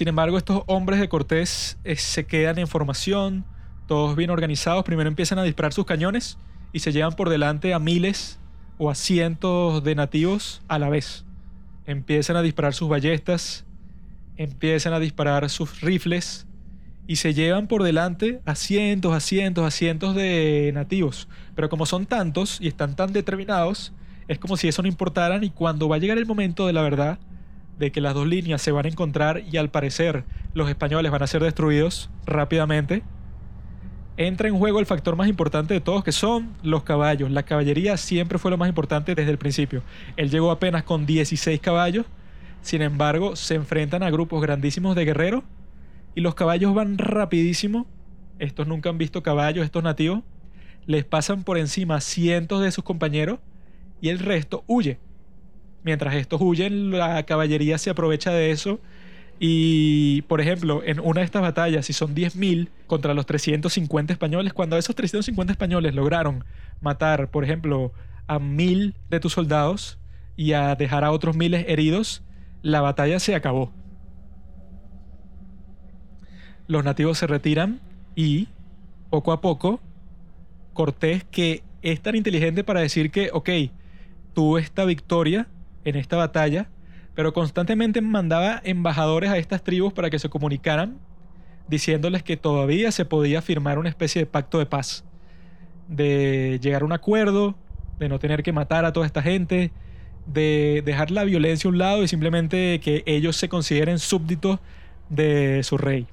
Sin 0.03 0.09
embargo, 0.09 0.37
estos 0.37 0.65
hombres 0.67 0.99
de 0.99 1.09
Cortés 1.09 1.79
eh, 1.85 1.95
se 1.95 2.27
quedan 2.27 2.59
en 2.59 2.67
formación, 2.67 3.45
todos 3.87 4.17
bien 4.17 4.31
organizados. 4.31 4.83
Primero 4.83 5.07
empiezan 5.09 5.39
a 5.39 5.45
disparar 5.45 5.73
sus 5.73 5.85
cañones 5.85 6.39
y 6.73 6.81
se 6.81 6.91
llevan 6.91 7.13
por 7.13 7.29
delante 7.29 7.73
a 7.73 7.79
miles 7.79 8.41
o 8.79 8.91
a 8.91 8.97
cientos 8.97 9.85
de 9.85 9.95
nativos 9.95 10.61
a 10.67 10.81
la 10.81 10.89
vez. 10.89 11.25
Empiezan 11.87 12.35
a 12.35 12.43
disparar 12.43 12.75
sus 12.75 12.89
ballestas, 12.89 13.65
empiezan 14.37 14.93
a 14.93 14.99
disparar 14.99 15.49
sus 15.49 15.81
rifles 15.83 16.49
y 17.07 17.15
se 17.15 17.33
llevan 17.33 17.69
por 17.69 17.85
delante 17.85 18.41
a 18.45 18.57
cientos, 18.57 19.15
a 19.15 19.21
cientos, 19.21 19.65
a 19.65 19.71
cientos 19.71 20.17
de 20.17 20.73
nativos. 20.75 21.29
Pero 21.55 21.69
como 21.69 21.87
son 21.87 22.07
tantos 22.07 22.61
y 22.61 22.67
están 22.67 22.97
tan 22.97 23.13
determinados, 23.13 23.93
es 24.27 24.41
como 24.41 24.57
si 24.57 24.67
eso 24.67 24.83
no 24.83 24.89
importaran 24.89 25.45
y 25.45 25.51
cuando 25.51 25.89
va 25.89 25.95
a 25.95 26.01
llegar 26.01 26.19
el 26.19 26.27
momento 26.27 26.67
de 26.67 26.73
la 26.73 26.83
verdad, 26.83 27.21
de 27.83 27.91
que 27.91 28.01
las 28.01 28.15
dos 28.15 28.29
líneas 28.29 28.63
se 28.63 28.71
van 28.71 28.87
a 28.87 28.89
encontrar 28.89 29.43
y 29.51 29.57
al 29.57 29.69
parecer 29.69 30.23
los 30.55 30.69
españoles 30.69 31.11
van 31.11 31.25
a 31.25 31.27
ser 31.27 31.43
destruidos 31.43 32.11
rápidamente, 32.25 33.03
entra 34.17 34.47
en 34.47 34.57
juego 34.57 34.79
el 34.79 34.87
factor 34.87 35.17
más 35.17 35.27
importante 35.27 35.75
de 35.75 35.81
todos, 35.81 36.05
que 36.05 36.13
son 36.13 36.55
los 36.63 36.85
caballos. 36.85 37.33
La 37.33 37.43
caballería 37.43 37.97
siempre 37.97 38.39
fue 38.39 38.53
lo 38.53 38.57
más 38.57 38.69
importante 38.69 39.17
desde 39.17 39.33
el 39.33 39.39
principio. 39.39 39.83
Él 40.17 40.31
llegó 40.31 40.53
apenas 40.53 40.85
con 40.85 41.07
16 41.07 41.59
caballos, 41.59 42.07
sin 42.61 42.83
embargo, 42.83 43.35
se 43.35 43.57
enfrentan 43.57 44.05
a 44.05 44.11
grupos 44.11 44.41
grandísimos 44.41 44.95
de 44.95 45.05
guerreros 45.05 45.43
y 46.15 46.21
los 46.21 46.37
caballos 46.37 46.75
van 46.75 46.99
rapidísimo. 46.99 47.89
Estos 48.39 48.69
nunca 48.69 48.91
han 48.91 48.99
visto 48.99 49.25
caballos, 49.25 49.65
estos 49.65 49.83
nativos. 49.83 50.21
Les 50.87 51.05
pasan 51.05 51.43
por 51.43 51.59
encima 51.59 52.01
cientos 52.01 52.63
de 52.63 52.71
sus 52.71 52.85
compañeros 52.85 53.41
y 54.01 54.11
el 54.11 54.21
resto 54.21 54.63
huye. 54.69 55.01
Mientras 55.85 56.15
estos 56.15 56.41
huyen, 56.41 56.91
la 56.91 57.23
caballería 57.25 57.79
se 57.79 57.91
aprovecha 57.91 58.31
de 58.31 58.51
eso. 58.51 58.81
Y, 59.41 60.23
por 60.23 60.41
ejemplo, 60.41 60.83
en 60.85 61.01
una 61.01 61.21
de 61.21 61.25
estas 61.25 61.43
batallas, 61.43 61.87
si 61.87 61.93
son 61.93 62.15
10.000 62.15 62.69
contra 62.87 63.15
los 63.15 63.27
350 63.27 64.13
españoles, 64.13 64.53
cuando 64.53 64.77
esos 64.77 64.95
350 64.95 65.53
españoles 65.53 65.95
lograron 65.95 66.45
matar, 66.81 67.29
por 67.29 67.43
ejemplo, 67.43 67.93
a 68.29 68.39
1.000 68.39 68.95
de 69.11 69.21
tus 69.21 69.33
soldados 69.33 69.99
y 70.37 70.53
a 70.53 70.77
dejar 70.77 71.03
a 71.03 71.11
otros 71.11 71.37
miles 71.37 71.65
heridos, 71.69 72.23
la 72.63 72.81
batalla 72.81 73.19
se 73.19 73.35
acabó. 73.35 73.73
Los 76.69 76.85
nativos 76.85 77.19
se 77.19 77.27
retiran 77.27 77.81
y, 78.15 78.49
poco 79.11 79.33
a 79.33 79.41
poco, 79.41 79.81
Cortés, 80.73 81.25
que 81.25 81.63
es 81.83 82.01
tan 82.01 82.15
inteligente 82.15 82.65
para 82.65 82.81
decir 82.81 83.11
que, 83.11 83.31
ok, 83.33 83.51
tuvo 84.35 84.59
esta 84.59 84.85
victoria, 84.85 85.49
en 85.85 85.97
esta 85.97 86.17
batalla, 86.17 86.69
pero 87.15 87.33
constantemente 87.33 88.01
mandaba 88.01 88.61
embajadores 88.65 89.31
a 89.31 89.39
estas 89.39 89.63
tribus 89.63 89.93
para 89.93 90.11
que 90.11 90.19
se 90.19 90.29
comunicaran, 90.29 90.99
diciéndoles 91.69 92.23
que 92.23 92.37
todavía 92.37 92.91
se 92.93 93.05
podía 93.05 93.43
firmar 93.43 93.79
una 93.79 93.89
especie 93.89 94.23
de 94.23 94.27
pacto 94.27 94.59
de 94.59 94.67
paz, 94.67 95.05
de 95.89 96.59
llegar 96.63 96.83
a 96.83 96.85
un 96.85 96.93
acuerdo, 96.93 97.55
de 97.99 98.09
no 98.09 98.19
tener 98.19 98.43
que 98.43 98.53
matar 98.53 98.85
a 98.85 98.93
toda 98.93 99.07
esta 99.07 99.23
gente, 99.23 99.71
de 100.27 100.83
dejar 100.85 101.11
la 101.11 101.25
violencia 101.25 101.69
a 101.69 101.73
un 101.73 101.79
lado 101.79 102.03
y 102.03 102.09
simplemente 102.09 102.81
que 102.81 103.03
ellos 103.07 103.37
se 103.37 103.49
consideren 103.49 103.99
súbditos 103.99 104.61
de 105.09 105.63
su 105.63 105.79
rey. 105.79 106.07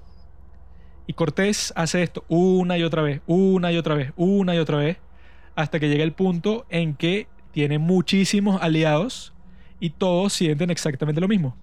Y 1.07 1.13
Cortés 1.13 1.73
hace 1.75 2.03
esto 2.03 2.23
una 2.27 2.77
y 2.77 2.83
otra 2.83 3.01
vez, 3.01 3.21
una 3.25 3.71
y 3.71 3.77
otra 3.77 3.95
vez, 3.95 4.13
una 4.15 4.55
y 4.55 4.59
otra 4.59 4.77
vez, 4.77 4.97
hasta 5.55 5.79
que 5.79 5.89
llega 5.89 6.03
el 6.03 6.11
punto 6.11 6.65
en 6.69 6.93
que 6.93 7.27
tiene 7.51 7.79
muchísimos 7.79 8.61
aliados 8.61 9.33
y 9.79 9.91
todos 9.91 10.33
sienten 10.33 10.69
exactamente 10.69 11.21
lo 11.21 11.27
mismo. 11.27 11.55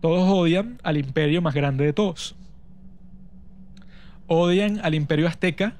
Todos 0.00 0.28
odian 0.28 0.78
al 0.82 0.96
imperio 0.96 1.40
más 1.42 1.54
grande 1.54 1.84
de 1.84 1.92
todos. 1.92 2.34
odian 4.26 4.80
al 4.82 4.94
imperio 4.94 5.28
azteca, 5.28 5.74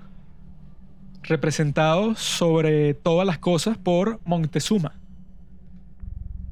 representado 1.22 2.14
sobre 2.16 2.94
todas 2.94 3.26
las 3.26 3.38
cosas 3.38 3.78
por 3.78 4.20
Montezuma, 4.24 4.92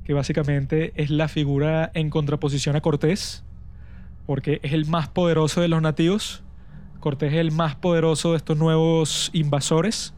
que 0.04 0.14
básicamente 0.14 0.92
es 0.96 1.10
la 1.10 1.28
figura 1.28 1.90
en 1.94 2.08
contraposición 2.10 2.76
a 2.76 2.80
Cortés, 2.80 3.44
porque 4.26 4.60
es 4.62 4.72
el 4.72 4.86
más 4.86 5.08
poderoso 5.08 5.60
de 5.60 5.68
los 5.68 5.82
nativos. 5.82 6.42
Cortés 7.00 7.32
es 7.32 7.38
el 7.38 7.52
más 7.52 7.74
poderoso 7.76 8.30
de 8.30 8.38
estos 8.38 8.56
nuevos 8.56 9.30
invasores. 9.32 10.14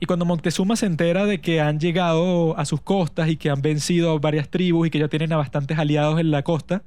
Y 0.00 0.06
cuando 0.06 0.24
Montezuma 0.24 0.76
se 0.76 0.86
entera 0.86 1.26
de 1.26 1.40
que 1.40 1.60
han 1.60 1.80
llegado 1.80 2.56
a 2.56 2.64
sus 2.64 2.80
costas 2.80 3.28
y 3.28 3.36
que 3.36 3.50
han 3.50 3.62
vencido 3.62 4.12
a 4.12 4.18
varias 4.18 4.48
tribus 4.48 4.86
y 4.86 4.90
que 4.90 4.98
ya 4.98 5.08
tienen 5.08 5.32
a 5.32 5.36
bastantes 5.36 5.78
aliados 5.78 6.20
en 6.20 6.30
la 6.30 6.42
costa, 6.42 6.82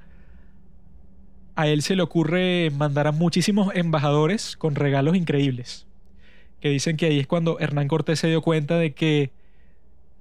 a 1.54 1.66
él 1.66 1.82
se 1.82 1.94
le 1.94 2.02
ocurre 2.02 2.70
mandar 2.70 3.06
a 3.06 3.12
muchísimos 3.12 3.74
embajadores 3.74 4.56
con 4.56 4.74
regalos 4.74 5.14
increíbles. 5.16 5.86
Que 6.60 6.70
dicen 6.70 6.96
que 6.96 7.06
ahí 7.06 7.18
es 7.18 7.26
cuando 7.26 7.58
Hernán 7.58 7.88
Cortés 7.88 8.20
se 8.20 8.28
dio 8.28 8.40
cuenta 8.40 8.78
de 8.78 8.94
que 8.94 9.30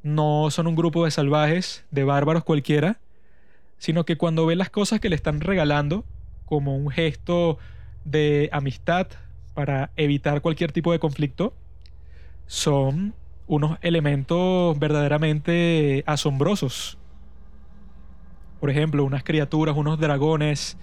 no 0.04 0.50
son 0.52 0.68
un 0.68 0.76
grupo 0.76 1.06
de 1.06 1.12
salvajes, 1.12 1.86
de 1.92 2.04
bárbaros 2.04 2.44
cualquiera, 2.44 3.00
sino 3.78 4.04
que 4.04 4.18
cuando 4.18 4.46
ve 4.46 4.56
las 4.56 4.70
cosas 4.70 5.00
que 5.00 5.10
le 5.10 5.16
están 5.16 5.40
regalando 5.40 6.04
como 6.46 6.76
un 6.76 6.90
gesto 6.90 7.58
de 8.04 8.50
amistad 8.52 9.08
para 9.54 9.92
evitar 9.96 10.42
cualquier 10.42 10.72
tipo 10.72 10.92
de 10.92 11.00
conflicto, 11.00 11.54
son 12.52 13.16
unos 13.48 13.78
elementos 13.82 14.78
verdaderamente 14.78 16.04
asombrosos. 16.06 16.98
Por 18.60 18.70
ejemplo, 18.70 19.06
unas 19.06 19.24
criaturas, 19.24 19.78
unos 19.78 19.98
dragones, 19.98 20.78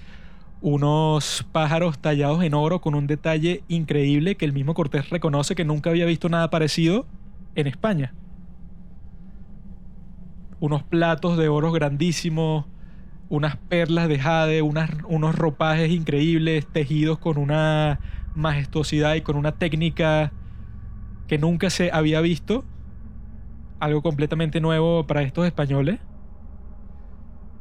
unos 0.63 1.47
pájaros 1.53 1.99
tallados 1.99 2.43
en 2.43 2.55
oro 2.55 2.81
con 2.81 2.95
un 2.95 3.07
detalle 3.07 3.65
increíble 3.69 4.37
que 4.37 4.47
el 4.47 4.55
mismo 4.55 4.73
Cortés 4.73 5.11
reconoce 5.11 5.55
que 5.55 5.67
nunca 5.67 5.91
había 5.91 6.07
visto 6.07 6.31
nada 6.31 6.49
parecido 6.49 7.05
en 7.55 7.67
España. 7.67 8.15
Unos 10.61 10.83
platos 10.85 11.37
de 11.37 11.51
oro 11.51 11.71
grandísimos, 11.71 12.65
unas 13.29 13.57
perlas 13.57 14.09
de 14.09 14.19
jade, 14.19 14.63
unos 14.63 15.35
ropajes 15.35 15.91
increíbles 15.91 16.67
tejidos 16.67 17.19
con 17.19 17.37
una 17.37 18.01
majestuosidad 18.35 19.17
y 19.17 19.21
con 19.21 19.37
una 19.37 19.53
técnica 19.53 20.33
que 21.29 21.39
nunca 21.39 21.71
se 21.71 21.93
había 21.93 22.21
visto. 22.21 22.65
Algo 23.79 24.03
completamente 24.03 24.61
nuevo 24.61 25.07
para 25.07 25.23
estos 25.23 25.47
españoles. 25.47 26.01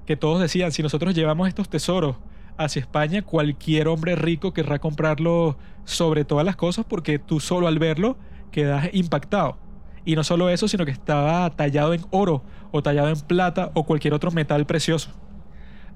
Que 0.07 0.15
todos 0.15 0.41
decían, 0.41 0.71
si 0.71 0.81
nosotros 0.81 1.13
llevamos 1.13 1.47
estos 1.47 1.69
tesoros 1.69 2.15
hacia 2.57 2.79
España, 2.79 3.21
cualquier 3.21 3.89
hombre 3.89 4.15
rico 4.15 4.53
querrá 4.53 4.79
comprarlo 4.79 5.57
sobre 5.83 6.25
todas 6.25 6.45
las 6.45 6.55
cosas 6.55 6.85
porque 6.85 7.19
tú 7.19 7.39
solo 7.39 7.67
al 7.67 7.77
verlo 7.77 8.17
quedas 8.51 8.89
impactado. 8.93 9.57
Y 10.05 10.15
no 10.15 10.23
solo 10.23 10.49
eso, 10.49 10.69
sino 10.69 10.85
que 10.85 10.91
estaba 10.91 11.49
tallado 11.49 11.93
en 11.93 12.01
oro 12.09 12.41
o 12.71 12.81
tallado 12.81 13.09
en 13.09 13.19
plata 13.19 13.71
o 13.73 13.83
cualquier 13.83 14.13
otro 14.13 14.31
metal 14.31 14.65
precioso. 14.65 15.11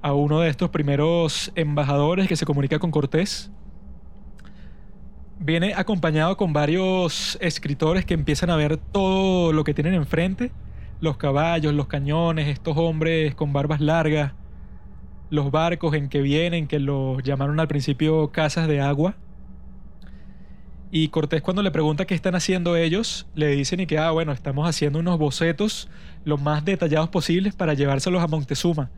A 0.01 0.13
uno 0.13 0.41
de 0.41 0.49
estos 0.49 0.69
primeros 0.69 1.51
embajadores 1.55 2.27
que 2.27 2.35
se 2.35 2.45
comunica 2.45 2.79
con 2.79 2.91
Cortés, 2.91 3.51
viene 5.41 5.73
acompañado 5.75 6.37
con 6.37 6.53
varios 6.53 7.37
escritores 7.41 8.05
que 8.05 8.13
empiezan 8.13 8.51
a 8.51 8.55
ver 8.55 8.77
todo 8.77 9.51
lo 9.51 9.63
que 9.63 9.73
tienen 9.73 9.95
enfrente, 9.95 10.51
los 11.01 11.17
caballos, 11.17 11.73
los 11.73 11.87
cañones, 11.87 12.47
estos 12.47 12.77
hombres 12.77 13.33
con 13.33 13.51
barbas 13.51 13.81
largas, 13.81 14.33
los 15.31 15.49
barcos 15.49 15.95
en 15.95 16.09
que 16.09 16.21
vienen, 16.21 16.67
que 16.67 16.79
los 16.79 17.23
llamaron 17.23 17.59
al 17.59 17.67
principio 17.67 18.31
casas 18.31 18.67
de 18.67 18.81
agua. 18.81 19.15
Y 20.91 21.07
Cortés 21.07 21.41
cuando 21.41 21.63
le 21.63 21.71
pregunta 21.71 22.05
qué 22.05 22.13
están 22.13 22.35
haciendo 22.35 22.75
ellos, 22.75 23.27
le 23.33 23.47
dicen 23.47 23.79
y 23.79 23.87
que, 23.87 23.97
ah, 23.97 24.11
bueno, 24.11 24.33
estamos 24.33 24.67
haciendo 24.69 24.99
unos 24.99 25.17
bocetos 25.17 25.89
lo 26.23 26.37
más 26.37 26.65
detallados 26.65 27.09
posibles 27.09 27.55
para 27.55 27.73
llevárselos 27.73 28.21
a 28.21 28.27
Montezuma, 28.27 28.91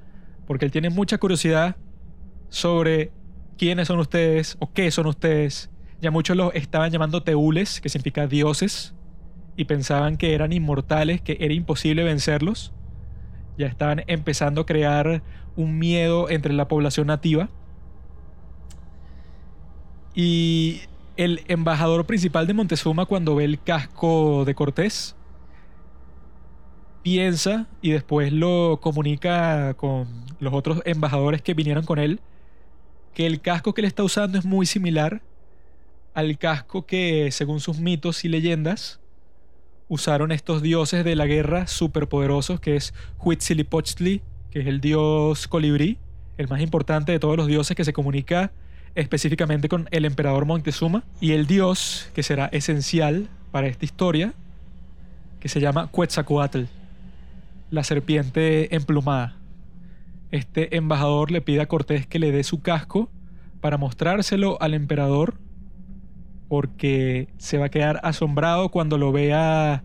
porque 0.45 0.65
él 0.65 0.71
tiene 0.71 0.89
mucha 0.89 1.17
curiosidad 1.19 1.77
sobre 2.49 3.11
quiénes 3.57 3.87
son 3.87 3.99
ustedes 3.99 4.57
o 4.59 4.73
qué 4.73 4.91
son 4.91 5.05
ustedes. 5.05 5.69
Ya 6.03 6.11
muchos 6.11 6.35
los 6.35 6.53
estaban 6.53 6.91
llamando 6.91 7.23
teules, 7.23 7.79
que 7.79 7.87
significa 7.87 8.27
dioses, 8.27 8.93
y 9.55 9.63
pensaban 9.63 10.17
que 10.17 10.33
eran 10.33 10.51
inmortales, 10.51 11.21
que 11.21 11.37
era 11.39 11.53
imposible 11.53 12.03
vencerlos. 12.03 12.73
Ya 13.57 13.67
estaban 13.67 14.03
empezando 14.07 14.59
a 14.59 14.65
crear 14.65 15.23
un 15.55 15.79
miedo 15.79 16.29
entre 16.29 16.51
la 16.51 16.67
población 16.67 17.07
nativa. 17.07 17.47
Y 20.13 20.81
el 21.15 21.39
embajador 21.47 22.05
principal 22.05 22.47
de 22.47 22.53
Montezuma 22.53 23.05
cuando 23.05 23.35
ve 23.35 23.45
el 23.45 23.63
casco 23.63 24.43
de 24.43 24.55
Cortés 24.55 25.15
piensa 27.01 27.67
y 27.81 27.91
después 27.91 28.33
lo 28.33 28.81
comunica 28.81 29.73
con 29.75 30.07
los 30.41 30.53
otros 30.53 30.81
embajadores 30.83 31.41
que 31.41 31.53
vinieron 31.53 31.85
con 31.85 31.97
él 31.97 32.19
que 33.13 33.25
el 33.25 33.39
casco 33.39 33.73
que 33.73 33.81
él 33.81 33.85
está 33.85 34.03
usando 34.03 34.37
es 34.37 34.45
muy 34.45 34.65
similar 34.65 35.21
al 36.13 36.37
casco 36.37 36.85
que 36.85 37.29
según 37.31 37.59
sus 37.59 37.79
mitos 37.79 38.25
y 38.25 38.29
leyendas 38.29 38.99
usaron 39.87 40.31
estos 40.31 40.61
dioses 40.61 41.03
de 41.03 41.15
la 41.15 41.25
guerra 41.25 41.67
superpoderosos 41.67 42.59
que 42.59 42.75
es 42.75 42.93
Huitzilopochtli 43.19 44.21
que 44.53 44.59
es 44.59 44.67
el 44.67 44.81
dios 44.81 45.47
colibrí, 45.47 45.97
el 46.37 46.47
más 46.47 46.61
importante 46.61 47.11
de 47.11 47.19
todos 47.19 47.35
los 47.35 47.47
dioses 47.47 47.75
que 47.75 47.83
se 47.83 47.91
comunica 47.91 48.51
específicamente 48.93 49.67
con 49.67 49.87
el 49.89 50.05
emperador 50.05 50.45
Montezuma, 50.45 51.03
y 51.19 51.31
el 51.31 51.47
dios 51.47 52.11
que 52.13 52.21
será 52.21 52.45
esencial 52.51 53.29
para 53.51 53.65
esta 53.65 53.85
historia, 53.85 54.33
que 55.39 55.49
se 55.49 55.59
llama 55.59 55.89
Quetzalcoatl, 55.91 56.65
la 57.71 57.83
serpiente 57.83 58.75
emplumada. 58.75 59.35
Este 60.29 60.77
embajador 60.77 61.31
le 61.31 61.41
pide 61.41 61.61
a 61.61 61.65
Cortés 61.65 62.05
que 62.05 62.19
le 62.19 62.31
dé 62.31 62.43
su 62.43 62.61
casco 62.61 63.09
para 63.59 63.79
mostrárselo 63.79 64.61
al 64.61 64.75
emperador, 64.75 65.33
porque 66.53 67.29
se 67.39 67.57
va 67.57 67.65
a 67.65 67.69
quedar 67.69 67.99
asombrado 68.03 68.69
cuando 68.69 68.99
lo 68.99 69.11
vea 69.11 69.83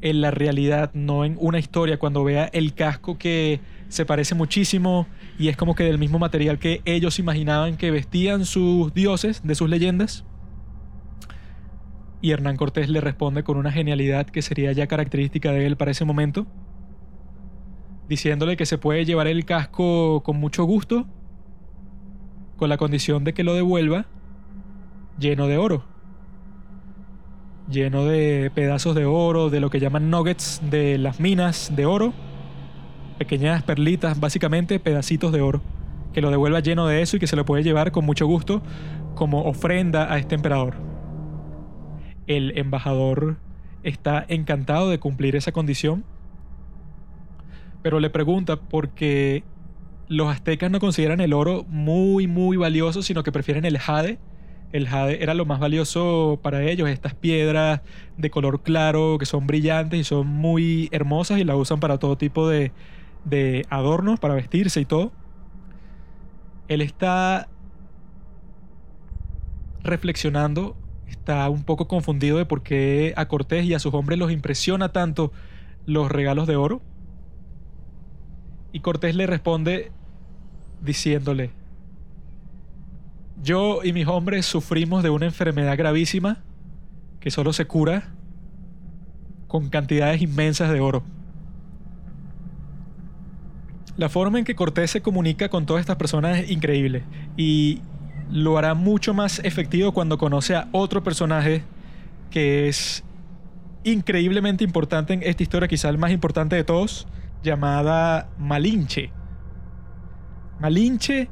en 0.00 0.22
la 0.22 0.30
realidad, 0.30 0.90
no 0.94 1.22
en 1.22 1.36
una 1.38 1.58
historia, 1.58 1.98
cuando 1.98 2.24
vea 2.24 2.48
el 2.54 2.72
casco 2.72 3.18
que 3.18 3.60
se 3.90 4.06
parece 4.06 4.34
muchísimo 4.34 5.06
y 5.38 5.48
es 5.48 5.58
como 5.58 5.74
que 5.74 5.84
del 5.84 5.98
mismo 5.98 6.18
material 6.18 6.58
que 6.58 6.80
ellos 6.86 7.18
imaginaban 7.18 7.76
que 7.76 7.90
vestían 7.90 8.46
sus 8.46 8.94
dioses 8.94 9.42
de 9.44 9.54
sus 9.54 9.68
leyendas. 9.68 10.24
Y 12.22 12.30
Hernán 12.30 12.56
Cortés 12.56 12.88
le 12.88 13.02
responde 13.02 13.42
con 13.42 13.58
una 13.58 13.70
genialidad 13.70 14.28
que 14.28 14.40
sería 14.40 14.72
ya 14.72 14.86
característica 14.86 15.52
de 15.52 15.66
él 15.66 15.76
para 15.76 15.90
ese 15.90 16.06
momento, 16.06 16.46
diciéndole 18.08 18.56
que 18.56 18.64
se 18.64 18.78
puede 18.78 19.04
llevar 19.04 19.26
el 19.26 19.44
casco 19.44 20.22
con 20.22 20.38
mucho 20.38 20.64
gusto, 20.64 21.06
con 22.56 22.70
la 22.70 22.78
condición 22.78 23.24
de 23.24 23.34
que 23.34 23.44
lo 23.44 23.52
devuelva 23.52 24.06
lleno 25.18 25.48
de 25.48 25.58
oro, 25.58 25.97
lleno 27.70 28.04
de 28.04 28.50
pedazos 28.54 28.94
de 28.94 29.04
oro, 29.04 29.50
de 29.50 29.60
lo 29.60 29.70
que 29.70 29.80
llaman 29.80 30.10
nuggets 30.10 30.60
de 30.70 30.98
las 30.98 31.20
minas 31.20 31.72
de 31.74 31.86
oro 31.86 32.12
pequeñas 33.18 33.62
perlitas, 33.64 34.18
básicamente 34.18 34.78
pedacitos 34.78 35.32
de 35.32 35.42
oro, 35.42 35.60
que 36.14 36.22
lo 36.22 36.30
devuelva 36.30 36.60
lleno 36.60 36.86
de 36.86 37.02
eso 37.02 37.16
y 37.16 37.20
que 37.20 37.26
se 37.26 37.36
lo 37.36 37.44
puede 37.44 37.64
llevar 37.64 37.90
con 37.90 38.06
mucho 38.06 38.26
gusto 38.26 38.62
como 39.14 39.42
ofrenda 39.44 40.10
a 40.12 40.18
este 40.18 40.36
emperador. 40.36 40.76
El 42.26 42.56
embajador 42.56 43.36
está 43.82 44.24
encantado 44.28 44.88
de 44.88 45.00
cumplir 45.00 45.34
esa 45.34 45.52
condición, 45.52 46.04
pero 47.82 48.00
le 48.00 48.10
pregunta 48.10 48.56
por 48.56 48.90
qué 48.90 49.42
los 50.06 50.28
aztecas 50.28 50.70
no 50.70 50.80
consideran 50.80 51.20
el 51.20 51.32
oro 51.32 51.64
muy, 51.68 52.26
muy 52.26 52.56
valioso, 52.56 53.02
sino 53.02 53.22
que 53.22 53.32
prefieren 53.32 53.64
el 53.64 53.78
jade. 53.78 54.18
El 54.72 54.86
jade 54.86 55.22
era 55.22 55.34
lo 55.34 55.46
más 55.46 55.60
valioso 55.60 56.38
para 56.42 56.62
ellos, 56.62 56.88
estas 56.88 57.14
piedras 57.14 57.80
de 58.16 58.30
color 58.30 58.62
claro 58.62 59.16
que 59.18 59.24
son 59.24 59.46
brillantes 59.46 59.98
y 59.98 60.04
son 60.04 60.26
muy 60.26 60.88
hermosas 60.92 61.38
y 61.38 61.44
la 61.44 61.56
usan 61.56 61.80
para 61.80 61.98
todo 61.98 62.18
tipo 62.18 62.48
de, 62.48 62.72
de 63.24 63.64
adornos 63.70 64.20
para 64.20 64.34
vestirse 64.34 64.80
y 64.80 64.84
todo, 64.84 65.12
él 66.68 66.82
está 66.82 67.48
reflexionando, 69.82 70.76
está 71.08 71.48
un 71.48 71.64
poco 71.64 71.88
confundido 71.88 72.38
de 72.38 72.44
por 72.44 72.62
qué 72.62 73.14
a 73.16 73.26
Cortés 73.26 73.64
y 73.64 73.74
a 73.74 73.78
sus 73.78 73.94
hombres 73.94 74.18
los 74.18 74.30
impresiona 74.30 74.90
tanto 74.90 75.32
los 75.86 76.10
regalos 76.10 76.46
de 76.46 76.56
oro. 76.56 76.82
Y 78.72 78.80
Cortés 78.80 79.14
le 79.14 79.26
responde 79.26 79.90
diciéndole, 80.82 81.50
yo 83.42 83.80
y 83.84 83.92
mis 83.92 84.06
hombres 84.06 84.46
sufrimos 84.46 85.02
de 85.02 85.10
una 85.10 85.26
enfermedad 85.26 85.76
gravísima 85.76 86.38
que 87.20 87.30
solo 87.30 87.52
se 87.52 87.66
cura 87.66 88.12
con 89.46 89.70
cantidades 89.70 90.20
inmensas 90.22 90.70
de 90.70 90.80
oro. 90.80 91.02
La 93.96 94.08
forma 94.08 94.38
en 94.38 94.44
que 94.44 94.54
Cortés 94.54 94.92
se 94.92 95.00
comunica 95.00 95.48
con 95.48 95.66
todas 95.66 95.80
estas 95.80 95.96
personas 95.96 96.38
es 96.38 96.50
increíble. 96.50 97.02
Y 97.36 97.80
lo 98.30 98.58
hará 98.58 98.74
mucho 98.74 99.14
más 99.14 99.40
efectivo 99.40 99.92
cuando 99.92 100.18
conoce 100.18 100.54
a 100.54 100.68
otro 100.70 101.02
personaje 101.02 101.64
que 102.30 102.68
es 102.68 103.02
increíblemente 103.84 104.64
importante 104.64 105.14
en 105.14 105.22
esta 105.22 105.42
historia, 105.42 105.66
quizá 105.66 105.88
el 105.88 105.98
más 105.98 106.12
importante 106.12 106.54
de 106.54 106.62
todos, 106.62 107.08
llamada 107.42 108.28
Malinche. 108.38 109.10
Malinche 110.60 111.28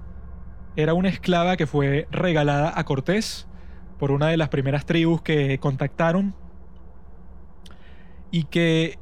era 0.76 0.92
una 0.92 1.08
esclava 1.08 1.56
que 1.56 1.66
fue 1.66 2.06
regalada 2.10 2.72
a 2.78 2.84
Cortés 2.84 3.46
por 3.98 4.10
una 4.10 4.28
de 4.28 4.36
las 4.36 4.50
primeras 4.50 4.84
tribus 4.84 5.22
que 5.22 5.58
contactaron 5.58 6.34
y 8.30 8.44
que 8.44 8.98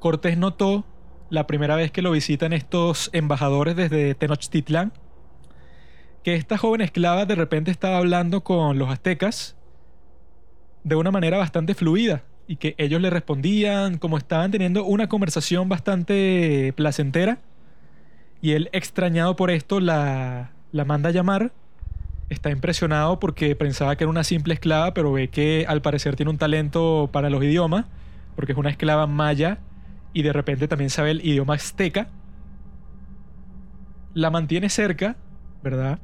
Cortés 0.00 0.38
notó 0.38 0.84
la 1.28 1.46
primera 1.46 1.76
vez 1.76 1.90
que 1.90 2.02
lo 2.02 2.10
visitan 2.10 2.52
estos 2.52 3.10
embajadores 3.12 3.76
desde 3.76 4.14
Tenochtitlán, 4.14 4.92
que 6.22 6.34
esta 6.34 6.56
joven 6.56 6.80
esclava 6.80 7.26
de 7.26 7.34
repente 7.34 7.70
estaba 7.70 7.98
hablando 7.98 8.42
con 8.42 8.78
los 8.78 8.88
aztecas 8.88 9.56
de 10.84 10.96
una 10.96 11.10
manera 11.10 11.36
bastante 11.36 11.74
fluida 11.74 12.24
y 12.46 12.56
que 12.56 12.74
ellos 12.78 13.00
le 13.00 13.10
respondían 13.10 13.98
como 13.98 14.16
estaban 14.16 14.50
teniendo 14.50 14.84
una 14.84 15.08
conversación 15.08 15.68
bastante 15.68 16.72
placentera 16.76 17.38
y 18.40 18.52
él 18.52 18.68
extrañado 18.72 19.36
por 19.36 19.50
esto 19.50 19.80
la, 19.80 20.52
la 20.74 20.84
manda 20.84 21.10
a 21.10 21.12
llamar 21.12 21.52
está 22.30 22.50
impresionado 22.50 23.20
porque 23.20 23.54
pensaba 23.54 23.94
que 23.94 24.02
era 24.02 24.10
una 24.10 24.24
simple 24.24 24.54
esclava 24.54 24.92
pero 24.92 25.12
ve 25.12 25.28
que 25.28 25.64
al 25.68 25.80
parecer 25.82 26.16
tiene 26.16 26.30
un 26.30 26.38
talento 26.38 27.08
para 27.12 27.30
los 27.30 27.44
idiomas 27.44 27.86
porque 28.34 28.52
es 28.52 28.58
una 28.58 28.70
esclava 28.70 29.06
maya 29.06 29.58
y 30.12 30.22
de 30.22 30.32
repente 30.32 30.66
también 30.66 30.90
sabe 30.90 31.12
el 31.12 31.24
idioma 31.24 31.54
azteca 31.54 32.08
la 34.14 34.30
mantiene 34.30 34.68
cerca 34.68 35.16
verdad 35.62 36.00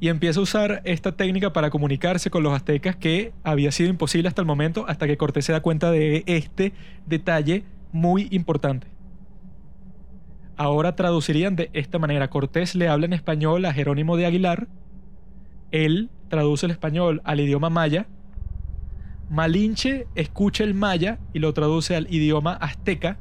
y 0.00 0.08
empieza 0.08 0.40
a 0.40 0.42
usar 0.42 0.80
esta 0.84 1.12
técnica 1.12 1.52
para 1.52 1.68
comunicarse 1.68 2.30
con 2.30 2.42
los 2.42 2.54
aztecas 2.54 2.96
que 2.96 3.34
había 3.44 3.70
sido 3.70 3.90
imposible 3.90 4.28
hasta 4.28 4.40
el 4.40 4.46
momento, 4.46 4.86
hasta 4.88 5.06
que 5.06 5.18
Cortés 5.18 5.44
se 5.44 5.52
da 5.52 5.60
cuenta 5.60 5.90
de 5.90 6.24
este 6.24 6.72
detalle 7.04 7.64
muy 7.92 8.26
importante. 8.30 8.86
Ahora 10.60 10.94
traducirían 10.94 11.56
de 11.56 11.70
esta 11.72 11.98
manera. 11.98 12.28
Cortés 12.28 12.74
le 12.74 12.86
habla 12.86 13.06
en 13.06 13.14
español 13.14 13.64
a 13.64 13.72
Jerónimo 13.72 14.18
de 14.18 14.26
Aguilar, 14.26 14.68
él 15.70 16.10
traduce 16.28 16.66
el 16.66 16.72
español 16.72 17.22
al 17.24 17.40
idioma 17.40 17.70
maya, 17.70 18.08
Malinche 19.30 20.06
escucha 20.16 20.62
el 20.62 20.74
maya 20.74 21.18
y 21.32 21.38
lo 21.38 21.54
traduce 21.54 21.96
al 21.96 22.12
idioma 22.12 22.52
azteca, 22.52 23.16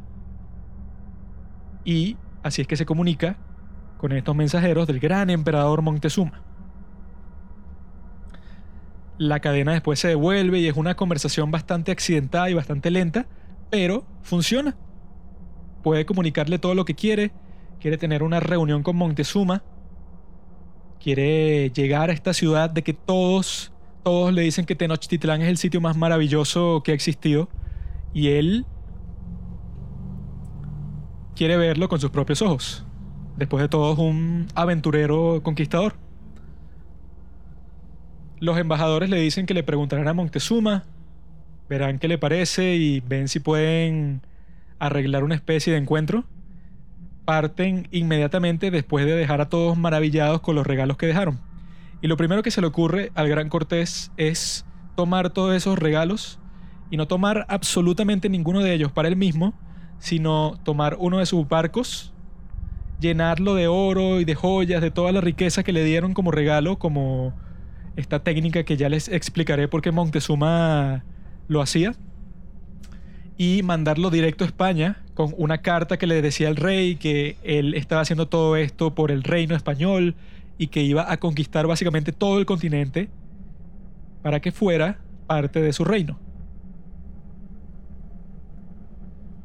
y 1.85 2.17
así 2.43 2.61
es 2.61 2.67
que 2.67 2.75
se 2.75 2.85
comunica 2.85 3.37
con 3.99 4.11
estos 4.11 4.35
mensajeros 4.35 4.85
del 4.85 4.99
gran 4.99 5.29
emperador 5.29 5.81
Montezuma. 5.81 6.43
La 9.17 9.39
cadena 9.39 9.71
después 9.71 9.97
se 9.97 10.09
devuelve 10.09 10.59
y 10.59 10.67
es 10.67 10.75
una 10.75 10.97
conversación 10.97 11.51
bastante 11.51 11.93
accidentada 11.93 12.49
y 12.49 12.53
bastante 12.53 12.91
lenta, 12.91 13.27
pero 13.69 14.05
funciona. 14.23 14.75
Puede 15.83 16.05
comunicarle 16.05 16.59
todo 16.59 16.75
lo 16.75 16.85
que 16.85 16.95
quiere, 16.95 17.31
quiere 17.79 17.97
tener 17.97 18.23
una 18.23 18.39
reunión 18.39 18.83
con 18.83 18.95
Montezuma, 18.95 19.63
quiere 20.99 21.71
llegar 21.71 22.09
a 22.09 22.13
esta 22.13 22.33
ciudad 22.33 22.69
de 22.69 22.83
que 22.83 22.93
todos, 22.93 23.71
todos 24.03 24.33
le 24.33 24.41
dicen 24.41 24.65
que 24.65 24.75
Tenochtitlán 24.75 25.41
es 25.41 25.47
el 25.47 25.57
sitio 25.57 25.81
más 25.81 25.97
maravilloso 25.97 26.81
que 26.83 26.91
ha 26.91 26.95
existido 26.95 27.49
y 28.13 28.29
él 28.29 28.65
quiere 31.35 31.55
verlo 31.55 31.87
con 31.87 31.99
sus 31.99 32.09
propios 32.09 32.41
ojos. 32.41 32.85
Después 33.37 33.61
de 33.61 33.69
todo 33.69 33.93
es 33.93 33.99
un 33.99 34.47
aventurero 34.55 35.39
conquistador. 35.41 35.95
Los 38.39 38.57
embajadores 38.57 39.09
le 39.09 39.19
dicen 39.21 39.45
que 39.45 39.53
le 39.53 39.63
preguntarán 39.63 40.07
a 40.09 40.13
Montezuma, 40.13 40.83
verán 41.69 41.99
qué 41.99 42.09
le 42.09 42.17
parece 42.17 42.75
y 42.75 42.99
ven 42.99 43.29
si 43.29 43.39
pueden 43.39 44.21
arreglar 44.79 45.23
una 45.23 45.35
especie 45.35 45.73
de 45.73 45.79
encuentro. 45.79 46.25
Parten 47.25 47.87
inmediatamente 47.91 48.71
después 48.71 49.05
de 49.05 49.15
dejar 49.15 49.41
a 49.41 49.49
todos 49.49 49.77
maravillados 49.77 50.41
con 50.41 50.55
los 50.55 50.65
regalos 50.65 50.97
que 50.97 51.05
dejaron. 51.05 51.39
Y 52.01 52.07
lo 52.07 52.17
primero 52.17 52.43
que 52.43 52.51
se 52.51 52.61
le 52.61 52.67
ocurre 52.67 53.11
al 53.13 53.27
gran 53.27 53.49
Cortés 53.49 54.11
es 54.17 54.65
tomar 54.95 55.29
todos 55.29 55.55
esos 55.55 55.77
regalos 55.77 56.39
y 56.89 56.97
no 56.97 57.07
tomar 57.07 57.45
absolutamente 57.49 58.29
ninguno 58.29 58.61
de 58.61 58.73
ellos 58.73 58.91
para 58.91 59.07
él 59.07 59.15
mismo, 59.15 59.53
sino 59.99 60.59
tomar 60.63 60.95
uno 60.99 61.19
de 61.19 61.25
sus 61.25 61.47
barcos, 61.47 62.13
llenarlo 62.99 63.55
de 63.55 63.67
oro 63.67 64.19
y 64.19 64.25
de 64.25 64.35
joyas, 64.35 64.81
de 64.81 64.91
toda 64.91 65.11
la 65.11 65.21
riqueza 65.21 65.63
que 65.63 65.73
le 65.73 65.83
dieron 65.83 66.13
como 66.13 66.31
regalo, 66.31 66.79
como 66.79 67.33
esta 67.95 68.23
técnica 68.23 68.63
que 68.63 68.77
ya 68.77 68.89
les 68.89 69.09
explicaré 69.09 69.67
por 69.67 69.81
qué 69.81 69.91
Montezuma 69.91 71.03
lo 71.47 71.61
hacía, 71.61 71.93
y 73.39 73.63
mandarlo 73.63 74.09
directo 74.09 74.43
a 74.43 74.47
España 74.47 75.01
con 75.13 75.33
una 75.37 75.59
carta 75.59 75.95
que 75.95 76.05
le 76.07 76.21
decía 76.21 76.49
al 76.49 76.57
rey 76.57 76.97
que 76.97 77.37
él 77.41 77.73
estaba 77.73 78.01
haciendo 78.01 78.27
todo 78.27 78.57
esto 78.57 78.93
por 78.93 79.11
el 79.11 79.23
reino 79.23 79.55
español 79.55 80.13
y 80.57 80.67
que 80.67 80.81
iba 80.83 81.09
a 81.09 81.17
conquistar 81.21 81.65
básicamente 81.65 82.11
todo 82.11 82.39
el 82.39 82.45
continente 82.45 83.07
para 84.21 84.41
que 84.41 84.51
fuera 84.51 84.99
parte 85.25 85.61
de 85.61 85.71
su 85.71 85.85
reino. 85.85 86.19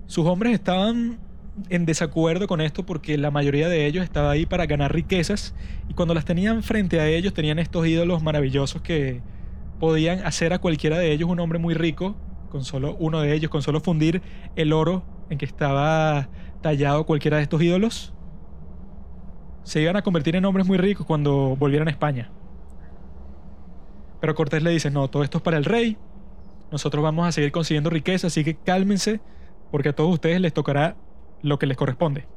Sus 0.08 0.26
hombres 0.26 0.54
estaban 0.54 1.20
en 1.68 1.86
desacuerdo 1.86 2.48
con 2.48 2.60
esto 2.60 2.84
porque 2.84 3.16
la 3.16 3.30
mayoría 3.30 3.68
de 3.68 3.86
ellos 3.86 4.02
estaba 4.02 4.32
ahí 4.32 4.44
para 4.44 4.66
ganar 4.66 4.92
riquezas 4.92 5.54
y 5.88 5.94
cuando 5.94 6.14
las 6.14 6.24
tenían 6.24 6.64
frente 6.64 6.98
a 6.98 7.06
ellos 7.06 7.32
tenían 7.32 7.60
estos 7.60 7.86
ídolos 7.86 8.24
maravillosos 8.24 8.82
que 8.82 9.20
podían 9.78 10.26
hacer 10.26 10.52
a 10.52 10.58
cualquiera 10.58 10.98
de 10.98 11.12
ellos 11.12 11.30
un 11.30 11.38
hombre 11.38 11.60
muy 11.60 11.74
rico 11.74 12.16
con 12.54 12.64
solo 12.64 12.94
uno 13.00 13.20
de 13.20 13.34
ellos, 13.34 13.50
con 13.50 13.62
solo 13.62 13.80
fundir 13.80 14.22
el 14.54 14.72
oro 14.72 15.02
en 15.28 15.38
que 15.38 15.44
estaba 15.44 16.28
tallado 16.62 17.04
cualquiera 17.04 17.38
de 17.38 17.42
estos 17.42 17.60
ídolos, 17.60 18.14
se 19.64 19.80
iban 19.80 19.96
a 19.96 20.02
convertir 20.02 20.36
en 20.36 20.44
hombres 20.44 20.64
muy 20.64 20.78
ricos 20.78 21.04
cuando 21.04 21.56
volvieran 21.56 21.88
a 21.88 21.90
España. 21.90 22.30
Pero 24.20 24.36
Cortés 24.36 24.62
le 24.62 24.70
dice, 24.70 24.92
no, 24.92 25.10
todo 25.10 25.24
esto 25.24 25.38
es 25.38 25.42
para 25.42 25.56
el 25.56 25.64
rey, 25.64 25.96
nosotros 26.70 27.02
vamos 27.02 27.26
a 27.26 27.32
seguir 27.32 27.50
consiguiendo 27.50 27.90
riqueza, 27.90 28.28
así 28.28 28.44
que 28.44 28.54
cálmense, 28.54 29.20
porque 29.72 29.88
a 29.88 29.92
todos 29.92 30.14
ustedes 30.14 30.40
les 30.40 30.54
tocará 30.54 30.94
lo 31.42 31.58
que 31.58 31.66
les 31.66 31.76
corresponde. 31.76 32.28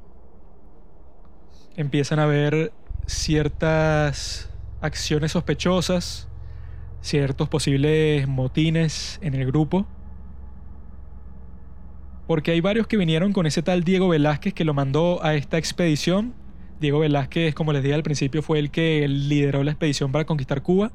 Empiezan 1.76 2.18
a 2.18 2.26
ver 2.26 2.74
ciertas 3.06 4.52
acciones 4.82 5.34
sospechosas, 5.34 6.28
ciertos 7.02 7.50
posibles 7.50 8.28
motines 8.28 9.20
en 9.22 9.36
el 9.36 9.46
grupo. 9.46 9.86
Porque 12.28 12.52
hay 12.52 12.60
varios 12.60 12.88
que 12.88 12.98
vinieron 12.98 13.32
con 13.32 13.46
ese 13.46 13.64
tal 13.64 13.86
Diego 13.86 14.10
Velázquez 14.10 14.54
que 14.54 14.66
lo 14.66 14.74
mandó 14.74 15.24
a 15.24 15.36
esta 15.36 15.58
expedición. 15.58 16.34
Diego 16.82 17.00
Velázquez, 17.00 17.56
como 17.56 17.72
les 17.72 17.82
dije 17.82 17.96
al 17.96 18.04
principio, 18.04 18.44
fue 18.44 18.60
el 18.60 18.70
que 18.70 19.08
lideró 19.08 19.64
la 19.64 19.72
expedición 19.72 20.12
para 20.12 20.26
conquistar 20.26 20.62
Cuba. 20.62 20.92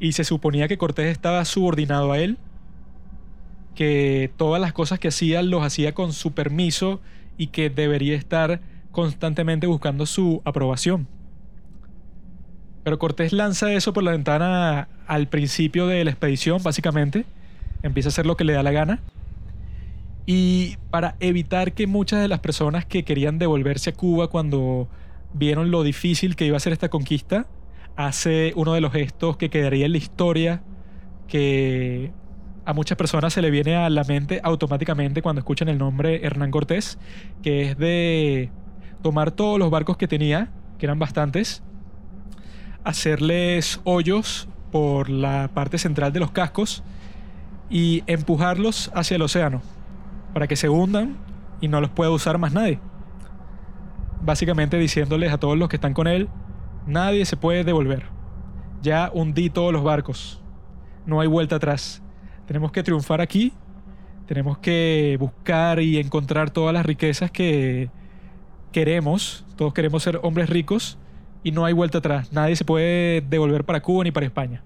Y 0.00 0.12
se 0.12 0.24
suponía 0.24 0.66
que 0.68 0.78
Cortés 0.78 1.06
estaba 1.06 1.44
subordinado 1.44 2.12
a 2.12 2.18
él. 2.18 2.38
Que 3.74 4.32
todas 4.38 4.60
las 4.60 4.72
cosas 4.72 4.98
que 4.98 5.08
hacía 5.08 5.42
los 5.42 5.62
hacía 5.62 5.92
con 5.92 6.14
su 6.14 6.32
permiso 6.32 7.00
y 7.36 7.48
que 7.48 7.68
debería 7.68 8.16
estar 8.16 8.60
constantemente 8.90 9.66
buscando 9.66 10.06
su 10.06 10.40
aprobación. 10.46 11.06
Pero 12.84 12.98
Cortés 12.98 13.34
lanza 13.34 13.70
eso 13.72 13.92
por 13.92 14.02
la 14.02 14.12
ventana 14.12 14.88
al 15.06 15.28
principio 15.28 15.86
de 15.86 16.02
la 16.04 16.10
expedición, 16.10 16.62
básicamente. 16.62 17.26
Empieza 17.82 18.08
a 18.08 18.10
hacer 18.10 18.24
lo 18.24 18.36
que 18.36 18.44
le 18.44 18.54
da 18.54 18.62
la 18.62 18.72
gana. 18.72 19.00
Y 20.32 20.76
para 20.90 21.16
evitar 21.18 21.72
que 21.72 21.88
muchas 21.88 22.22
de 22.22 22.28
las 22.28 22.38
personas 22.38 22.86
que 22.86 23.02
querían 23.02 23.40
devolverse 23.40 23.90
a 23.90 23.94
Cuba 23.94 24.28
cuando 24.28 24.88
vieron 25.34 25.72
lo 25.72 25.82
difícil 25.82 26.36
que 26.36 26.46
iba 26.46 26.56
a 26.56 26.60
ser 26.60 26.72
esta 26.72 26.88
conquista, 26.88 27.46
hace 27.96 28.52
uno 28.54 28.74
de 28.74 28.80
los 28.80 28.92
gestos 28.92 29.36
que 29.36 29.50
quedaría 29.50 29.86
en 29.86 29.90
la 29.90 29.98
historia, 29.98 30.62
que 31.26 32.12
a 32.64 32.72
muchas 32.74 32.96
personas 32.96 33.32
se 33.32 33.42
le 33.42 33.50
viene 33.50 33.74
a 33.74 33.90
la 33.90 34.04
mente 34.04 34.40
automáticamente 34.44 35.20
cuando 35.20 35.40
escuchan 35.40 35.68
el 35.68 35.78
nombre 35.78 36.24
Hernán 36.24 36.52
Cortés, 36.52 36.96
que 37.42 37.62
es 37.62 37.76
de 37.76 38.52
tomar 39.02 39.32
todos 39.32 39.58
los 39.58 39.68
barcos 39.68 39.96
que 39.96 40.06
tenía, 40.06 40.52
que 40.78 40.86
eran 40.86 41.00
bastantes, 41.00 41.64
hacerles 42.84 43.80
hoyos 43.82 44.48
por 44.70 45.10
la 45.10 45.50
parte 45.52 45.76
central 45.76 46.12
de 46.12 46.20
los 46.20 46.30
cascos 46.30 46.84
y 47.68 48.04
empujarlos 48.06 48.92
hacia 48.94 49.16
el 49.16 49.22
océano 49.22 49.60
para 50.32 50.46
que 50.46 50.56
se 50.56 50.68
hundan 50.68 51.16
y 51.60 51.68
no 51.68 51.80
los 51.80 51.90
pueda 51.90 52.10
usar 52.10 52.38
más 52.38 52.52
nadie. 52.52 52.80
Básicamente 54.22 54.76
diciéndoles 54.78 55.32
a 55.32 55.38
todos 55.38 55.56
los 55.56 55.68
que 55.68 55.76
están 55.76 55.94
con 55.94 56.06
él, 56.06 56.28
nadie 56.86 57.24
se 57.24 57.36
puede 57.36 57.64
devolver. 57.64 58.04
Ya 58.82 59.10
hundí 59.12 59.50
todos 59.50 59.72
los 59.72 59.82
barcos. 59.82 60.42
No 61.06 61.20
hay 61.20 61.28
vuelta 61.28 61.56
atrás. 61.56 62.02
Tenemos 62.46 62.72
que 62.72 62.82
triunfar 62.82 63.20
aquí. 63.20 63.52
Tenemos 64.26 64.58
que 64.58 65.16
buscar 65.18 65.80
y 65.80 65.98
encontrar 65.98 66.50
todas 66.50 66.72
las 66.72 66.86
riquezas 66.86 67.30
que 67.30 67.90
queremos. 68.72 69.44
Todos 69.56 69.74
queremos 69.74 70.02
ser 70.02 70.20
hombres 70.22 70.48
ricos. 70.48 70.98
y 71.42 71.52
no 71.52 71.64
hay 71.64 71.72
vuelta 71.72 71.98
atrás. 71.98 72.32
Nadie 72.32 72.54
se 72.54 72.66
puede 72.66 73.22
devolver 73.22 73.64
para 73.64 73.80
Cuba 73.80 74.04
ni 74.04 74.10
para 74.10 74.26
España. 74.26 74.62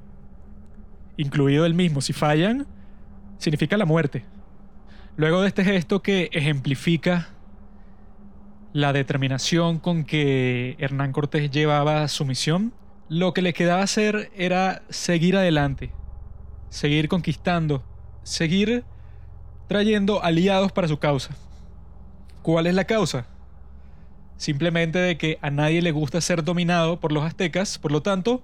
Incluido 1.16 1.64
él 1.66 1.74
mismo. 1.74 2.00
Si 2.00 2.12
fallan, 2.12 2.66
significa 3.38 3.76
la 3.76 3.84
muerte. 3.84 4.24
Luego 5.16 5.42
de 5.42 5.48
este 5.48 5.64
gesto 5.64 6.02
que 6.02 6.28
ejemplifica 6.32 7.28
la 8.72 8.92
determinación 8.92 9.78
con 9.78 10.02
que 10.02 10.74
Hernán 10.80 11.12
Cortés 11.12 11.52
llevaba 11.52 12.08
su 12.08 12.24
misión, 12.24 12.74
lo 13.08 13.32
que 13.32 13.40
le 13.40 13.52
quedaba 13.52 13.82
hacer 13.82 14.32
era 14.34 14.82
seguir 14.88 15.36
adelante, 15.36 15.92
seguir 16.68 17.08
conquistando, 17.08 17.84
seguir 18.24 18.84
trayendo 19.68 20.20
aliados 20.24 20.72
para 20.72 20.88
su 20.88 20.98
causa. 20.98 21.36
¿Cuál 22.42 22.66
es 22.66 22.74
la 22.74 22.84
causa? 22.84 23.28
Simplemente 24.36 24.98
de 24.98 25.16
que 25.16 25.38
a 25.42 25.50
nadie 25.50 25.80
le 25.80 25.92
gusta 25.92 26.20
ser 26.20 26.42
dominado 26.42 26.98
por 26.98 27.12
los 27.12 27.22
aztecas, 27.22 27.78
por 27.78 27.92
lo 27.92 28.02
tanto, 28.02 28.42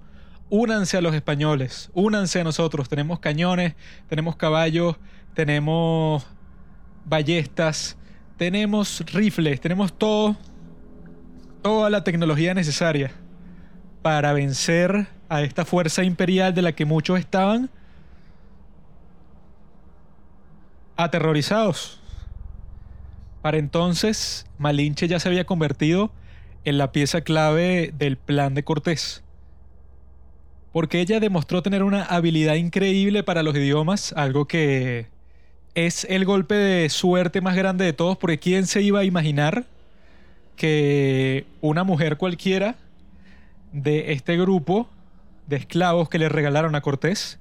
únanse 0.49 0.95
a 0.95 1.01
los 1.01 1.13
españoles, 1.13 1.91
únanse 1.93 2.39
a 2.39 2.45
nosotros. 2.45 2.87
Tenemos 2.87 3.19
cañones, 3.19 3.75
tenemos 4.07 4.37
caballos, 4.37 4.95
tenemos 5.33 6.25
ballestas, 7.05 7.97
tenemos 8.37 9.03
rifles, 9.13 9.61
tenemos 9.61 9.93
todo, 9.93 10.35
toda 11.61 11.89
la 11.89 12.03
tecnología 12.03 12.53
necesaria 12.53 13.11
para 14.01 14.33
vencer 14.33 15.07
a 15.29 15.41
esta 15.43 15.63
fuerza 15.63 16.03
imperial 16.03 16.53
de 16.53 16.61
la 16.61 16.71
que 16.73 16.85
muchos 16.85 17.19
estaban 17.19 17.69
aterrorizados. 20.97 21.99
Para 23.41 23.57
entonces, 23.57 24.45
Malinche 24.57 25.07
ya 25.07 25.19
se 25.19 25.27
había 25.27 25.45
convertido 25.45 26.11
en 26.63 26.77
la 26.77 26.91
pieza 26.91 27.21
clave 27.21 27.93
del 27.97 28.17
plan 28.17 28.53
de 28.53 28.63
Cortés. 28.63 29.23
Porque 30.71 31.01
ella 31.01 31.19
demostró 31.19 31.61
tener 31.61 31.83
una 31.83 32.03
habilidad 32.03 32.55
increíble 32.55 33.23
para 33.23 33.43
los 33.43 33.55
idiomas, 33.55 34.13
algo 34.15 34.47
que 34.47 35.07
es 35.75 36.05
el 36.09 36.25
golpe 36.25 36.55
de 36.55 36.89
suerte 36.89 37.41
más 37.41 37.55
grande 37.55 37.85
de 37.85 37.93
todos, 37.93 38.17
porque 38.17 38.39
¿quién 38.39 38.67
se 38.67 38.81
iba 38.81 38.99
a 38.99 39.03
imaginar 39.03 39.65
que 40.55 41.45
una 41.61 41.83
mujer 41.83 42.17
cualquiera 42.17 42.75
de 43.71 44.11
este 44.11 44.37
grupo 44.37 44.89
de 45.47 45.55
esclavos 45.55 46.09
que 46.09 46.19
le 46.19 46.29
regalaron 46.29 46.75
a 46.75 46.81
Cortés 46.81 47.39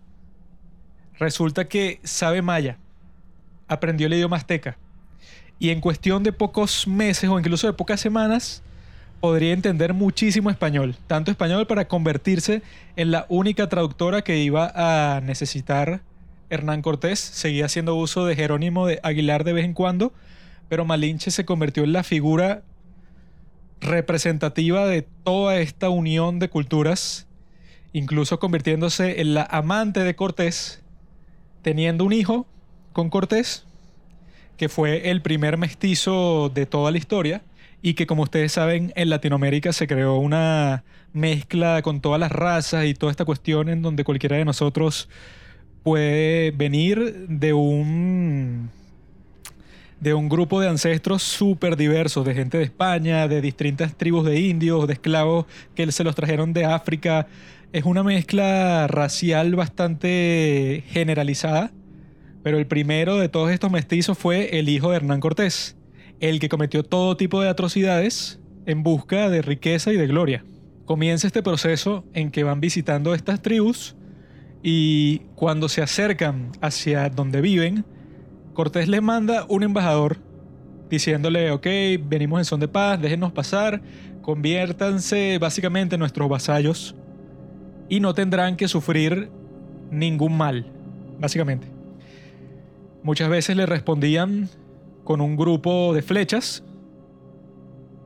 resulta 1.19 1.69
que 1.69 2.01
sabe 2.03 2.41
maya, 2.41 2.79
aprendió 3.69 4.07
el 4.07 4.15
idioma 4.15 4.37
azteca 4.37 4.79
y 5.59 5.71
en 5.71 5.81
cuestión 5.81 6.23
de 6.23 6.33
pocos 6.33 6.87
meses 6.89 7.29
o 7.29 7.39
incluso 7.39 7.67
de 7.67 7.75
pocas 7.75 8.01
semanas 8.01 8.63
podría 9.21 9.53
entender 9.53 9.93
muchísimo 9.93 10.49
español, 10.49 10.97
tanto 11.07 11.31
español 11.31 11.67
para 11.67 11.87
convertirse 11.87 12.63
en 12.97 13.11
la 13.11 13.27
única 13.29 13.69
traductora 13.69 14.23
que 14.23 14.39
iba 14.39 14.73
a 14.75 15.21
necesitar 15.21 16.01
Hernán 16.51 16.83
Cortés, 16.83 17.19
seguía 17.19 17.67
haciendo 17.67 17.95
uso 17.95 18.27
de 18.27 18.37
Jerónimo 18.37 18.87
de 18.87 19.01
Aguilar 19.03 19.45
de 19.45 19.53
vez 19.53 19.65
en 19.65 19.73
cuando, 19.73 20.13
pero 20.69 20.85
Malinche 20.85 21.31
se 21.31 21.45
convirtió 21.45 21.85
en 21.85 21.93
la 21.93 22.03
figura 22.03 22.63
representativa 23.81 24.87
de 24.87 25.03
toda 25.25 25.59
esta 25.59 25.89
unión 25.89 26.39
de 26.39 26.51
culturas, 26.51 27.27
incluso 27.93 28.39
convirtiéndose 28.39 29.21
en 29.21 29.35
la 29.35 29.43
amante 29.45 30.01
de 30.01 30.15
Cortés, 30.15 30.83
teniendo 31.63 32.05
un 32.05 32.13
hijo 32.13 32.47
con 32.93 33.11
Cortés, 33.11 33.65
que 34.57 34.69
fue 34.69 35.11
el 35.11 35.23
primer 35.23 35.57
mestizo 35.57 36.51
de 36.53 36.67
toda 36.67 36.91
la 36.91 36.99
historia 36.99 37.43
y 37.83 37.95
que 37.95 38.07
como 38.07 38.25
ustedes 38.25 38.53
saben 38.53 38.93
en 38.95 39.09
Latinoamérica 39.09 39.73
se 39.73 39.87
creó 39.87 40.17
una 40.17 40.85
mezcla 41.13 41.81
con 41.83 42.01
todas 42.01 42.21
las 42.21 42.31
razas 42.31 42.85
y 42.85 42.95
toda 42.95 43.11
esta 43.11 43.25
cuestión 43.25 43.69
en 43.69 43.83
donde 43.83 44.05
cualquiera 44.05 44.37
de 44.37 44.45
nosotros 44.45 45.09
puede 45.83 46.51
venir 46.51 47.27
de 47.29 47.53
un 47.53 48.71
de 50.01 50.15
un 50.15 50.31
grupo 50.31 50.61
de 50.61 50.69
ancestros 50.69 51.23
súper 51.23 51.77
diversos, 51.77 52.25
de 52.25 52.35
gente 52.35 52.57
de 52.57 52.65
España, 52.65 53.29
de 53.29 53.43
distintas 53.43 53.95
tribus 53.95 54.25
de 54.25 54.41
indios, 54.41 54.87
de 54.87 54.95
esclavos 54.95 55.45
que 55.75 55.93
se 55.93 56.05
los 56.05 56.15
trajeron 56.15 56.55
de 56.55 56.65
África. 56.65 57.27
Es 57.73 57.85
una 57.85 58.03
mezcla 58.03 58.87
racial 58.89 59.55
bastante 59.55 60.85
generalizada, 60.89 61.71
pero 62.43 62.59
el 62.59 62.67
primero 62.67 63.19
de 63.19 63.29
todos 63.29 63.51
estos 63.51 63.71
mestizos 63.71 64.17
fue 64.17 64.59
el 64.59 64.71
hijo 64.71 64.91
de 64.91 64.97
Hernán 64.97 65.21
Cortés, 65.21 65.77
el 66.21 66.41
que 66.41 66.49
cometió 66.49 66.83
todo 66.83 67.19
tipo 67.19 67.43
de 67.43 67.51
atrocidades 67.51 68.41
en 68.65 68.83
busca 68.83 69.29
de 69.29 69.43
riqueza 69.43 69.93
y 69.93 69.97
de 69.97 70.07
gloria. 70.07 70.45
Comienza 70.87 71.27
este 71.27 71.43
proceso 71.43 72.05
en 72.15 72.31
que 72.31 72.43
van 72.43 72.61
visitando 72.61 73.15
estas 73.15 73.43
tribus 73.43 73.97
y 74.63 75.21
cuando 75.35 75.69
se 75.69 75.83
acercan 75.83 76.53
hacia 76.61 77.09
donde 77.09 77.41
viven, 77.41 77.85
Cortés 78.53 78.89
les 78.89 79.01
manda 79.01 79.47
un 79.49 79.63
embajador 79.63 80.19
diciéndole, 80.91 81.51
ok, 81.53 81.67
venimos 82.03 82.41
en 82.41 82.45
son 82.45 82.61
de 82.61 82.69
paz, 82.69 83.01
déjenos 83.01 83.33
pasar, 83.33 83.81
conviértanse 84.23 85.39
básicamente 85.39 85.95
en 85.95 86.01
nuestros 86.01 86.29
vasallos 86.29 86.95
y 87.89 88.01
no 88.01 88.13
tendrán 88.13 88.57
que 88.57 88.69
sufrir 88.69 89.31
ningún 89.91 90.37
mal, 90.37 90.67
básicamente. 91.19 91.69
Muchas 93.03 93.31
veces 93.31 93.57
le 93.57 93.67
respondían 93.67 94.49
con 95.05 95.21
un 95.21 95.37
grupo 95.37 95.95
de 95.95 96.03
flechas, 96.03 96.63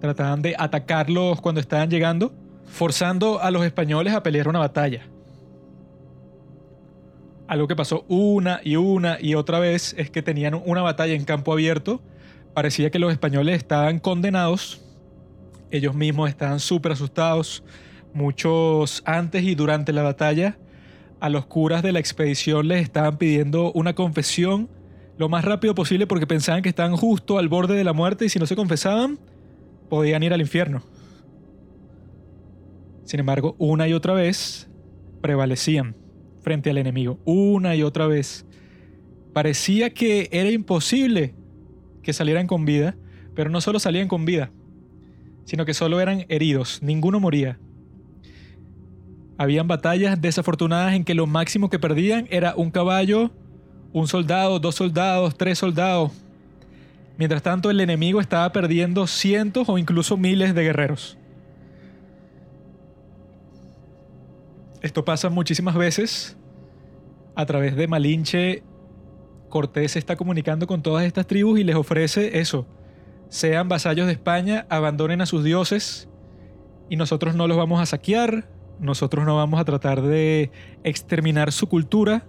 trataban 0.01 0.43
de 0.43 0.55
atacarlos 0.59 1.41
cuando 1.41 1.61
estaban 1.61 1.91
llegando, 1.91 2.33
forzando 2.67 3.41
a 3.41 3.51
los 3.51 3.65
españoles 3.65 4.15
a 4.15 4.23
pelear 4.23 4.47
una 4.47 4.61
batalla. 4.61 5.03
Algo 7.47 7.69
que 7.69 7.77
pasó 7.77 8.05
una 8.09 8.61
y 8.65 8.77
una 8.77 9.19
y 9.21 9.35
otra 9.35 9.59
vez 9.59 9.95
es 9.99 10.11
que 10.11 10.23
tenían 10.23 10.55
una 10.55 10.81
batalla 10.81 11.13
en 11.13 11.25
campo 11.25 11.53
abierto. 11.53 12.01
Parecía 12.55 12.91
que 12.91 12.99
los 12.99 13.13
españoles 13.13 13.57
estaban 13.57 13.99
condenados. 13.99 14.81
Ellos 15.71 15.95
mismos 15.95 16.31
estaban 16.31 16.59
súper 16.59 16.93
asustados. 16.93 17.63
Muchos 18.15 19.03
antes 19.05 19.43
y 19.43 19.55
durante 19.55 19.93
la 19.93 20.03
batalla 20.03 20.57
a 21.21 21.29
los 21.29 21.47
curas 21.47 21.83
de 21.83 21.93
la 21.93 21.99
expedición 21.99 22.69
les 22.69 22.83
estaban 22.83 23.19
pidiendo 23.19 23.73
una 23.73 23.95
confesión 23.95 24.71
lo 25.19 25.29
más 25.29 25.45
rápido 25.45 25.75
posible 25.75 26.07
porque 26.07 26.27
pensaban 26.27 26.63
que 26.63 26.69
estaban 26.69 26.97
justo 26.97 27.39
al 27.39 27.49
borde 27.49 27.77
de 27.77 27.85
la 27.85 27.93
muerte 27.93 28.25
y 28.25 28.29
si 28.29 28.39
no 28.39 28.47
se 28.47 28.57
confesaban 28.57 29.19
podían 29.89 30.23
ir 30.23 30.33
al 30.33 30.41
infierno. 30.41 30.83
Sin 33.05 33.21
embargo, 33.21 33.55
una 33.59 33.87
y 33.87 33.93
otra 33.93 34.15
vez 34.15 34.69
prevalecían 35.21 35.95
frente 36.45 36.71
al 36.71 36.79
enemigo, 36.79 37.19
una 37.25 37.75
y 37.75 37.83
otra 37.83 38.07
vez. 38.07 38.47
Parecía 39.33 39.91
que 39.91 40.29
era 40.31 40.51
imposible 40.51 41.35
que 42.03 42.13
salieran 42.13 42.47
con 42.47 42.65
vida, 42.65 42.95
pero 43.35 43.51
no 43.51 43.61
solo 43.61 43.81
salían 43.81 44.07
con 44.07 44.25
vida, 44.25 44.53
sino 45.45 45.65
que 45.65 45.75
solo 45.75 46.01
eran 46.01 46.27
heridos, 46.29 46.81
ninguno 46.83 47.19
moría. 47.19 47.59
Habían 49.39 49.67
batallas 49.67 50.21
desafortunadas 50.21 50.95
en 50.95 51.03
que 51.03 51.15
lo 51.15 51.27
máximo 51.27 51.69
que 51.69 51.81
perdían 51.81 52.29
era 52.31 52.55
un 52.55 52.71
caballo, 52.71 53.33
un 53.93 54.07
soldado, 54.07 54.61
dos 54.61 54.77
soldados, 54.77 55.37
tres 55.37 55.59
soldados. 55.59 56.13
Mientras 57.17 57.43
tanto 57.43 57.71
el 57.71 57.81
enemigo 57.81 58.21
estaba 58.21 58.53
perdiendo 58.53 59.07
cientos 59.07 59.69
o 59.69 59.79
incluso 59.79 60.17
miles 60.17 60.55
de 60.55 60.63
guerreros. 60.63 61.19
Esto 64.85 65.03
pasa 65.03 65.31
muchísimas 65.31 65.77
veces. 65.77 66.37
A 67.35 67.47
través 67.47 67.75
de 67.75 67.89
Malinche, 67.89 68.63
Cortés 69.49 69.93
se 69.93 69.99
está 69.99 70.15
comunicando 70.15 70.67
con 70.67 70.83
todas 70.83 71.07
estas 71.07 71.27
tribus 71.27 71.59
y 71.59 71.65
les 71.65 71.75
ofrece 71.75 72.39
eso. 72.39 72.67
Sean 73.31 73.71
vasallos 73.71 74.07
de 74.07 74.13
España, 74.13 74.67
abandonen 74.69 75.23
a 75.23 75.27
sus 75.27 75.43
dioses 75.43 76.11
y 76.91 76.97
nosotros 76.97 77.35
no 77.35 77.49
los 77.49 77.57
vamos 77.57 77.81
a 77.81 77.87
saquear, 77.87 78.47
nosotros 78.79 79.25
no 79.25 79.37
vamos 79.37 79.59
a 79.59 79.65
tratar 79.65 80.03
de 80.03 80.51
exterminar 80.83 81.51
su 81.51 81.67
cultura, 81.67 82.27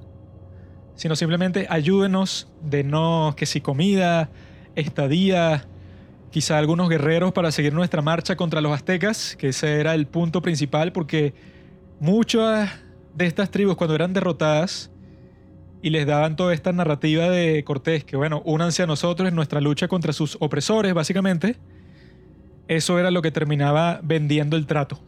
sino 0.96 1.18
simplemente 1.18 1.68
ayúdenos 1.70 2.50
de 2.62 2.86
no 2.86 3.34
que 3.36 3.48
si 3.48 3.60
comida, 3.60 4.30
estadía, 4.76 5.68
quizá 6.32 6.58
algunos 6.58 6.88
guerreros 6.88 7.34
para 7.34 7.52
seguir 7.52 7.74
nuestra 7.74 8.02
marcha 8.02 8.38
contra 8.38 8.62
los 8.62 8.72
aztecas, 8.72 9.36
que 9.36 9.50
ese 9.50 9.82
era 9.82 9.94
el 9.94 10.08
punto 10.08 10.42
principal 10.42 10.94
porque 10.94 11.34
muchas 12.00 12.72
de 13.16 13.26
estas 13.26 13.52
tribus 13.52 13.76
cuando 13.76 13.96
eran 13.96 14.14
derrotadas 14.14 14.92
y 15.82 15.90
les 15.92 16.06
daban 16.06 16.36
toda 16.36 16.54
esta 16.54 16.72
narrativa 16.72 17.30
de 17.30 17.64
Cortés, 17.64 18.04
que 18.04 18.18
bueno, 18.18 18.42
únanse 18.46 18.84
a 18.84 18.88
nosotros 18.88 19.30
en 19.30 19.36
nuestra 19.36 19.62
lucha 19.62 19.88
contra 19.88 20.14
sus 20.14 20.38
opresores, 20.40 20.94
básicamente, 20.94 21.58
eso 22.68 22.98
era 22.98 23.12
lo 23.12 23.22
que 23.22 23.32
terminaba 23.32 24.00
vendiendo 24.04 24.58
el 24.58 24.66
trato. 24.66 25.00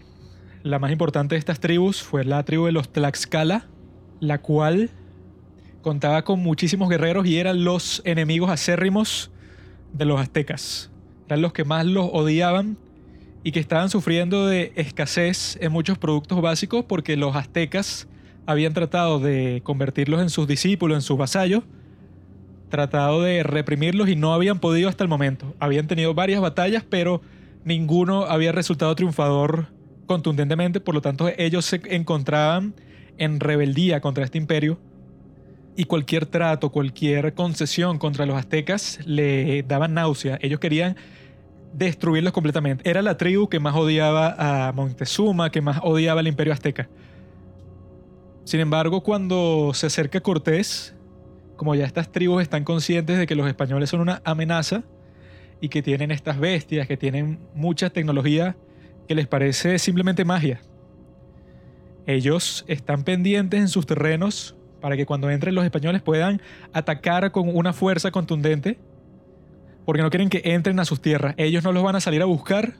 La 0.63 0.79
más 0.79 0.91
importante 0.91 1.35
de 1.35 1.39
estas 1.39 1.59
tribus 1.59 2.03
fue 2.03 2.23
la 2.23 2.43
tribu 2.43 2.65
de 2.65 2.71
los 2.71 2.89
Tlaxcala, 2.89 3.65
la 4.19 4.39
cual 4.39 4.91
contaba 5.81 6.23
con 6.23 6.41
muchísimos 6.41 6.89
guerreros 6.89 7.25
y 7.25 7.37
eran 7.37 7.63
los 7.63 8.01
enemigos 8.05 8.49
acérrimos 8.49 9.31
de 9.93 10.05
los 10.05 10.19
aztecas. 10.19 10.91
Eran 11.27 11.41
los 11.41 11.53
que 11.53 11.63
más 11.63 11.85
los 11.85 12.09
odiaban 12.11 12.77
y 13.43 13.51
que 13.51 13.59
estaban 13.59 13.89
sufriendo 13.89 14.47
de 14.47 14.73
escasez 14.75 15.57
en 15.61 15.71
muchos 15.71 15.97
productos 15.97 16.41
básicos 16.41 16.85
porque 16.85 17.17
los 17.17 17.35
aztecas 17.35 18.07
habían 18.45 18.73
tratado 18.73 19.19
de 19.19 19.61
convertirlos 19.63 20.21
en 20.21 20.29
sus 20.29 20.47
discípulos, 20.47 20.95
en 20.95 21.01
sus 21.01 21.17
vasallos, 21.17 21.63
tratado 22.69 23.21
de 23.21 23.43
reprimirlos 23.43 24.09
y 24.09 24.15
no 24.15 24.33
habían 24.33 24.59
podido 24.59 24.89
hasta 24.89 25.03
el 25.03 25.09
momento. 25.09 25.53
Habían 25.59 25.87
tenido 25.87 26.13
varias 26.13 26.41
batallas, 26.41 26.83
pero 26.89 27.21
ninguno 27.63 28.25
había 28.25 28.51
resultado 28.51 28.95
triunfador 28.95 29.67
contundentemente, 30.05 30.79
por 30.79 30.95
lo 30.95 31.01
tanto 31.01 31.29
ellos 31.37 31.65
se 31.65 31.81
encontraban 31.89 32.73
en 33.17 33.39
rebeldía 33.39 33.99
contra 33.99 34.23
este 34.23 34.37
imperio 34.37 34.79
y 35.75 35.83
cualquier 35.85 36.25
trato, 36.25 36.71
cualquier 36.71 37.33
concesión 37.33 37.99
contra 37.99 38.25
los 38.25 38.35
aztecas 38.35 38.99
le 39.05 39.63
daban 39.63 39.93
náusea. 39.93 40.39
Ellos 40.41 40.59
querían 40.59 40.95
destruirlos 41.73 42.33
completamente. 42.33 42.89
Era 42.89 43.01
la 43.01 43.17
tribu 43.17 43.49
que 43.49 43.59
más 43.59 43.75
odiaba 43.75 44.67
a 44.67 44.71
Montezuma, 44.73 45.51
que 45.51 45.61
más 45.61 45.79
odiaba 45.83 46.19
al 46.21 46.27
imperio 46.27 46.53
azteca. 46.53 46.89
Sin 48.43 48.59
embargo, 48.59 49.03
cuando 49.03 49.71
se 49.73 49.87
acerca 49.87 50.21
Cortés, 50.21 50.95
como 51.57 51.75
ya 51.75 51.85
estas 51.85 52.11
tribus 52.11 52.41
están 52.41 52.63
conscientes 52.63 53.17
de 53.17 53.27
que 53.27 53.35
los 53.35 53.47
españoles 53.47 53.89
son 53.89 53.99
una 53.99 54.21
amenaza 54.23 54.83
y 55.59 55.69
que 55.69 55.81
tienen 55.81 56.11
estas 56.11 56.39
bestias, 56.39 56.87
que 56.87 56.97
tienen 56.97 57.39
mucha 57.53 57.89
tecnología 57.89 58.55
que 59.07 59.15
les 59.15 59.27
parece 59.27 59.79
simplemente 59.79 60.23
magia. 60.23 60.61
Ellos 62.05 62.63
están 62.67 63.03
pendientes 63.03 63.59
en 63.59 63.67
sus 63.67 63.85
terrenos 63.85 64.55
para 64.79 64.95
que 64.95 65.05
cuando 65.05 65.29
entren 65.29 65.55
los 65.55 65.65
españoles 65.65 66.01
puedan 66.01 66.41
atacar 66.71 67.31
con 67.31 67.53
una 67.53 67.73
fuerza 67.73 68.11
contundente, 68.11 68.79
porque 69.87 70.01
no 70.01 70.09
quieren 70.09 70.27
que 70.27 70.41
entren 70.43 70.81
a 70.81 70.85
sus 70.85 70.99
tierras. 70.99 71.33
Ellos 71.37 71.63
no 71.63 71.71
los 71.71 71.81
van 71.81 71.95
a 71.95 72.01
salir 72.01 72.21
a 72.21 72.25
buscar, 72.25 72.73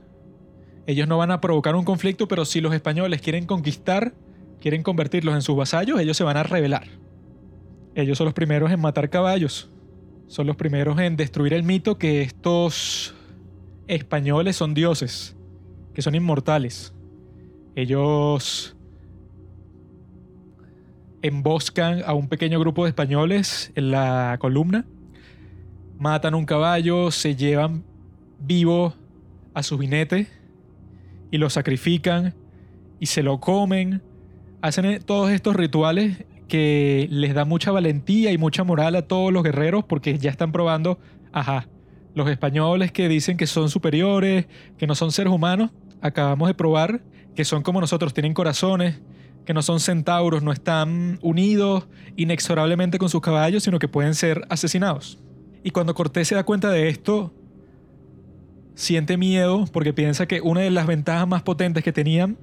ellos 0.87 1.07
no 1.07 1.17
van 1.17 1.31
a 1.31 1.39
provocar 1.39 1.73
un 1.73 1.85
conflicto, 1.85 2.27
pero 2.27 2.43
si 2.43 2.59
los 2.59 2.73
españoles 2.73 3.21
quieren 3.21 3.45
conquistar, 3.45 4.13
quieren 4.59 4.83
convertirlos 4.83 5.33
en 5.33 5.41
sus 5.41 5.55
vasallos, 5.55 6.01
ellos 6.01 6.17
se 6.17 6.25
van 6.25 6.35
a 6.35 6.43
rebelar. 6.43 6.85
Ellos 7.95 8.17
son 8.17 8.25
los 8.25 8.33
primeros 8.33 8.71
en 8.71 8.81
matar 8.81 9.09
caballos, 9.09 9.69
son 10.27 10.47
los 10.47 10.57
primeros 10.57 10.99
en 10.99 11.15
destruir 11.15 11.53
el 11.53 11.63
mito 11.63 11.97
que 11.97 12.23
estos 12.23 13.15
españoles 13.87 14.57
son 14.57 14.73
dioses, 14.73 15.37
que 15.93 16.01
son 16.01 16.13
inmortales. 16.13 16.93
Ellos 17.77 18.75
emboscan 21.21 22.03
a 22.05 22.13
un 22.13 22.27
pequeño 22.27 22.59
grupo 22.59 22.83
de 22.83 22.89
españoles 22.89 23.71
en 23.75 23.91
la 23.91 24.35
columna, 24.41 24.85
matan 25.97 26.35
un 26.35 26.45
caballo, 26.45 27.11
se 27.11 27.35
llevan 27.35 27.83
vivo 28.39 28.93
a 29.53 29.63
su 29.63 29.79
jinete 29.79 30.27
y 31.31 31.37
lo 31.37 31.49
sacrifican 31.49 32.35
y 32.99 33.07
se 33.07 33.23
lo 33.23 33.39
comen. 33.39 34.01
Hacen 34.61 35.01
todos 35.03 35.31
estos 35.31 35.55
rituales 35.55 36.25
que 36.47 37.07
les 37.11 37.33
da 37.33 37.45
mucha 37.45 37.71
valentía 37.71 38.31
y 38.31 38.37
mucha 38.37 38.63
moral 38.63 38.95
a 38.95 39.01
todos 39.03 39.33
los 39.33 39.43
guerreros 39.43 39.83
porque 39.83 40.17
ya 40.17 40.29
están 40.29 40.51
probando, 40.51 40.99
ajá, 41.31 41.67
los 42.15 42.29
españoles 42.29 42.91
que 42.91 43.09
dicen 43.09 43.37
que 43.37 43.47
son 43.47 43.69
superiores, 43.69 44.47
que 44.77 44.87
no 44.87 44.95
son 44.95 45.11
seres 45.11 45.31
humanos, 45.31 45.71
acabamos 46.01 46.47
de 46.47 46.53
probar 46.53 47.01
que 47.35 47.45
son 47.45 47.61
como 47.61 47.79
nosotros, 47.79 48.13
tienen 48.15 48.33
corazones, 48.33 48.99
que 49.45 49.53
no 49.53 49.61
son 49.61 49.79
centauros, 49.79 50.41
no 50.41 50.51
están 50.51 51.19
unidos 51.21 51.87
inexorablemente 52.15 52.97
con 52.97 53.09
sus 53.09 53.21
caballos, 53.21 53.63
sino 53.63 53.77
que 53.77 53.87
pueden 53.87 54.15
ser 54.15 54.41
asesinados. 54.49 55.19
Y 55.63 55.71
cuando 55.71 55.93
Cortés 55.93 56.27
se 56.27 56.35
da 56.35 56.43
cuenta 56.43 56.69
de 56.69 56.89
esto, 56.89 57.33
siente 58.75 59.17
miedo 59.17 59.65
porque 59.73 59.91
piensa 59.91 60.27
que 60.27 60.39
una 60.39 60.61
de 60.61 60.69
las 60.69 60.85
ventajas 60.87 61.27
más 61.27 61.41
potentes 61.41 61.83
que 61.83 61.91
tenían, 61.91 62.37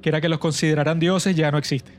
que 0.00 0.08
era 0.08 0.20
que 0.20 0.28
los 0.28 0.38
consideraran 0.38 1.00
dioses, 1.00 1.34
ya 1.34 1.50
no 1.50 1.58
existe. 1.58 1.92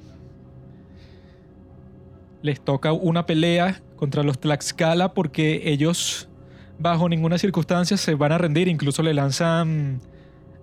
Les 2.41 2.61
toca 2.61 2.93
una 2.93 3.25
pelea 3.25 3.81
contra 3.95 4.23
los 4.23 4.39
Tlaxcala 4.39 5.13
porque 5.13 5.63
ellos 5.65 6.29
bajo 6.79 7.09
ninguna 7.09 7.37
circunstancia 7.37 7.97
se 7.97 8.15
van 8.15 8.31
a 8.31 8.37
rendir, 8.37 8.67
incluso 8.67 9.03
le 9.03 9.13
lanzan 9.13 10.01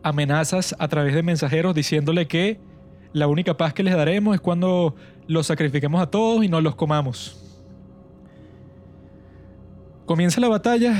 amenazas 0.02 0.74
a 0.78 0.88
través 0.88 1.14
de 1.14 1.22
mensajeros 1.22 1.74
diciéndole 1.74 2.26
que 2.26 2.58
la 3.12 3.26
única 3.26 3.56
paz 3.56 3.74
que 3.74 3.82
les 3.82 3.94
daremos 3.94 4.34
es 4.34 4.40
cuando 4.40 4.94
los 5.26 5.46
sacrifiquemos 5.46 6.00
a 6.00 6.06
todos 6.06 6.44
y 6.44 6.48
no 6.48 6.60
los 6.60 6.74
comamos. 6.74 7.41
Comienza 10.12 10.42
la 10.42 10.48
batalla 10.48 10.94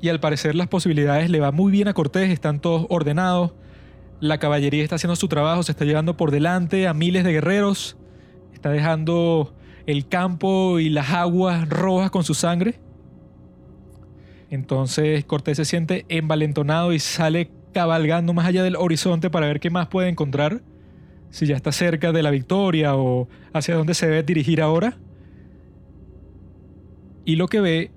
y 0.00 0.08
al 0.08 0.18
parecer 0.18 0.56
las 0.56 0.66
posibilidades 0.66 1.30
le 1.30 1.38
va 1.38 1.52
muy 1.52 1.70
bien 1.70 1.86
a 1.86 1.94
Cortés, 1.94 2.30
están 2.30 2.58
todos 2.58 2.84
ordenados, 2.88 3.52
la 4.18 4.38
caballería 4.38 4.82
está 4.82 4.96
haciendo 4.96 5.14
su 5.14 5.28
trabajo, 5.28 5.62
se 5.62 5.70
está 5.70 5.84
llevando 5.84 6.16
por 6.16 6.32
delante 6.32 6.88
a 6.88 6.94
miles 6.94 7.22
de 7.22 7.30
guerreros, 7.30 7.96
está 8.52 8.70
dejando 8.70 9.54
el 9.86 10.08
campo 10.08 10.80
y 10.80 10.88
las 10.88 11.10
aguas 11.10 11.68
rojas 11.68 12.10
con 12.10 12.24
su 12.24 12.34
sangre. 12.34 12.80
Entonces 14.50 15.24
Cortés 15.24 15.58
se 15.58 15.64
siente 15.64 16.04
envalentonado 16.08 16.92
y 16.92 16.98
sale 16.98 17.52
cabalgando 17.72 18.32
más 18.32 18.46
allá 18.46 18.64
del 18.64 18.74
horizonte 18.74 19.30
para 19.30 19.46
ver 19.46 19.60
qué 19.60 19.70
más 19.70 19.86
puede 19.86 20.08
encontrar 20.08 20.60
si 21.30 21.46
ya 21.46 21.54
está 21.54 21.70
cerca 21.70 22.10
de 22.10 22.24
la 22.24 22.32
victoria 22.32 22.96
o 22.96 23.28
hacia 23.52 23.76
dónde 23.76 23.94
se 23.94 24.06
debe 24.06 24.24
dirigir 24.24 24.60
ahora. 24.60 24.98
Y 27.24 27.36
lo 27.36 27.48
que 27.48 27.60
ve 27.60 27.90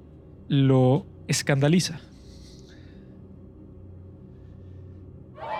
lo 0.48 1.06
escandaliza. 1.28 2.00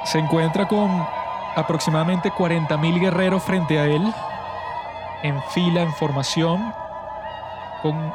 Se 0.06 0.20
encuentra 0.20 0.68
con 0.68 0.90
aproximadamente 1.56 2.32
40.000 2.32 3.00
guerreros 3.00 3.44
frente 3.44 3.80
a 3.80 3.88
él, 3.88 4.04
en 5.24 5.42
fila, 5.52 5.82
en 5.82 5.94
formación, 5.94 6.74
con 7.82 8.14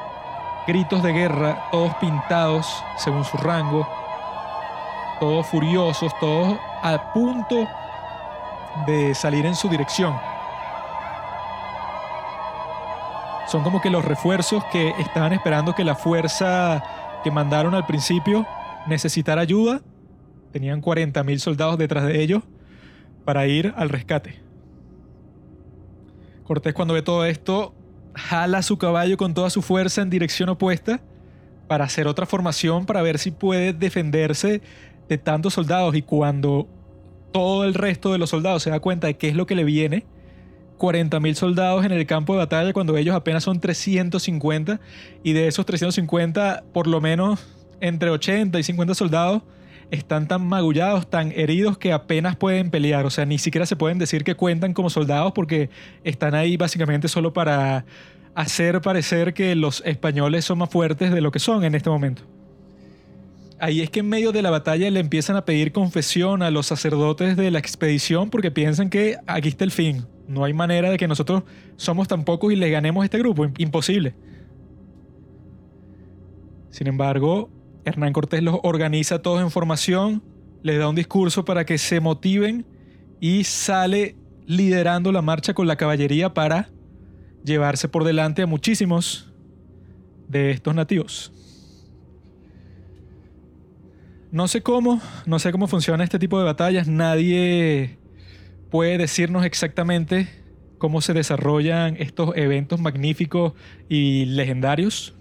gritos 0.66 1.02
de 1.02 1.12
guerra, 1.12 1.68
todos 1.72 1.94
pintados 1.94 2.84
según 2.96 3.24
su 3.24 3.36
rango, 3.38 3.88
todos 5.18 5.46
furiosos, 5.46 6.12
todos 6.20 6.58
a 6.82 7.12
punto 7.12 7.66
de 8.86 9.14
salir 9.14 9.46
en 9.46 9.54
su 9.54 9.68
dirección. 9.68 10.14
Son 13.50 13.64
como 13.64 13.80
que 13.80 13.90
los 13.90 14.04
refuerzos 14.04 14.64
que 14.66 14.90
estaban 15.00 15.32
esperando 15.32 15.74
que 15.74 15.82
la 15.82 15.96
fuerza 15.96 16.84
que 17.24 17.32
mandaron 17.32 17.74
al 17.74 17.84
principio 17.84 18.46
necesitara 18.86 19.40
ayuda. 19.40 19.80
Tenían 20.52 20.80
40.000 20.80 21.38
soldados 21.38 21.76
detrás 21.76 22.06
de 22.06 22.22
ellos 22.22 22.44
para 23.24 23.48
ir 23.48 23.74
al 23.76 23.88
rescate. 23.88 24.40
Cortés 26.44 26.74
cuando 26.74 26.94
ve 26.94 27.02
todo 27.02 27.24
esto, 27.24 27.74
jala 28.14 28.62
su 28.62 28.78
caballo 28.78 29.16
con 29.16 29.34
toda 29.34 29.50
su 29.50 29.62
fuerza 29.62 30.02
en 30.02 30.10
dirección 30.10 30.48
opuesta 30.48 31.00
para 31.66 31.86
hacer 31.86 32.06
otra 32.06 32.26
formación 32.26 32.86
para 32.86 33.02
ver 33.02 33.18
si 33.18 33.32
puede 33.32 33.72
defenderse 33.72 34.62
de 35.08 35.18
tantos 35.18 35.54
soldados 35.54 35.96
y 35.96 36.02
cuando 36.02 36.68
todo 37.32 37.64
el 37.64 37.74
resto 37.74 38.12
de 38.12 38.18
los 38.18 38.30
soldados 38.30 38.62
se 38.62 38.70
da 38.70 38.78
cuenta 38.78 39.08
de 39.08 39.16
qué 39.16 39.28
es 39.28 39.34
lo 39.34 39.46
que 39.46 39.56
le 39.56 39.64
viene. 39.64 40.06
40.000 40.80 41.34
soldados 41.34 41.84
en 41.84 41.92
el 41.92 42.06
campo 42.06 42.32
de 42.32 42.38
batalla 42.38 42.72
cuando 42.72 42.96
ellos 42.96 43.14
apenas 43.14 43.44
son 43.44 43.60
350 43.60 44.80
y 45.22 45.32
de 45.34 45.46
esos 45.46 45.66
350 45.66 46.64
por 46.72 46.86
lo 46.86 47.00
menos 47.00 47.38
entre 47.80 48.10
80 48.10 48.58
y 48.58 48.62
50 48.62 48.94
soldados 48.94 49.42
están 49.90 50.28
tan 50.28 50.46
magullados, 50.46 51.10
tan 51.10 51.32
heridos 51.32 51.76
que 51.76 51.92
apenas 51.92 52.36
pueden 52.36 52.70
pelear, 52.70 53.04
o 53.06 53.10
sea, 53.10 53.26
ni 53.26 53.38
siquiera 53.38 53.66
se 53.66 53.76
pueden 53.76 53.98
decir 53.98 54.24
que 54.24 54.36
cuentan 54.36 54.72
como 54.72 54.88
soldados 54.88 55.32
porque 55.32 55.68
están 56.04 56.34
ahí 56.34 56.56
básicamente 56.56 57.08
solo 57.08 57.32
para 57.32 57.84
hacer 58.34 58.80
parecer 58.80 59.34
que 59.34 59.54
los 59.56 59.82
españoles 59.84 60.44
son 60.44 60.58
más 60.58 60.70
fuertes 60.70 61.12
de 61.12 61.20
lo 61.20 61.30
que 61.32 61.40
son 61.40 61.64
en 61.64 61.74
este 61.74 61.90
momento. 61.90 62.22
Ahí 63.58 63.82
es 63.82 63.90
que 63.90 64.00
en 64.00 64.08
medio 64.08 64.32
de 64.32 64.40
la 64.40 64.50
batalla 64.50 64.88
le 64.88 65.00
empiezan 65.00 65.36
a 65.36 65.44
pedir 65.44 65.72
confesión 65.72 66.42
a 66.42 66.50
los 66.50 66.66
sacerdotes 66.66 67.36
de 67.36 67.50
la 67.50 67.58
expedición 67.58 68.30
porque 68.30 68.50
piensan 68.50 68.88
que 68.88 69.16
aquí 69.26 69.48
está 69.48 69.64
el 69.64 69.70
fin. 69.70 70.06
No 70.30 70.44
hay 70.44 70.52
manera 70.52 70.92
de 70.92 70.96
que 70.96 71.08
nosotros 71.08 71.42
somos 71.74 72.06
tan 72.06 72.24
pocos 72.24 72.52
y 72.52 72.56
le 72.56 72.70
ganemos 72.70 73.02
a 73.02 73.04
este 73.04 73.18
grupo. 73.18 73.48
Imposible. 73.58 74.14
Sin 76.70 76.86
embargo, 76.86 77.50
Hernán 77.84 78.12
Cortés 78.12 78.40
los 78.40 78.60
organiza 78.62 79.22
todos 79.22 79.40
en 79.42 79.50
formación, 79.50 80.22
les 80.62 80.78
da 80.78 80.88
un 80.88 80.94
discurso 80.94 81.44
para 81.44 81.66
que 81.66 81.78
se 81.78 81.98
motiven 81.98 82.64
y 83.18 83.42
sale 83.42 84.14
liderando 84.46 85.10
la 85.10 85.20
marcha 85.20 85.52
con 85.52 85.66
la 85.66 85.74
caballería 85.74 86.32
para 86.32 86.70
llevarse 87.44 87.88
por 87.88 88.04
delante 88.04 88.42
a 88.42 88.46
muchísimos 88.46 89.32
de 90.28 90.52
estos 90.52 90.76
nativos. 90.76 91.32
No 94.30 94.46
sé 94.46 94.62
cómo, 94.62 95.00
no 95.26 95.40
sé 95.40 95.50
cómo 95.50 95.66
funciona 95.66 96.04
este 96.04 96.20
tipo 96.20 96.38
de 96.38 96.44
batallas. 96.44 96.86
Nadie 96.86 97.98
puede 98.70 98.98
decirnos 98.98 99.44
exactamente 99.44 100.28
cómo 100.78 101.00
se 101.00 101.12
desarrollan 101.12 101.96
estos 101.98 102.36
eventos 102.36 102.80
magníficos 102.80 103.52
y 103.88 104.24
legendarios. 104.24 105.14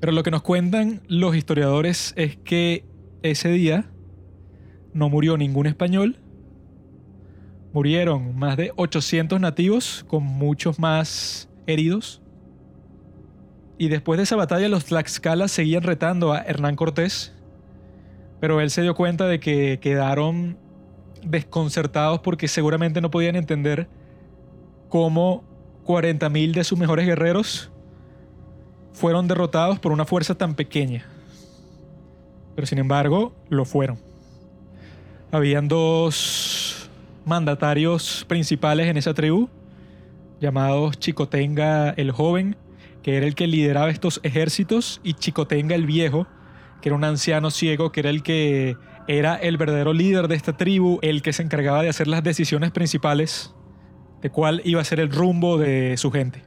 Pero 0.00 0.12
lo 0.12 0.22
que 0.22 0.30
nos 0.30 0.42
cuentan 0.42 1.02
los 1.06 1.36
historiadores 1.36 2.14
es 2.16 2.36
que 2.36 2.84
ese 3.22 3.50
día 3.50 3.90
no 4.92 5.08
murió 5.08 5.36
ningún 5.36 5.66
español. 5.66 6.16
Murieron 7.72 8.36
más 8.36 8.56
de 8.56 8.72
800 8.74 9.40
nativos, 9.40 10.04
con 10.08 10.24
muchos 10.24 10.78
más 10.78 11.48
heridos. 11.66 12.22
Y 13.78 13.88
después 13.88 14.16
de 14.16 14.24
esa 14.24 14.36
batalla 14.36 14.68
los 14.68 14.86
Tlaxcalas 14.86 15.52
seguían 15.52 15.82
retando 15.82 16.32
a 16.32 16.40
Hernán 16.40 16.76
Cortés, 16.76 17.32
pero 18.40 18.60
él 18.60 18.70
se 18.70 18.82
dio 18.82 18.94
cuenta 18.94 19.26
de 19.26 19.38
que 19.38 19.78
quedaron 19.80 20.58
desconcertados 21.22 22.20
porque 22.20 22.48
seguramente 22.48 23.00
no 23.00 23.10
podían 23.10 23.36
entender 23.36 23.88
cómo 24.88 25.44
40.000 25.86 26.54
de 26.54 26.64
sus 26.64 26.78
mejores 26.78 27.06
guerreros 27.06 27.70
fueron 28.92 29.28
derrotados 29.28 29.78
por 29.78 29.92
una 29.92 30.04
fuerza 30.04 30.34
tan 30.34 30.54
pequeña. 30.54 31.06
Pero 32.54 32.66
sin 32.66 32.78
embargo, 32.78 33.32
lo 33.48 33.64
fueron. 33.64 33.98
Habían 35.32 35.68
dos 35.68 36.90
mandatarios 37.24 38.24
principales 38.28 38.88
en 38.88 38.96
esa 38.96 39.14
tribu, 39.14 39.48
llamados 40.40 40.98
Chicotenga 40.98 41.90
el 41.90 42.10
Joven, 42.10 42.56
que 43.02 43.16
era 43.16 43.26
el 43.26 43.34
que 43.34 43.46
lideraba 43.46 43.90
estos 43.90 44.20
ejércitos, 44.22 45.00
y 45.04 45.14
Chicotenga 45.14 45.74
el 45.74 45.86
Viejo, 45.86 46.26
que 46.82 46.88
era 46.88 46.96
un 46.96 47.04
anciano 47.04 47.50
ciego, 47.50 47.92
que 47.92 48.00
era 48.00 48.10
el 48.10 48.22
que 48.22 48.76
era 49.18 49.34
el 49.34 49.56
verdadero 49.56 49.92
líder 49.92 50.28
de 50.28 50.36
esta 50.36 50.56
tribu, 50.56 51.00
el 51.02 51.20
que 51.20 51.32
se 51.32 51.42
encargaba 51.42 51.82
de 51.82 51.88
hacer 51.88 52.06
las 52.06 52.22
decisiones 52.22 52.70
principales 52.70 53.52
de 54.22 54.30
cuál 54.30 54.62
iba 54.64 54.80
a 54.80 54.84
ser 54.84 55.00
el 55.00 55.10
rumbo 55.10 55.58
de 55.58 55.96
su 55.96 56.12
gente. 56.12 56.44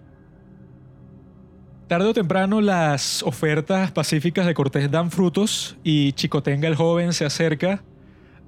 Tarde 1.89 2.07
o 2.07 2.13
temprano 2.13 2.61
las 2.61 3.21
ofertas 3.23 3.91
pacíficas 3.91 4.45
de 4.45 4.53
Cortés 4.53 4.89
dan 4.89 5.11
frutos 5.11 5.77
y 5.83 6.13
Chicotenga 6.13 6.69
el 6.69 6.75
joven 6.75 7.11
se 7.11 7.25
acerca 7.25 7.83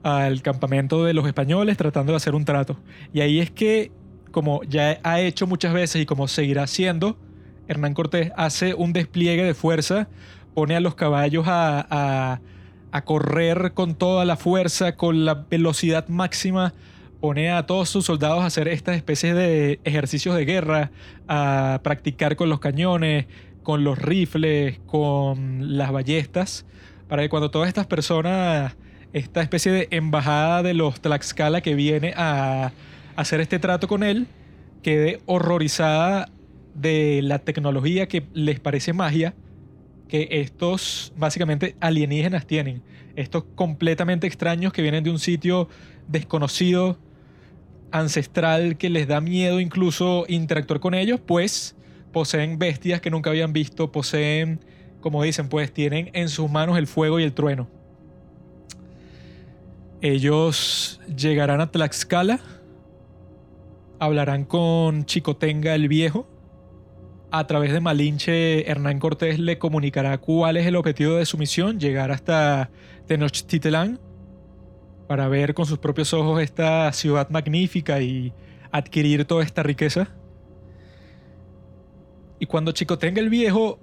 al 0.01 0.41
campamento 0.41 1.03
de 1.03 1.13
los 1.13 1.27
españoles 1.27 1.75
tratando 1.75 2.13
de 2.13 2.17
hacer 2.17 2.35
un 2.35 2.45
trato. 2.45 2.79
Y 3.11 3.19
ahí 3.19 3.41
es 3.41 3.51
que, 3.51 3.91
como 4.31 4.63
ya 4.63 4.97
ha 5.03 5.19
hecho 5.19 5.45
muchas 5.45 5.73
veces 5.73 6.01
y 6.01 6.05
como 6.05 6.29
seguirá 6.29 6.63
haciendo, 6.63 7.17
Hernán 7.67 7.93
Cortés 7.93 8.31
hace 8.37 8.75
un 8.75 8.93
despliegue 8.93 9.43
de 9.43 9.53
fuerza, 9.53 10.07
pone 10.53 10.73
a 10.77 10.79
los 10.79 10.95
caballos 10.95 11.45
a, 11.49 11.85
a 11.89 12.39
correr 13.03 13.73
con 13.73 13.95
toda 13.95 14.25
la 14.25 14.37
fuerza, 14.37 14.95
con 14.95 15.25
la 15.25 15.45
velocidad 15.49 16.07
máxima 16.07 16.73
pone 17.19 17.49
a 17.51 17.65
todos 17.65 17.89
sus 17.89 18.05
soldados 18.05 18.43
a 18.43 18.45
hacer 18.45 18.67
estas 18.67 18.95
especies 18.97 19.35
de 19.35 19.79
ejercicios 19.83 20.35
de 20.35 20.45
guerra, 20.45 20.91
a 21.27 21.79
practicar 21.83 22.35
con 22.35 22.49
los 22.49 22.59
cañones, 22.59 23.25
con 23.63 23.83
los 23.83 23.97
rifles, 23.97 24.79
con 24.85 25.77
las 25.77 25.91
ballestas, 25.91 26.65
para 27.07 27.23
que 27.23 27.29
cuando 27.29 27.49
todas 27.49 27.67
estas 27.67 27.87
personas, 27.87 28.75
esta 29.11 29.41
especie 29.41 29.71
de 29.71 29.87
embajada 29.91 30.61
de 30.61 30.73
los 30.75 31.01
Tlaxcala 31.01 31.61
que 31.61 31.73
viene 31.73 32.13
a 32.15 32.71
hacer 33.15 33.39
este 33.39 33.57
trato 33.57 33.87
con 33.87 34.03
él, 34.03 34.27
quede 34.83 35.21
horrorizada 35.25 36.29
de 36.75 37.21
la 37.23 37.39
tecnología 37.39 38.07
que 38.07 38.27
les 38.33 38.59
parece 38.59 38.93
magia 38.93 39.33
que 40.07 40.27
estos 40.31 41.13
básicamente 41.17 41.75
alienígenas 41.79 42.45
tienen. 42.45 42.81
Estos 43.15 43.43
completamente 43.55 44.27
extraños 44.27 44.73
que 44.73 44.81
vienen 44.81 45.03
de 45.03 45.09
un 45.09 45.19
sitio 45.19 45.69
desconocido, 46.07 46.97
ancestral 47.91 48.77
que 48.77 48.89
les 48.89 49.07
da 49.07 49.21
miedo 49.21 49.59
incluso 49.59 50.25
interactuar 50.27 50.79
con 50.79 50.93
ellos, 50.93 51.19
pues 51.25 51.75
poseen 52.11 52.59
bestias 52.59 53.01
que 53.01 53.09
nunca 53.09 53.29
habían 53.29 53.53
visto, 53.53 53.91
poseen, 53.91 54.59
como 55.01 55.23
dicen, 55.23 55.49
pues 55.49 55.71
tienen 55.73 56.09
en 56.13 56.29
sus 56.29 56.49
manos 56.49 56.77
el 56.77 56.87
fuego 56.87 57.19
y 57.19 57.23
el 57.23 57.33
trueno. 57.33 57.67
Ellos 60.01 61.01
llegarán 61.15 61.61
a 61.61 61.71
Tlaxcala, 61.71 62.39
hablarán 63.99 64.45
con 64.45 65.05
Chicotenga 65.05 65.73
el 65.73 65.87
Viejo. 65.87 66.27
A 67.31 67.47
través 67.47 67.73
de 67.73 67.81
Malinche, 67.81 68.69
Hernán 68.69 68.99
Cortés 68.99 69.39
le 69.39 69.57
comunicará 69.57 70.17
cuál 70.19 70.57
es 70.57 70.65
el 70.67 70.75
objetivo 70.75 71.15
de 71.15 71.25
su 71.25 71.37
misión, 71.37 71.79
llegar 71.79 72.11
hasta 72.11 72.69
Tenochtitlán, 73.07 73.99
para 75.07 75.27
ver 75.27 75.53
con 75.53 75.65
sus 75.65 75.77
propios 75.77 76.13
ojos 76.13 76.41
esta 76.41 76.91
ciudad 76.93 77.29
magnífica 77.29 77.99
y 78.01 78.33
adquirir 78.71 79.25
toda 79.25 79.43
esta 79.43 79.63
riqueza. 79.63 80.07
Y 82.39 82.45
cuando 82.45 82.71
Chicotenga 82.71 83.21
el 83.21 83.29
Viejo 83.29 83.79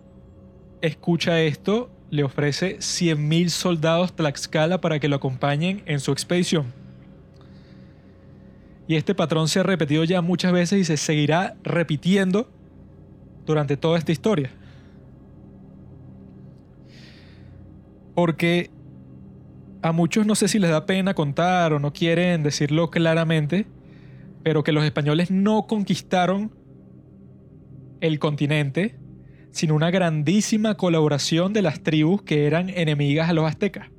escucha 0.80 1.40
esto, 1.40 1.90
le 2.10 2.24
ofrece 2.24 2.78
100.000 2.78 3.48
soldados 3.48 4.14
Tlaxcala 4.14 4.80
para 4.80 4.98
que 4.98 5.08
lo 5.08 5.16
acompañen 5.16 5.82
en 5.86 6.00
su 6.00 6.12
expedición. 6.12 6.72
Y 8.86 8.96
este 8.96 9.14
patrón 9.14 9.48
se 9.48 9.60
ha 9.60 9.62
repetido 9.62 10.04
ya 10.04 10.20
muchas 10.20 10.52
veces 10.52 10.80
y 10.80 10.84
se 10.84 10.96
seguirá 10.96 11.56
repitiendo 11.62 12.50
durante 13.46 13.76
toda 13.76 13.98
esta 13.98 14.12
historia. 14.12 14.50
Porque 18.14 18.70
a 19.82 19.92
muchos 19.92 20.26
no 20.26 20.34
sé 20.34 20.48
si 20.48 20.58
les 20.58 20.70
da 20.70 20.86
pena 20.86 21.14
contar 21.14 21.72
o 21.72 21.78
no 21.78 21.92
quieren 21.92 22.42
decirlo 22.42 22.90
claramente, 22.90 23.66
pero 24.42 24.62
que 24.62 24.72
los 24.72 24.84
españoles 24.84 25.30
no 25.30 25.66
conquistaron 25.66 26.52
el 28.00 28.18
continente 28.18 28.98
sin 29.52 29.70
una 29.70 29.90
grandísima 29.90 30.76
colaboración 30.76 31.52
de 31.52 31.62
las 31.62 31.82
tribus 31.82 32.22
que 32.22 32.46
eran 32.46 32.68
enemigas 32.70 33.28
a 33.28 33.32
los 33.32 33.44
aztecas. 33.44 33.91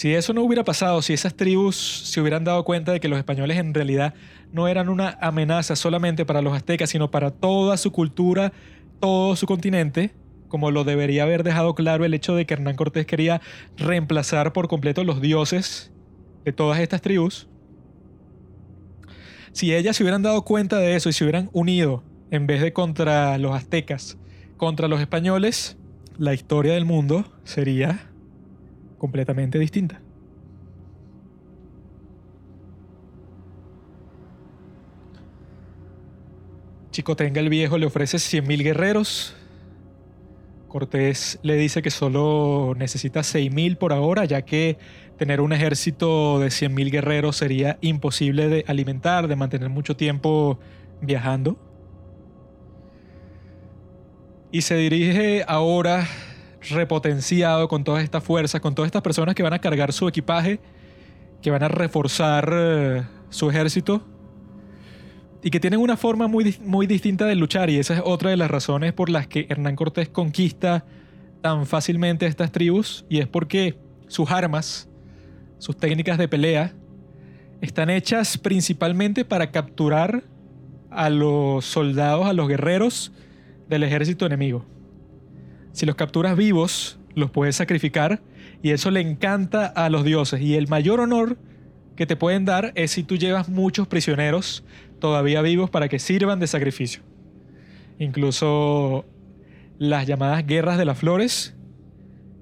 Si 0.00 0.14
eso 0.14 0.32
no 0.32 0.42
hubiera 0.42 0.64
pasado, 0.64 1.02
si 1.02 1.12
esas 1.12 1.34
tribus 1.34 1.76
se 1.76 2.22
hubieran 2.22 2.42
dado 2.42 2.64
cuenta 2.64 2.90
de 2.90 3.00
que 3.00 3.08
los 3.08 3.18
españoles 3.18 3.58
en 3.58 3.74
realidad 3.74 4.14
no 4.50 4.66
eran 4.66 4.88
una 4.88 5.18
amenaza 5.20 5.76
solamente 5.76 6.24
para 6.24 6.40
los 6.40 6.54
aztecas, 6.54 6.88
sino 6.88 7.10
para 7.10 7.30
toda 7.30 7.76
su 7.76 7.92
cultura, 7.92 8.50
todo 8.98 9.36
su 9.36 9.44
continente, 9.44 10.14
como 10.48 10.70
lo 10.70 10.84
debería 10.84 11.24
haber 11.24 11.42
dejado 11.42 11.74
claro 11.74 12.06
el 12.06 12.14
hecho 12.14 12.34
de 12.34 12.46
que 12.46 12.54
Hernán 12.54 12.76
Cortés 12.76 13.04
quería 13.04 13.42
reemplazar 13.76 14.54
por 14.54 14.68
completo 14.68 15.04
los 15.04 15.20
dioses 15.20 15.92
de 16.46 16.54
todas 16.54 16.80
estas 16.80 17.02
tribus. 17.02 17.46
Si 19.52 19.74
ellas 19.74 19.96
se 19.96 20.02
hubieran 20.02 20.22
dado 20.22 20.46
cuenta 20.46 20.78
de 20.78 20.96
eso 20.96 21.10
y 21.10 21.12
se 21.12 21.24
hubieran 21.24 21.50
unido 21.52 22.04
en 22.30 22.46
vez 22.46 22.62
de 22.62 22.72
contra 22.72 23.36
los 23.36 23.54
aztecas, 23.54 24.16
contra 24.56 24.88
los 24.88 24.98
españoles, 25.02 25.76
la 26.16 26.32
historia 26.32 26.72
del 26.72 26.86
mundo 26.86 27.30
sería 27.44 28.09
completamente 29.00 29.58
distinta. 29.58 30.00
Chicotenga 36.92 37.40
el 37.40 37.48
Viejo 37.48 37.78
le 37.78 37.86
ofrece 37.86 38.18
100.000 38.18 38.62
guerreros, 38.62 39.34
Cortés 40.68 41.38
le 41.42 41.54
dice 41.54 41.82
que 41.82 41.90
solo 41.90 42.74
necesita 42.76 43.20
6.000 43.20 43.78
por 43.78 43.92
ahora, 43.92 44.26
ya 44.26 44.42
que 44.42 44.76
tener 45.16 45.40
un 45.40 45.52
ejército 45.52 46.38
de 46.38 46.48
100.000 46.48 46.90
guerreros 46.90 47.36
sería 47.36 47.78
imposible 47.80 48.48
de 48.48 48.64
alimentar, 48.68 49.28
de 49.28 49.36
mantener 49.36 49.70
mucho 49.70 49.96
tiempo 49.96 50.58
viajando. 51.00 51.58
Y 54.52 54.62
se 54.62 54.76
dirige 54.76 55.44
ahora 55.46 56.06
repotenciado 56.68 57.68
con 57.68 57.84
todas 57.84 58.04
estas 58.04 58.22
fuerzas, 58.22 58.60
con 58.60 58.74
todas 58.74 58.88
estas 58.88 59.02
personas 59.02 59.34
que 59.34 59.42
van 59.42 59.52
a 59.52 59.58
cargar 59.58 59.92
su 59.92 60.08
equipaje, 60.08 60.60
que 61.42 61.50
van 61.50 61.62
a 61.62 61.68
reforzar 61.68 62.50
eh, 62.52 63.02
su 63.30 63.48
ejército 63.50 64.02
y 65.42 65.50
que 65.50 65.60
tienen 65.60 65.80
una 65.80 65.96
forma 65.96 66.28
muy, 66.28 66.56
muy 66.62 66.86
distinta 66.86 67.24
de 67.26 67.34
luchar 67.34 67.70
y 67.70 67.78
esa 67.78 67.94
es 67.94 68.02
otra 68.04 68.30
de 68.30 68.36
las 68.36 68.50
razones 68.50 68.92
por 68.92 69.08
las 69.08 69.26
que 69.26 69.46
Hernán 69.48 69.76
Cortés 69.76 70.08
conquista 70.08 70.84
tan 71.40 71.66
fácilmente 71.66 72.26
estas 72.26 72.52
tribus 72.52 73.06
y 73.08 73.18
es 73.18 73.26
porque 73.26 73.78
sus 74.06 74.30
armas, 74.30 74.88
sus 75.58 75.76
técnicas 75.76 76.18
de 76.18 76.28
pelea, 76.28 76.74
están 77.62 77.90
hechas 77.90 78.36
principalmente 78.38 79.24
para 79.24 79.50
capturar 79.50 80.24
a 80.90 81.08
los 81.08 81.64
soldados, 81.64 82.26
a 82.26 82.32
los 82.32 82.48
guerreros 82.48 83.12
del 83.68 83.82
ejército 83.82 84.26
enemigo. 84.26 84.66
Si 85.80 85.86
los 85.86 85.96
capturas 85.96 86.36
vivos, 86.36 86.98
los 87.14 87.30
puedes 87.30 87.56
sacrificar 87.56 88.20
y 88.62 88.72
eso 88.72 88.90
le 88.90 89.00
encanta 89.00 89.64
a 89.64 89.88
los 89.88 90.04
dioses 90.04 90.42
y 90.42 90.56
el 90.56 90.68
mayor 90.68 91.00
honor 91.00 91.38
que 91.96 92.04
te 92.04 92.16
pueden 92.16 92.44
dar 92.44 92.72
es 92.74 92.90
si 92.90 93.02
tú 93.02 93.16
llevas 93.16 93.48
muchos 93.48 93.88
prisioneros 93.88 94.62
todavía 94.98 95.40
vivos 95.40 95.70
para 95.70 95.88
que 95.88 95.98
sirvan 95.98 96.38
de 96.38 96.48
sacrificio. 96.48 97.02
Incluso 97.98 99.06
las 99.78 100.06
llamadas 100.06 100.46
guerras 100.46 100.76
de 100.76 100.84
las 100.84 100.98
flores, 100.98 101.56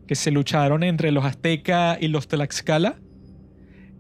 que 0.09 0.17
se 0.17 0.33
lucharon 0.33 0.83
entre 0.83 1.13
los 1.13 1.25
aztecas 1.25 1.97
y 2.01 2.09
los 2.09 2.27
tlaxcala, 2.27 2.97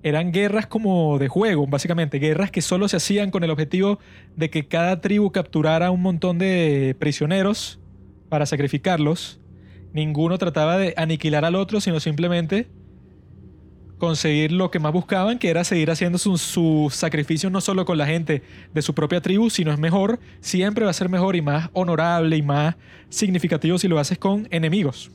eran 0.02 0.32
guerras 0.32 0.66
como 0.66 1.16
de 1.20 1.28
juego, 1.28 1.64
básicamente, 1.68 2.18
guerras 2.18 2.50
que 2.50 2.60
solo 2.60 2.88
se 2.88 2.96
hacían 2.96 3.30
con 3.30 3.44
el 3.44 3.50
objetivo 3.50 4.00
de 4.34 4.50
que 4.50 4.66
cada 4.66 5.00
tribu 5.00 5.30
capturara 5.30 5.92
un 5.92 6.02
montón 6.02 6.38
de 6.38 6.96
prisioneros 6.98 7.78
para 8.28 8.46
sacrificarlos. 8.46 9.40
Ninguno 9.92 10.38
trataba 10.38 10.76
de 10.76 10.94
aniquilar 10.96 11.44
al 11.44 11.54
otro, 11.54 11.80
sino 11.80 12.00
simplemente 12.00 12.68
conseguir 13.98 14.52
lo 14.52 14.70
que 14.70 14.78
más 14.78 14.92
buscaban, 14.92 15.38
que 15.38 15.50
era 15.50 15.64
seguir 15.64 15.90
haciendo 15.90 16.18
sus 16.18 16.40
su 16.40 16.88
sacrificios 16.90 17.50
no 17.52 17.60
solo 17.60 17.84
con 17.84 17.98
la 17.98 18.06
gente 18.06 18.42
de 18.72 18.82
su 18.82 18.94
propia 18.94 19.20
tribu, 19.20 19.50
sino 19.50 19.72
es 19.72 19.78
mejor, 19.78 20.20
siempre 20.40 20.84
va 20.84 20.90
a 20.90 20.94
ser 20.94 21.08
mejor 21.08 21.36
y 21.36 21.42
más 21.42 21.68
honorable 21.72 22.36
y 22.36 22.42
más 22.42 22.76
significativo 23.08 23.76
si 23.76 23.88
lo 23.88 23.98
haces 23.98 24.18
con 24.18 24.46
enemigos. 24.50 25.10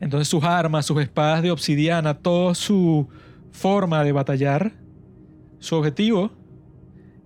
Entonces 0.00 0.28
sus 0.28 0.44
armas, 0.44 0.84
sus 0.84 1.00
espadas 1.00 1.42
de 1.42 1.50
obsidiana, 1.50 2.14
toda 2.14 2.54
su 2.54 3.08
forma 3.52 4.04
de 4.04 4.12
batallar, 4.12 4.72
su 5.58 5.76
objetivo 5.76 6.32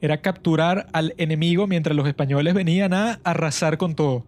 era 0.00 0.20
capturar 0.20 0.88
al 0.92 1.14
enemigo 1.18 1.66
mientras 1.66 1.96
los 1.96 2.06
españoles 2.06 2.54
venían 2.54 2.94
a 2.94 3.20
arrasar 3.24 3.76
con 3.78 3.94
todo, 3.94 4.24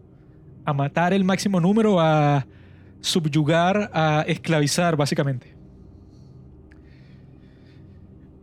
a 0.65 0.73
matar 0.73 1.13
el 1.13 1.25
máximo 1.25 1.61
número, 1.61 2.01
a 2.01 2.47
subyugar, 3.01 3.91
a 3.93 4.25
esclavizar 4.27 4.97
básicamente. 4.97 5.55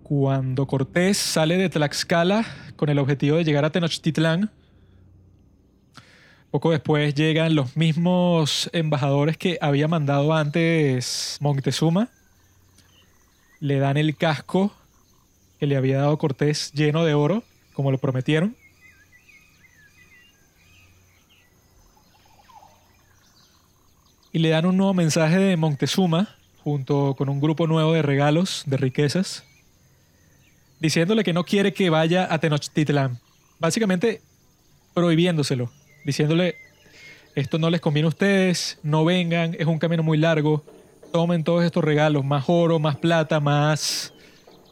Cuando 0.04 0.66
Cortés 0.66 1.18
sale 1.18 1.58
de 1.58 1.70
Tlaxcala 1.70 2.44
con 2.76 2.90
el 2.90 2.98
objetivo 2.98 3.38
de 3.38 3.44
llegar 3.44 3.64
a 3.64 3.72
Tenochtitlán, 3.72 4.50
poco 6.50 6.72
después 6.72 7.14
llegan 7.14 7.54
los 7.54 7.78
mismos 7.78 8.72
embajadores 8.74 9.38
que 9.38 9.60
había 9.62 9.88
mandado 9.88 10.34
antes 10.34 11.38
Montezuma. 11.42 12.10
Le 13.60 13.78
dan 13.78 13.98
el 13.98 14.16
casco 14.16 14.74
que 15.60 15.68
le 15.68 15.76
había 15.76 15.98
dado 16.00 16.18
Cortés 16.18 16.72
lleno 16.74 17.04
de 17.04 17.14
oro, 17.14 17.44
como 17.74 17.92
lo 17.92 17.98
prometieron. 17.98 18.56
Y 24.32 24.40
le 24.40 24.50
dan 24.50 24.66
un 24.66 24.78
nuevo 24.78 24.94
mensaje 24.94 25.38
de 25.38 25.58
Montezuma, 25.58 26.36
junto 26.64 27.16
con 27.16 27.30
un 27.30 27.40
grupo 27.40 27.68
nuevo 27.68 27.94
de 27.94 28.02
regalos, 28.02 28.64
de 28.68 28.78
riquezas, 28.78 29.44
diciéndole 30.80 31.24
que 31.24 31.34
no 31.34 31.44
quiere 31.44 31.74
que 31.74 31.90
vaya 31.90 32.32
a 32.32 32.40
Tenochtitlán. 32.40 33.20
Básicamente 33.60 34.22
prohibiéndoselo 34.94 35.72
diciéndole, 36.04 36.56
esto 37.36 37.60
no 37.60 37.70
les 37.70 37.82
conviene 37.82 38.08
a 38.08 38.10
ustedes, 38.10 38.80
no 38.84 39.06
vengan, 39.06 39.56
es 39.60 39.68
un 39.68 39.80
camino 39.80 40.04
muy 40.04 40.18
largo, 40.18 40.64
tomen 41.12 41.44
todos 41.44 41.64
estos 41.64 41.84
regalos, 41.84 42.26
más 42.26 42.46
oro, 42.48 42.80
más 42.80 42.98
plata, 42.98 43.40
más 43.40 44.14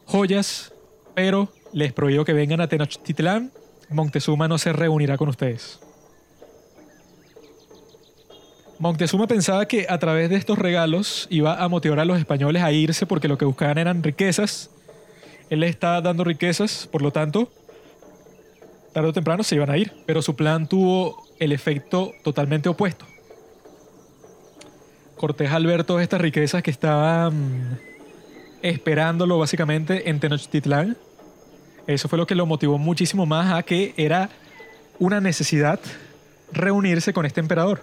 joyas, 0.06 0.74
pero 1.18 1.49
les 1.74 1.93
prohíbo 1.93 2.24
que 2.26 2.32
vengan 2.32 2.61
a 2.61 2.68
Tenochtitlán, 2.68 3.51
Montezuma 3.89 4.47
no 4.47 4.59
se 4.59 4.72
reunirá 4.72 5.18
con 5.18 5.30
ustedes. 5.30 5.80
Montezuma 8.78 9.26
pensaba 9.26 9.68
que 9.68 9.88
a 9.89 9.97
través 9.97 10.30
de 10.30 10.36
estos 10.36 10.59
regalos 10.59 11.26
iba 11.32 11.55
a 11.55 11.68
motivar 11.70 11.99
a 11.99 12.05
los 12.05 12.20
españoles 12.20 12.61
a 12.61 12.72
irse 12.72 13.07
porque 13.07 13.28
lo 13.28 13.39
que 13.39 13.45
buscaban 13.45 13.80
eran 13.80 14.03
riquezas. 14.03 14.70
Él 15.49 15.61
les 15.61 15.72
está 15.72 15.99
dando 16.01 16.24
riquezas, 16.24 16.88
por 16.91 17.01
lo 17.01 17.09
tanto, 17.09 17.51
tarde 18.93 19.09
o 19.09 19.13
temprano 19.13 19.41
se 19.41 19.55
iban 19.55 19.72
a 19.72 19.78
ir, 19.80 19.93
pero 20.05 20.22
su 20.22 20.36
plan 20.36 20.70
tuvo 20.70 21.26
el 21.39 21.51
efecto 21.51 22.13
totalmente 22.24 22.70
opuesto. 22.70 23.07
Cortés 25.15 25.49
al 25.49 25.65
ver 25.65 25.84
todas 25.84 26.03
estas 26.03 26.22
riquezas 26.22 26.61
que 26.61 26.70
estaban 26.70 27.80
esperándolo 28.61 29.39
básicamente 29.39 30.11
en 30.11 30.20
Tenochtitlán, 30.20 30.95
eso 31.88 32.10
fue 32.10 32.18
lo 32.18 32.28
que 32.28 32.36
lo 32.36 32.46
motivó 32.46 32.78
muchísimo 32.78 33.26
más 33.26 33.54
a 33.54 33.64
que 33.64 33.94
era 33.96 34.30
una 35.00 35.22
necesidad 35.22 35.80
reunirse 36.52 37.14
con 37.14 37.26
este 37.26 37.40
emperador. 37.40 37.82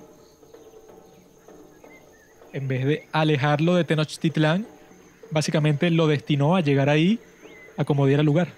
En 2.53 2.69
vez 2.69 2.85
de 2.85 3.09
alejarlo 3.13 3.75
de 3.75 3.85
Tenochtitlán, 3.85 4.67
básicamente 5.31 5.91
lo 5.91 6.07
destinó 6.07 6.55
a 6.55 6.61
llegar 6.61 6.89
ahí 6.89 7.19
a 7.77 7.85
como 7.85 8.07
diera 8.07 8.23
lugar. 8.23 8.49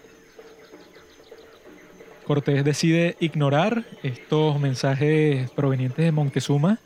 Cortés 2.27 2.65
decide 2.65 3.17
ignorar 3.21 3.87
estos 4.03 4.59
mensajes 4.59 5.49
provenientes 5.53 6.05
de 6.05 6.11
Montezuma 6.11 6.81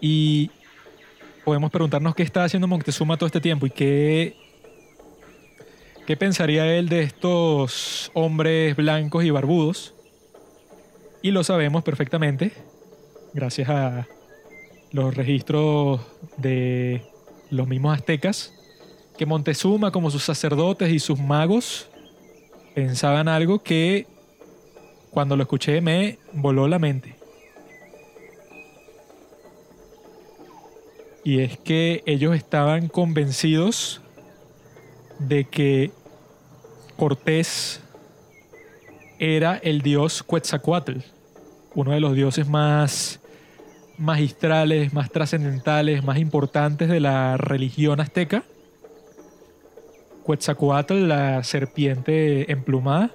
y 0.00 0.50
podemos 1.42 1.70
preguntarnos 1.70 2.14
qué 2.14 2.22
está 2.22 2.44
haciendo 2.44 2.68
Montezuma 2.68 3.16
todo 3.16 3.26
este 3.26 3.40
tiempo 3.40 3.66
y 3.66 3.70
qué, 3.70 4.36
qué 6.06 6.16
pensaría 6.16 6.72
él 6.76 6.88
de 6.88 7.02
estos 7.02 8.12
hombres 8.14 8.76
blancos 8.76 9.24
y 9.24 9.30
barbudos. 9.30 9.94
Y 11.20 11.32
lo 11.32 11.42
sabemos 11.42 11.82
perfectamente 11.82 12.52
gracias 13.34 13.68
a 13.68 14.06
los 14.92 15.14
registros 15.14 16.00
de 16.36 17.02
los 17.50 17.66
mismos 17.66 17.98
aztecas, 17.98 18.54
que 19.18 19.26
Montezuma 19.26 19.90
como 19.90 20.10
sus 20.10 20.22
sacerdotes 20.22 20.90
y 20.90 21.00
sus 21.00 21.18
magos 21.18 21.88
pensaban 22.74 23.28
algo 23.28 23.62
que 23.62 24.06
cuando 25.10 25.36
lo 25.36 25.42
escuché 25.42 25.80
me 25.80 26.18
voló 26.32 26.68
la 26.68 26.78
mente. 26.78 27.16
Y 31.24 31.40
es 31.40 31.58
que 31.58 32.04
ellos 32.06 32.36
estaban 32.36 32.86
convencidos 32.86 34.00
de 35.18 35.44
que 35.44 35.90
Cortés 36.96 37.80
era 39.18 39.56
el 39.56 39.82
dios 39.82 40.22
Quetzalcoatl, 40.22 40.98
uno 41.74 41.92
de 41.92 42.00
los 42.00 42.14
dioses 42.14 42.48
más 42.48 43.20
magistrales, 43.98 44.92
más 44.92 45.10
trascendentales, 45.10 46.04
más 46.04 46.18
importantes 46.18 46.88
de 46.88 47.00
la 47.00 47.36
religión 47.36 48.00
azteca. 48.00 48.44
Quetzalcoatl, 50.26 51.06
la 51.06 51.44
serpiente 51.44 52.50
emplumada, 52.50 53.12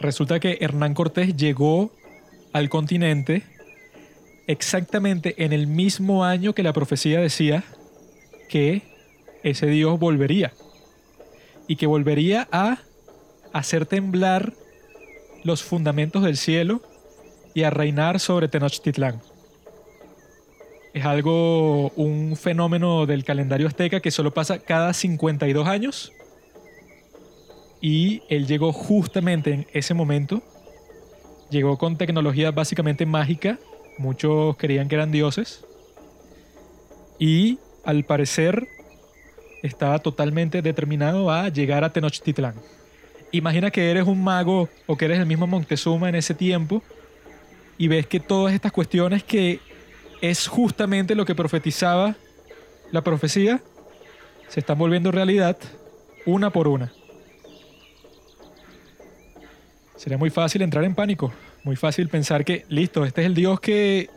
Resulta 0.00 0.40
que 0.40 0.58
Hernán 0.60 0.94
Cortés 0.94 1.36
llegó 1.36 1.90
al 2.52 2.68
continente 2.68 3.42
exactamente 4.46 5.44
en 5.44 5.52
el 5.52 5.66
mismo 5.66 6.24
año 6.24 6.52
que 6.52 6.62
la 6.62 6.72
profecía 6.72 7.20
decía 7.20 7.64
que 8.48 8.82
ese 9.42 9.66
Dios 9.66 9.98
volvería 9.98 10.52
y 11.66 11.76
que 11.76 11.86
volvería 11.86 12.48
a 12.52 12.78
hacer 13.52 13.86
temblar 13.86 14.52
los 15.44 15.62
fundamentos 15.62 16.22
del 16.22 16.36
cielo 16.36 16.82
y 17.54 17.62
a 17.62 17.70
reinar 17.70 18.20
sobre 18.20 18.48
Tenochtitlán. 18.48 19.20
Es 20.92 21.04
algo, 21.04 21.90
un 21.90 22.36
fenómeno 22.36 23.06
del 23.06 23.24
calendario 23.24 23.66
azteca 23.66 24.00
que 24.00 24.10
solo 24.10 24.32
pasa 24.32 24.58
cada 24.60 24.92
52 24.92 25.66
años 25.66 26.12
y 27.86 28.22
él 28.30 28.46
llegó 28.46 28.72
justamente 28.72 29.52
en 29.52 29.66
ese 29.74 29.92
momento. 29.92 30.42
Llegó 31.50 31.76
con 31.76 31.98
tecnología 31.98 32.50
básicamente 32.50 33.04
mágica. 33.04 33.58
Muchos 33.98 34.56
creían 34.56 34.88
que 34.88 34.94
eran 34.94 35.12
dioses. 35.12 35.66
Y 37.18 37.58
al 37.84 38.04
parecer 38.04 38.66
estaba 39.64 39.98
totalmente 39.98 40.60
determinado 40.60 41.30
a 41.30 41.48
llegar 41.48 41.84
a 41.84 41.92
Tenochtitlán. 41.92 42.54
Imagina 43.32 43.70
que 43.70 43.90
eres 43.90 44.06
un 44.06 44.22
mago 44.22 44.68
o 44.86 44.96
que 44.96 45.06
eres 45.06 45.18
el 45.18 45.24
mismo 45.24 45.46
Montezuma 45.46 46.10
en 46.10 46.16
ese 46.16 46.34
tiempo 46.34 46.82
y 47.78 47.88
ves 47.88 48.06
que 48.06 48.20
todas 48.20 48.52
estas 48.52 48.72
cuestiones 48.72 49.24
que 49.24 49.60
es 50.20 50.48
justamente 50.48 51.14
lo 51.14 51.24
que 51.24 51.34
profetizaba 51.34 52.14
la 52.92 53.02
profecía 53.02 53.62
se 54.48 54.60
están 54.60 54.76
volviendo 54.76 55.10
realidad 55.10 55.56
una 56.26 56.50
por 56.50 56.68
una. 56.68 56.92
Sería 59.96 60.18
muy 60.18 60.28
fácil 60.28 60.60
entrar 60.60 60.84
en 60.84 60.94
pánico, 60.94 61.32
muy 61.64 61.76
fácil 61.76 62.10
pensar 62.10 62.44
que, 62.44 62.66
listo, 62.68 63.06
este 63.06 63.22
es 63.22 63.26
el 63.26 63.34
Dios 63.34 63.60
que 63.60 64.10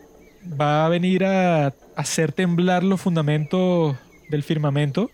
va 0.59 0.85
a 0.85 0.89
venir 0.89 1.23
a 1.23 1.73
hacer 1.95 2.33
temblar 2.33 2.83
los 2.83 2.99
fundamentos 2.99 3.95
del 4.29 4.43
firmamento 4.43 5.09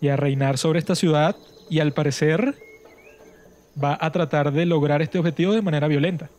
y 0.00 0.08
a 0.08 0.16
reinar 0.16 0.58
sobre 0.58 0.78
esta 0.78 0.94
ciudad 0.94 1.36
y 1.68 1.80
al 1.80 1.92
parecer 1.92 2.56
va 3.82 3.96
a 4.00 4.10
tratar 4.10 4.52
de 4.52 4.66
lograr 4.66 5.02
este 5.02 5.18
objetivo 5.18 5.52
de 5.52 5.62
manera 5.62 5.88
violenta. 5.88 6.30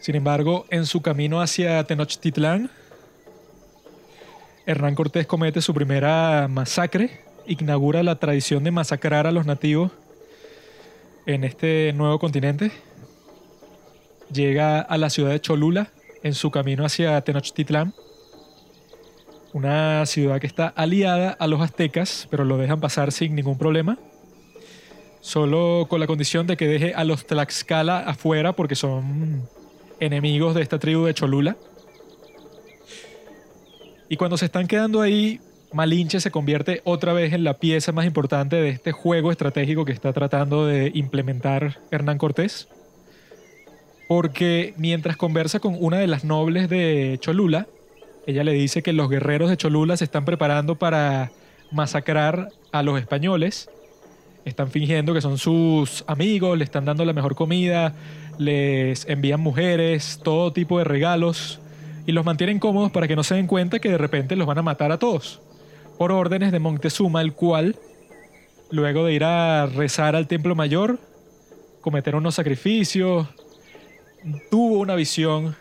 Sin 0.00 0.14
embargo, 0.16 0.64
en 0.70 0.86
su 0.86 1.02
camino 1.02 1.42
hacia 1.42 1.84
Tenochtitlán, 1.84 2.70
Hernán 4.64 4.94
Cortés 4.94 5.26
comete 5.26 5.60
su 5.60 5.74
primera 5.74 6.48
masacre, 6.48 7.20
inaugura 7.46 8.02
la 8.02 8.16
tradición 8.18 8.64
de 8.64 8.70
masacrar 8.70 9.26
a 9.26 9.32
los 9.32 9.44
nativos 9.44 9.92
en 11.26 11.44
este 11.44 11.92
nuevo 11.92 12.18
continente. 12.18 12.72
Llega 14.32 14.80
a 14.80 14.96
la 14.96 15.10
ciudad 15.10 15.32
de 15.32 15.40
Cholula 15.40 15.88
en 16.22 16.34
su 16.34 16.50
camino 16.50 16.84
hacia 16.84 17.20
Tenochtitlán, 17.20 17.94
una 19.52 20.06
ciudad 20.06 20.40
que 20.40 20.46
está 20.46 20.68
aliada 20.68 21.30
a 21.32 21.46
los 21.46 21.60
aztecas, 21.60 22.28
pero 22.30 22.44
lo 22.44 22.56
dejan 22.56 22.80
pasar 22.80 23.12
sin 23.12 23.34
ningún 23.34 23.58
problema, 23.58 23.98
solo 25.20 25.86
con 25.88 26.00
la 26.00 26.06
condición 26.06 26.46
de 26.46 26.56
que 26.56 26.66
deje 26.66 26.94
a 26.94 27.04
los 27.04 27.26
Tlaxcala 27.26 27.98
afuera 28.00 28.52
porque 28.52 28.74
son 28.74 29.48
enemigos 29.98 30.54
de 30.54 30.62
esta 30.62 30.78
tribu 30.78 31.04
de 31.04 31.14
Cholula. 31.14 31.56
Y 34.08 34.16
cuando 34.16 34.36
se 34.36 34.46
están 34.46 34.66
quedando 34.66 35.02
ahí, 35.02 35.40
Malinche 35.72 36.20
se 36.20 36.30
convierte 36.30 36.80
otra 36.84 37.12
vez 37.12 37.32
en 37.32 37.44
la 37.44 37.54
pieza 37.54 37.92
más 37.92 38.06
importante 38.06 38.56
de 38.56 38.70
este 38.70 38.92
juego 38.92 39.30
estratégico 39.30 39.84
que 39.84 39.92
está 39.92 40.12
tratando 40.12 40.66
de 40.66 40.90
implementar 40.94 41.78
Hernán 41.90 42.18
Cortés. 42.18 42.68
Porque 44.08 44.74
mientras 44.76 45.16
conversa 45.16 45.60
con 45.60 45.76
una 45.78 45.98
de 45.98 46.08
las 46.08 46.24
nobles 46.24 46.68
de 46.68 47.18
Cholula, 47.20 47.68
ella 48.26 48.44
le 48.44 48.52
dice 48.52 48.82
que 48.82 48.92
los 48.92 49.08
guerreros 49.08 49.50
de 49.50 49.56
Cholula 49.56 49.96
se 49.96 50.04
están 50.04 50.24
preparando 50.24 50.76
para 50.76 51.30
masacrar 51.70 52.48
a 52.72 52.82
los 52.82 52.98
españoles. 52.98 53.70
Están 54.44 54.70
fingiendo 54.70 55.14
que 55.14 55.20
son 55.20 55.38
sus 55.38 56.04
amigos, 56.06 56.56
le 56.56 56.64
están 56.64 56.84
dando 56.84 57.04
la 57.04 57.12
mejor 57.12 57.34
comida, 57.34 57.94
les 58.38 59.06
envían 59.08 59.40
mujeres, 59.40 60.20
todo 60.22 60.52
tipo 60.52 60.78
de 60.78 60.84
regalos 60.84 61.60
y 62.06 62.12
los 62.12 62.24
mantienen 62.24 62.58
cómodos 62.58 62.90
para 62.90 63.06
que 63.06 63.16
no 63.16 63.22
se 63.22 63.34
den 63.34 63.46
cuenta 63.46 63.78
que 63.78 63.90
de 63.90 63.98
repente 63.98 64.36
los 64.36 64.46
van 64.46 64.58
a 64.58 64.62
matar 64.62 64.92
a 64.92 64.98
todos. 64.98 65.40
Por 65.98 66.12
órdenes 66.12 66.50
de 66.52 66.58
Montezuma, 66.58 67.20
el 67.20 67.34
cual, 67.34 67.76
luego 68.70 69.04
de 69.04 69.12
ir 69.12 69.24
a 69.24 69.66
rezar 69.66 70.16
al 70.16 70.26
templo 70.26 70.54
mayor, 70.54 70.98
cometer 71.80 72.14
unos 72.16 72.34
sacrificios, 72.34 73.28
tuvo 74.50 74.78
una 74.78 74.94
visión 74.94 75.56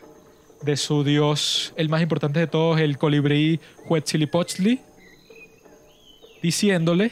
de 0.62 0.78
su 0.78 1.04
dios, 1.04 1.74
el 1.78 1.90
más 1.90 2.02
importante 2.02 2.40
de 2.40 2.48
todos, 2.48 2.80
el 2.80 2.98
colibrí 2.98 3.60
Huetzilipochtli, 3.88 4.80
diciéndole 6.42 7.12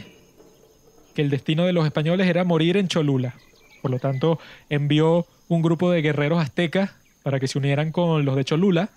que 1.15 1.21
el 1.21 1.29
destino 1.29 1.65
de 1.65 1.73
los 1.73 1.85
españoles 1.85 2.27
era 2.27 2.43
morir 2.43 2.77
en 2.77 2.87
Cholula. 2.87 3.35
Por 3.81 3.91
lo 3.91 3.99
tanto, 3.99 4.39
envió 4.69 5.25
un 5.47 5.61
grupo 5.61 5.91
de 5.91 6.01
guerreros 6.01 6.41
aztecas 6.41 6.91
para 7.23 7.39
que 7.39 7.47
se 7.47 7.57
unieran 7.57 7.91
con 7.91 8.25
los 8.25 8.35
de 8.35 8.45
Cholula 8.45 8.89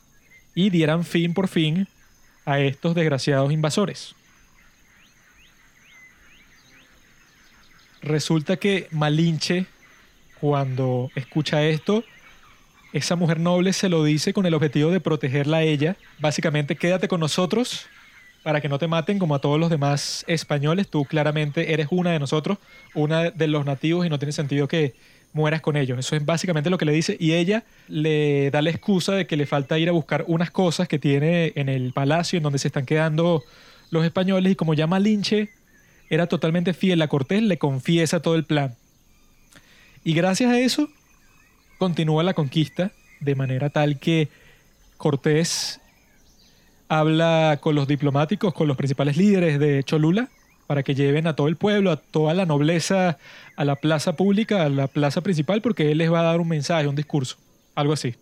y 0.54 0.70
dieran 0.70 1.04
fin 1.04 1.34
por 1.34 1.48
fin 1.48 1.88
a 2.44 2.60
estos 2.60 2.94
desgraciados 2.94 3.52
invasores. 3.52 4.14
Resulta 8.02 8.56
que 8.56 8.88
Malinche, 8.90 9.66
cuando 10.40 11.10
escucha 11.14 11.62
esto, 11.64 12.02
esa 12.92 13.16
mujer 13.16 13.40
noble 13.40 13.72
se 13.72 13.88
lo 13.88 14.02
dice 14.04 14.32
con 14.32 14.46
el 14.46 14.54
objetivo 14.54 14.90
de 14.90 15.00
protegerla 15.00 15.58
a 15.58 15.62
ella. 15.62 15.96
Básicamente, 16.18 16.76
quédate 16.76 17.08
con 17.08 17.20
nosotros 17.20 17.86
para 18.42 18.60
que 18.60 18.68
no 18.68 18.78
te 18.78 18.88
maten 18.88 19.18
como 19.18 19.34
a 19.34 19.40
todos 19.40 19.60
los 19.60 19.70
demás 19.70 20.24
españoles. 20.26 20.88
Tú 20.88 21.04
claramente 21.04 21.72
eres 21.72 21.88
una 21.90 22.10
de 22.10 22.18
nosotros, 22.18 22.58
una 22.94 23.30
de 23.30 23.46
los 23.46 23.64
nativos 23.64 24.06
y 24.06 24.10
no 24.10 24.18
tiene 24.18 24.32
sentido 24.32 24.66
que 24.66 24.94
mueras 25.32 25.60
con 25.60 25.76
ellos. 25.76 25.98
Eso 25.98 26.16
es 26.16 26.24
básicamente 26.24 26.70
lo 26.70 26.78
que 26.78 26.84
le 26.84 26.92
dice. 26.92 27.16
Y 27.20 27.32
ella 27.34 27.64
le 27.88 28.50
da 28.50 28.62
la 28.62 28.70
excusa 28.70 29.12
de 29.12 29.26
que 29.26 29.36
le 29.36 29.46
falta 29.46 29.78
ir 29.78 29.88
a 29.88 29.92
buscar 29.92 30.24
unas 30.26 30.50
cosas 30.50 30.88
que 30.88 30.98
tiene 30.98 31.52
en 31.54 31.68
el 31.68 31.92
palacio 31.92 32.38
en 32.38 32.42
donde 32.42 32.58
se 32.58 32.68
están 32.68 32.86
quedando 32.86 33.44
los 33.90 34.04
españoles. 34.04 34.52
Y 34.52 34.56
como 34.56 34.74
llama 34.74 34.98
Linche 34.98 35.50
era 36.08 36.26
totalmente 36.26 36.74
fiel 36.74 37.00
a 37.02 37.08
Cortés, 37.08 37.42
le 37.42 37.58
confiesa 37.58 38.20
todo 38.20 38.34
el 38.34 38.44
plan. 38.44 38.74
Y 40.02 40.14
gracias 40.14 40.50
a 40.50 40.58
eso, 40.58 40.88
continúa 41.80 42.22
la 42.22 42.34
conquista 42.34 42.92
de 43.20 43.34
manera 43.34 43.70
tal 43.70 43.98
que 43.98 44.28
Cortés 44.98 45.80
habla 46.90 47.58
con 47.62 47.74
los 47.74 47.88
diplomáticos, 47.88 48.52
con 48.52 48.68
los 48.68 48.76
principales 48.76 49.16
líderes 49.16 49.58
de 49.58 49.82
Cholula, 49.82 50.28
para 50.66 50.82
que 50.82 50.94
lleven 50.94 51.26
a 51.26 51.34
todo 51.34 51.48
el 51.48 51.56
pueblo, 51.56 51.90
a 51.90 51.96
toda 51.96 52.34
la 52.34 52.44
nobleza, 52.44 53.16
a 53.56 53.64
la 53.64 53.76
plaza 53.76 54.14
pública, 54.14 54.62
a 54.62 54.68
la 54.68 54.88
plaza 54.88 55.22
principal, 55.22 55.62
porque 55.62 55.90
él 55.90 55.96
les 55.96 56.12
va 56.12 56.20
a 56.20 56.24
dar 56.24 56.40
un 56.42 56.48
mensaje, 56.48 56.86
un 56.86 56.96
discurso, 56.96 57.38
algo 57.74 57.94
así. 57.94 58.14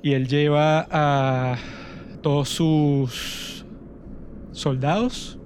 Y 0.00 0.12
él 0.12 0.28
lleva 0.28 0.86
a 0.92 1.58
todos 2.22 2.50
sus 2.50 3.64
soldados, 4.52 5.39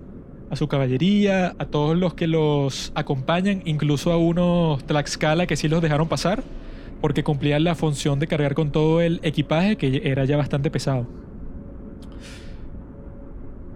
a 0.55 0.57
su 0.57 0.69
caballería, 0.69 1.55
a 1.59 1.67
todos 1.67 1.97
los 1.97 2.15
que 2.15 2.27
los 2.27 2.93
acompañan, 2.95 3.63
incluso 3.65 4.13
a 4.13 4.17
unos 4.17 4.85
Tlaxcala 4.85 5.47
que 5.47 5.57
sí 5.57 5.69
los 5.69 5.83
dejaron 5.83 6.09
pasar, 6.09 6.43
porque 7.01 7.23
cumplían 7.23 7.65
la 7.65 7.75
función 7.75 8.19
de 8.19 8.27
cargar 8.27 8.55
con 8.55 8.73
todo 8.73 9.01
el 9.01 9.21
equipaje 9.23 9.77
que 9.77 10.01
era 10.05 10.25
ya 10.25 10.37
bastante 10.37 10.71
pesado. 10.71 11.07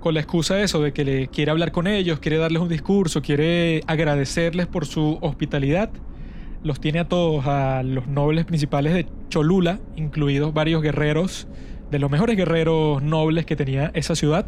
Con 0.00 0.14
la 0.14 0.20
excusa 0.20 0.54
de 0.54 0.62
eso, 0.62 0.80
de 0.80 0.92
que 0.92 1.04
le 1.04 1.28
quiere 1.28 1.50
hablar 1.50 1.72
con 1.72 1.88
ellos, 1.88 2.20
quiere 2.20 2.38
darles 2.38 2.62
un 2.62 2.68
discurso, 2.68 3.20
quiere 3.20 3.82
agradecerles 3.86 4.68
por 4.68 4.86
su 4.86 5.18
hospitalidad, 5.20 5.90
los 6.62 6.80
tiene 6.80 7.00
a 7.00 7.08
todos, 7.08 7.46
a 7.46 7.82
los 7.82 8.06
nobles 8.06 8.44
principales 8.44 8.94
de 8.94 9.06
Cholula, 9.28 9.80
incluidos 9.96 10.54
varios 10.54 10.80
guerreros, 10.80 11.48
de 11.90 11.98
los 11.98 12.10
mejores 12.10 12.36
guerreros 12.36 13.02
nobles 13.02 13.46
que 13.46 13.56
tenía 13.56 13.90
esa 13.94 14.14
ciudad 14.14 14.46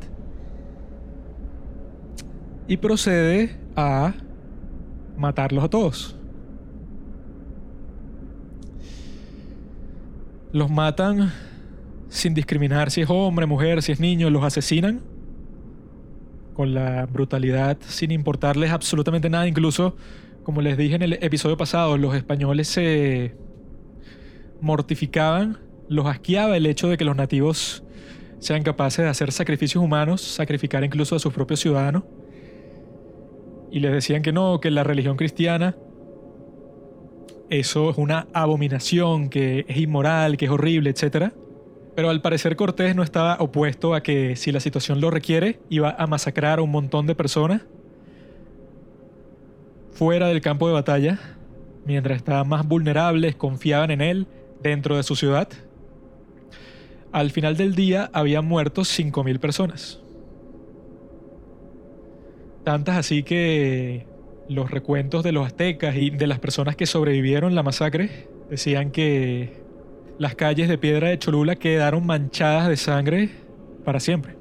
y 2.71 2.77
procede 2.77 3.57
a 3.75 4.14
matarlos 5.16 5.64
a 5.64 5.68
todos. 5.68 6.14
Los 10.53 10.71
matan 10.71 11.33
sin 12.09 12.33
discriminar 12.33 12.93
si 12.93 13.01
es 13.01 13.11
hombre, 13.11 13.47
mujer, 13.47 13.83
si 13.83 13.91
es 13.91 13.99
niño, 13.99 14.31
los 14.31 14.45
asesinan 14.45 15.01
con 16.55 16.73
la 16.73 17.07
brutalidad 17.07 17.77
sin 17.89 18.12
importarles 18.12 18.71
absolutamente 18.71 19.29
nada. 19.29 19.49
Incluso, 19.49 19.97
como 20.45 20.62
les 20.62 20.79
dije 20.79 20.95
en 20.95 21.03
el 21.03 21.14
episodio 21.14 21.57
pasado, 21.57 21.99
los 21.99 22.14
españoles 22.14 22.68
se 22.68 23.35
mortificaban, 24.61 25.59
los 25.89 26.07
asqueaba 26.07 26.57
el 26.57 26.66
hecho 26.66 26.87
de 26.89 26.97
que 26.97 27.05
los 27.05 27.16
nativos 27.16 27.83
sean 28.39 28.62
capaces 28.62 29.05
de 29.05 29.09
hacer 29.09 29.33
sacrificios 29.33 29.83
humanos, 29.83 30.21
sacrificar 30.21 30.85
incluso 30.85 31.16
a 31.16 31.18
sus 31.18 31.33
propios 31.33 31.59
ciudadanos 31.59 32.05
y 33.71 33.81
les 33.81 33.93
decían 33.93 34.23
que 34.23 34.33
no, 34.33 34.61
que 34.61 34.71
la 34.71 34.85
religión 34.85 35.16
cristiana 35.16 35.77
eso 37.51 37.91
es 37.91 37.99
una 37.99 38.29
abominación, 38.33 39.29
que 39.29 39.64
es 39.66 39.77
inmoral, 39.77 40.37
que 40.37 40.45
es 40.45 40.51
horrible, 40.53 40.91
etc. 40.91 41.33
Pero 41.97 42.09
al 42.09 42.23
parecer 42.23 42.55
Cortés 42.55 42.95
no 42.95 43.03
estaba 43.03 43.37
opuesto 43.41 43.93
a 43.93 44.05
que 44.05 44.37
si 44.37 44.53
la 44.53 44.61
situación 44.61 45.01
lo 45.01 45.11
requiere, 45.11 45.59
iba 45.68 45.91
a 45.91 46.07
masacrar 46.07 46.61
a 46.61 46.62
un 46.62 46.71
montón 46.71 47.09
de 47.09 47.16
personas 47.16 47.62
fuera 49.91 50.29
del 50.29 50.41
campo 50.41 50.68
de 50.68 50.75
batalla, 50.75 51.18
mientras 51.85 52.18
estaban 52.18 52.49
más 52.49 52.66
vulnerables, 52.66 53.35
confiaban 53.35 53.91
en 53.91 54.01
él 54.01 54.27
dentro 54.62 54.97
de 54.97 55.03
su 55.03 55.16
ciudad. 55.16 55.49
Al 57.11 57.33
final 57.33 57.57
del 57.57 57.75
día 57.75 58.11
habían 58.12 58.45
muerto 58.47 58.83
5.000 58.83 59.41
personas. 59.41 60.01
Tantas 62.65 62.97
así 62.97 63.23
que 63.23 64.07
los 64.49 64.71
recuentos 64.71 65.23
de 65.23 65.33
los 65.33 65.47
aztecas 65.47 65.97
y 65.97 66.11
de 66.11 66.27
las 66.27 66.39
personas 66.39 66.77
que 66.77 66.87
sobrevivieron 66.87 67.55
la 67.55 67.63
masacre 67.63 68.29
decían 68.51 68.91
que 68.91 69.63
las 70.19 70.35
calles 70.35 70.69
de 70.69 70.77
piedra 70.77 71.09
de 71.09 71.19
Cholula 71.19 71.57
quedaron 71.57 72.05
manchadas 72.05 72.69
de 72.69 72.77
sangre 72.77 73.31
para 73.85 74.01
siempre. 74.01 74.37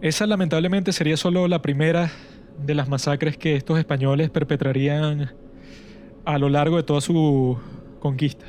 Esa 0.00 0.26
lamentablemente 0.26 0.92
sería 0.92 1.16
solo 1.16 1.46
la 1.48 1.62
primera 1.62 2.10
de 2.64 2.74
las 2.74 2.88
masacres 2.88 3.36
que 3.36 3.56
estos 3.56 3.78
españoles 3.78 4.30
perpetrarían 4.30 5.32
a 6.24 6.38
lo 6.38 6.48
largo 6.48 6.76
de 6.76 6.82
toda 6.82 7.00
su 7.00 7.58
conquista. 8.00 8.46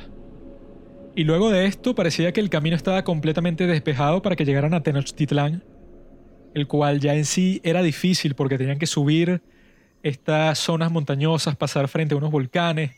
Y 1.14 1.24
luego 1.24 1.50
de 1.50 1.66
esto 1.66 1.94
parecía 1.94 2.32
que 2.32 2.40
el 2.40 2.50
camino 2.50 2.76
estaba 2.76 3.02
completamente 3.04 3.66
despejado 3.66 4.22
para 4.22 4.36
que 4.36 4.44
llegaran 4.44 4.74
a 4.74 4.82
Tenochtitlán, 4.82 5.64
el 6.54 6.66
cual 6.66 7.00
ya 7.00 7.14
en 7.14 7.24
sí 7.24 7.60
era 7.64 7.82
difícil 7.82 8.34
porque 8.34 8.58
tenían 8.58 8.78
que 8.78 8.86
subir 8.86 9.40
estas 10.02 10.58
zonas 10.58 10.90
montañosas, 10.90 11.56
pasar 11.56 11.88
frente 11.88 12.14
a 12.14 12.18
unos 12.18 12.30
volcanes. 12.30 12.92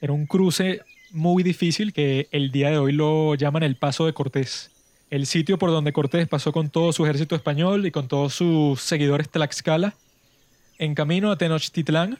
Era 0.00 0.12
un 0.12 0.26
cruce 0.26 0.80
muy 1.12 1.42
difícil 1.42 1.92
que 1.92 2.28
el 2.30 2.50
día 2.50 2.70
de 2.70 2.78
hoy 2.78 2.92
lo 2.92 3.34
llaman 3.34 3.62
el 3.62 3.76
Paso 3.76 4.06
de 4.06 4.12
Cortés. 4.12 4.70
El 5.10 5.26
sitio 5.26 5.58
por 5.58 5.70
donde 5.70 5.92
Cortés 5.92 6.28
pasó 6.28 6.52
con 6.52 6.70
todo 6.70 6.92
su 6.92 7.04
ejército 7.04 7.34
español 7.34 7.84
y 7.86 7.90
con 7.90 8.08
todos 8.08 8.34
sus 8.34 8.80
seguidores 8.80 9.28
Tlaxcala 9.28 9.94
en 10.78 10.94
camino 10.94 11.30
a 11.30 11.36
Tenochtitlán, 11.36 12.18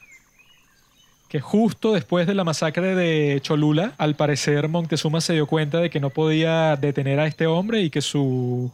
que 1.29 1.41
justo 1.41 1.93
después 1.93 2.27
de 2.27 2.35
la 2.35 2.45
masacre 2.45 2.95
de 2.95 3.41
Cholula, 3.41 3.95
al 3.97 4.17
parecer 4.17 4.69
Montezuma 4.69 5.21
se 5.21 5.33
dio 5.33 5.47
cuenta 5.47 5.79
de 5.79 5.89
que 5.89 6.01
no 6.01 6.11
podía 6.11 6.77
detener 6.77 7.21
a 7.21 7.27
este 7.27 7.47
hombre 7.47 7.81
y 7.81 7.89
que 7.89 8.03
su 8.03 8.71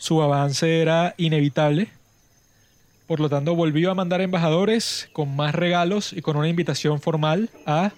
su 0.00 0.22
avance 0.22 0.80
era 0.80 1.14
inevitable. 1.18 1.88
Por 3.06 3.20
lo 3.20 3.28
tanto, 3.28 3.54
volvió 3.54 3.90
a 3.90 3.94
mandar 3.94 4.22
embajadores 4.22 5.10
con 5.12 5.36
más 5.36 5.54
regalos 5.54 6.14
y 6.14 6.22
con 6.22 6.38
una 6.38 6.48
invitación 6.48 7.02
formal 7.02 7.50
a 7.66 7.92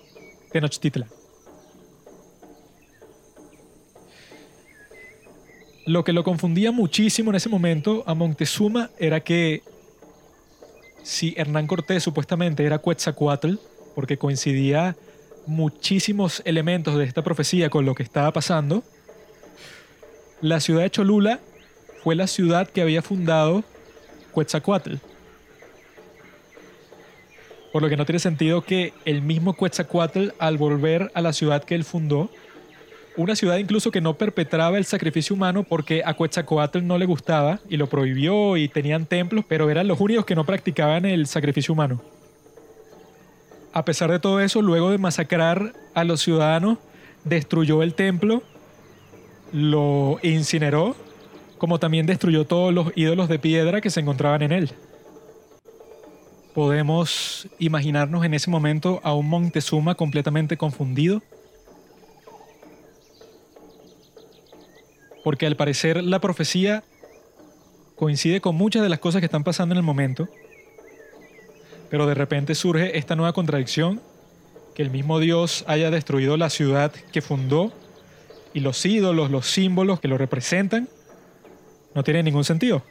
Tenochtitlan. 0.50 1.08
Lo 5.86 6.02
que 6.02 6.12
lo 6.12 6.24
confundía 6.24 6.72
muchísimo 6.72 7.30
en 7.30 7.36
ese 7.36 7.48
momento 7.48 8.02
a 8.04 8.14
Montezuma 8.14 8.90
era 8.98 9.20
que 9.20 9.62
si 11.04 11.34
Hernán 11.36 11.68
Cortés 11.68 12.02
supuestamente 12.02 12.66
era 12.66 12.78
Quetzalcoatl, 12.78 13.54
porque 13.94 14.18
coincidía 14.18 14.96
muchísimos 15.46 16.42
elementos 16.44 16.98
de 16.98 17.04
esta 17.04 17.22
profecía 17.22 17.70
con 17.70 17.86
lo 17.86 17.94
que 17.94 18.02
estaba 18.02 18.32
pasando, 18.32 18.82
La 20.40 20.58
ciudad 20.58 20.82
de 20.82 20.90
Cholula 20.90 21.38
fue 22.02 22.14
la 22.14 22.26
ciudad 22.26 22.68
que 22.68 22.82
había 22.82 23.02
fundado 23.02 23.62
Quetzalcoatl. 24.34 24.94
Por 27.72 27.82
lo 27.82 27.88
que 27.88 27.96
no 27.96 28.04
tiene 28.04 28.18
sentido 28.18 28.62
que 28.62 28.92
el 29.04 29.22
mismo 29.22 29.56
Quetzalcoatl, 29.56 30.30
al 30.38 30.58
volver 30.58 31.10
a 31.14 31.22
la 31.22 31.32
ciudad 31.32 31.64
que 31.64 31.74
él 31.74 31.84
fundó, 31.84 32.30
una 33.16 33.36
ciudad 33.36 33.58
incluso 33.58 33.90
que 33.90 34.00
no 34.00 34.14
perpetraba 34.14 34.78
el 34.78 34.84
sacrificio 34.84 35.36
humano 35.36 35.64
porque 35.64 36.02
a 36.04 36.14
Quetzalcoatl 36.14 36.84
no 36.86 36.98
le 36.98 37.06
gustaba 37.06 37.60
y 37.68 37.76
lo 37.76 37.88
prohibió 37.88 38.56
y 38.56 38.68
tenían 38.68 39.06
templos, 39.06 39.44
pero 39.46 39.70
eran 39.70 39.86
los 39.86 40.00
únicos 40.00 40.24
que 40.24 40.34
no 40.34 40.44
practicaban 40.44 41.04
el 41.04 41.26
sacrificio 41.26 41.72
humano. 41.72 42.02
A 43.72 43.84
pesar 43.84 44.10
de 44.10 44.18
todo 44.18 44.40
eso, 44.40 44.60
luego 44.60 44.90
de 44.90 44.98
masacrar 44.98 45.72
a 45.94 46.04
los 46.04 46.20
ciudadanos, 46.20 46.78
destruyó 47.24 47.82
el 47.82 47.94
templo, 47.94 48.42
lo 49.52 50.18
incineró, 50.22 50.94
como 51.62 51.78
también 51.78 52.06
destruyó 52.06 52.44
todos 52.44 52.74
los 52.74 52.90
ídolos 52.96 53.28
de 53.28 53.38
piedra 53.38 53.80
que 53.80 53.88
se 53.88 54.00
encontraban 54.00 54.42
en 54.42 54.50
él. 54.50 54.72
Podemos 56.54 57.46
imaginarnos 57.60 58.24
en 58.24 58.34
ese 58.34 58.50
momento 58.50 59.00
a 59.04 59.14
un 59.14 59.28
Montezuma 59.28 59.94
completamente 59.94 60.56
confundido, 60.56 61.22
porque 65.22 65.46
al 65.46 65.54
parecer 65.54 66.02
la 66.02 66.20
profecía 66.20 66.82
coincide 67.94 68.40
con 68.40 68.56
muchas 68.56 68.82
de 68.82 68.88
las 68.88 68.98
cosas 68.98 69.20
que 69.20 69.26
están 69.26 69.44
pasando 69.44 69.72
en 69.72 69.78
el 69.78 69.84
momento, 69.84 70.28
pero 71.90 72.08
de 72.08 72.14
repente 72.14 72.56
surge 72.56 72.98
esta 72.98 73.14
nueva 73.14 73.32
contradicción, 73.34 74.02
que 74.74 74.82
el 74.82 74.90
mismo 74.90 75.20
Dios 75.20 75.64
haya 75.68 75.92
destruido 75.92 76.36
la 76.36 76.50
ciudad 76.50 76.90
que 77.12 77.22
fundó 77.22 77.72
y 78.52 78.58
los 78.58 78.84
ídolos, 78.84 79.30
los 79.30 79.46
símbolos 79.46 80.00
que 80.00 80.08
lo 80.08 80.18
representan, 80.18 80.88
no 81.94 82.02
tiene 82.02 82.22
ningún 82.22 82.44
sentido. 82.44 82.82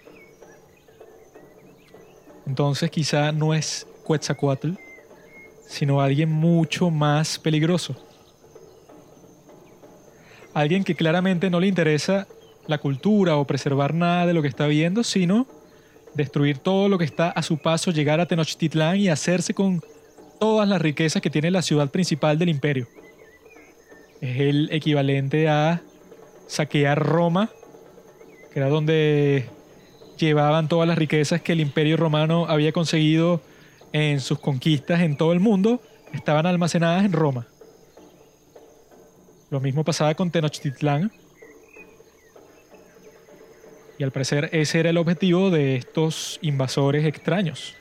Entonces 2.45 2.89
quizá 2.89 3.31
no 3.31 3.53
es 3.53 3.87
Quetzalcoatl, 4.07 4.73
sino 5.67 6.01
alguien 6.01 6.29
mucho 6.29 6.89
más 6.89 7.39
peligroso 7.39 7.95
alguien 10.53 10.83
que 10.83 10.95
claramente 10.95 11.49
no 11.49 11.59
le 11.59 11.67
interesa 11.67 12.27
la 12.67 12.77
cultura 12.77 13.37
o 13.37 13.45
preservar 13.45 13.93
nada 13.93 14.25
de 14.25 14.33
lo 14.33 14.41
que 14.41 14.47
está 14.47 14.67
viendo, 14.67 15.03
sino 15.03 15.47
destruir 16.13 16.57
todo 16.57 16.89
lo 16.89 16.97
que 16.97 17.05
está 17.05 17.29
a 17.29 17.41
su 17.41 17.57
paso, 17.57 17.91
llegar 17.91 18.19
a 18.19 18.25
Tenochtitlán 18.25 18.97
y 18.97 19.09
hacerse 19.09 19.53
con 19.53 19.81
todas 20.39 20.67
las 20.67 20.81
riquezas 20.81 21.21
que 21.21 21.29
tiene 21.29 21.51
la 21.51 21.61
ciudad 21.61 21.89
principal 21.89 22.37
del 22.37 22.49
imperio. 22.49 22.87
Es 24.19 24.39
el 24.39 24.69
equivalente 24.71 25.47
a 25.49 25.81
saquear 26.47 26.99
Roma, 26.99 27.49
que 28.53 28.59
era 28.59 28.69
donde 28.69 29.49
llevaban 30.17 30.67
todas 30.67 30.87
las 30.87 30.97
riquezas 30.97 31.41
que 31.41 31.53
el 31.53 31.61
imperio 31.61 31.97
romano 31.97 32.45
había 32.47 32.71
conseguido 32.71 33.41
en 33.93 34.19
sus 34.19 34.39
conquistas 34.39 35.01
en 35.01 35.17
todo 35.17 35.33
el 35.33 35.39
mundo, 35.39 35.81
estaban 36.13 36.45
almacenadas 36.45 37.05
en 37.05 37.13
Roma. 37.13 37.47
Lo 39.49 39.59
mismo 39.59 39.83
pasaba 39.83 40.13
con 40.15 40.31
Tenochtitlán. 40.31 41.11
Y 43.97 44.03
al 44.03 44.11
parecer 44.11 44.49
ese 44.53 44.79
era 44.79 44.89
el 44.89 44.97
objetivo 44.97 45.49
de 45.49 45.75
estos 45.75 46.39
invasores 46.41 47.05
extraños. 47.05 47.75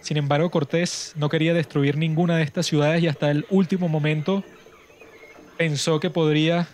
Sin 0.00 0.16
embargo, 0.16 0.50
Cortés 0.50 1.12
no 1.16 1.28
quería 1.28 1.54
destruir 1.54 1.96
ninguna 1.96 2.36
de 2.36 2.42
estas 2.42 2.66
ciudades 2.66 3.02
y 3.02 3.08
hasta 3.08 3.30
el 3.30 3.46
último 3.50 3.88
momento 3.88 4.44
pensó 5.56 6.00
que 6.00 6.10
podría 6.10 6.68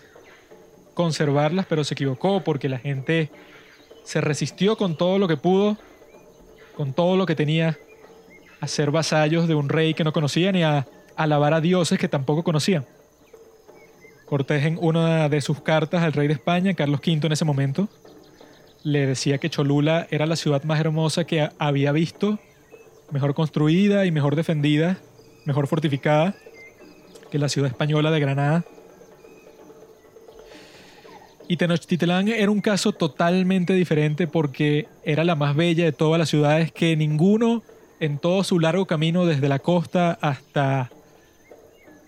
conservarlas, 0.99 1.65
pero 1.65 1.85
se 1.85 1.93
equivocó 1.93 2.43
porque 2.43 2.67
la 2.67 2.77
gente 2.77 3.29
se 4.03 4.19
resistió 4.19 4.75
con 4.75 4.97
todo 4.97 5.17
lo 5.17 5.29
que 5.29 5.37
pudo, 5.37 5.77
con 6.75 6.91
todo 6.91 7.15
lo 7.15 7.25
que 7.25 7.35
tenía, 7.35 7.77
a 8.59 8.67
ser 8.67 8.91
vasallos 8.91 9.47
de 9.47 9.55
un 9.55 9.69
rey 9.69 9.93
que 9.93 10.03
no 10.03 10.11
conocían 10.11 10.57
y 10.57 10.63
a 10.63 10.85
alabar 11.15 11.53
a 11.53 11.61
dioses 11.61 11.97
que 11.97 12.09
tampoco 12.09 12.43
conocían. 12.43 12.85
Cortés 14.25 14.65
en 14.65 14.77
una 14.81 15.29
de 15.29 15.39
sus 15.39 15.61
cartas 15.61 16.03
al 16.03 16.11
rey 16.11 16.27
de 16.27 16.33
España, 16.33 16.73
Carlos 16.73 16.99
V 16.99 17.27
en 17.27 17.31
ese 17.31 17.45
momento, 17.45 17.87
le 18.83 19.07
decía 19.07 19.37
que 19.37 19.49
Cholula 19.49 20.05
era 20.11 20.25
la 20.25 20.35
ciudad 20.35 20.65
más 20.65 20.81
hermosa 20.81 21.23
que 21.23 21.47
había 21.59 21.93
visto, 21.93 22.39
mejor 23.09 23.33
construida 23.33 24.05
y 24.05 24.11
mejor 24.11 24.35
defendida, 24.35 24.97
mejor 25.45 25.67
fortificada 25.67 26.35
que 27.31 27.39
la 27.39 27.47
ciudad 27.47 27.71
española 27.71 28.11
de 28.11 28.19
Granada. 28.19 28.65
Y 31.51 31.57
Tenochtitlán 31.57 32.27
era 32.27 32.51
un 32.51 32.61
caso 32.61 32.91
totalmente 32.91 33.73
diferente 33.73 34.27
porque 34.27 34.87
era 35.03 35.23
la 35.23 35.33
más 35.33 35.55
bella 35.55 35.83
de 35.83 35.91
todas 35.91 36.19
las 36.19 36.29
ciudades 36.29 36.71
que 36.71 36.95
ninguno 36.95 37.63
en 37.99 38.19
todo 38.19 38.43
su 38.43 38.59
largo 38.59 38.85
camino 38.85 39.25
desde 39.25 39.49
la 39.49 39.57
costa 39.57 40.19
hasta 40.21 40.91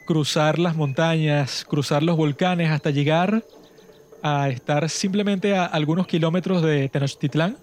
cruzar 0.06 0.60
las 0.60 0.76
montañas, 0.76 1.66
cruzar 1.68 2.04
los 2.04 2.18
volcanes 2.18 2.70
hasta 2.70 2.92
llegar 2.92 3.44
a 4.22 4.50
estar 4.50 4.88
simplemente 4.92 5.56
a 5.56 5.66
algunos 5.66 6.06
kilómetros 6.06 6.62
de 6.62 6.88
Tenochtitlán. 6.90 7.58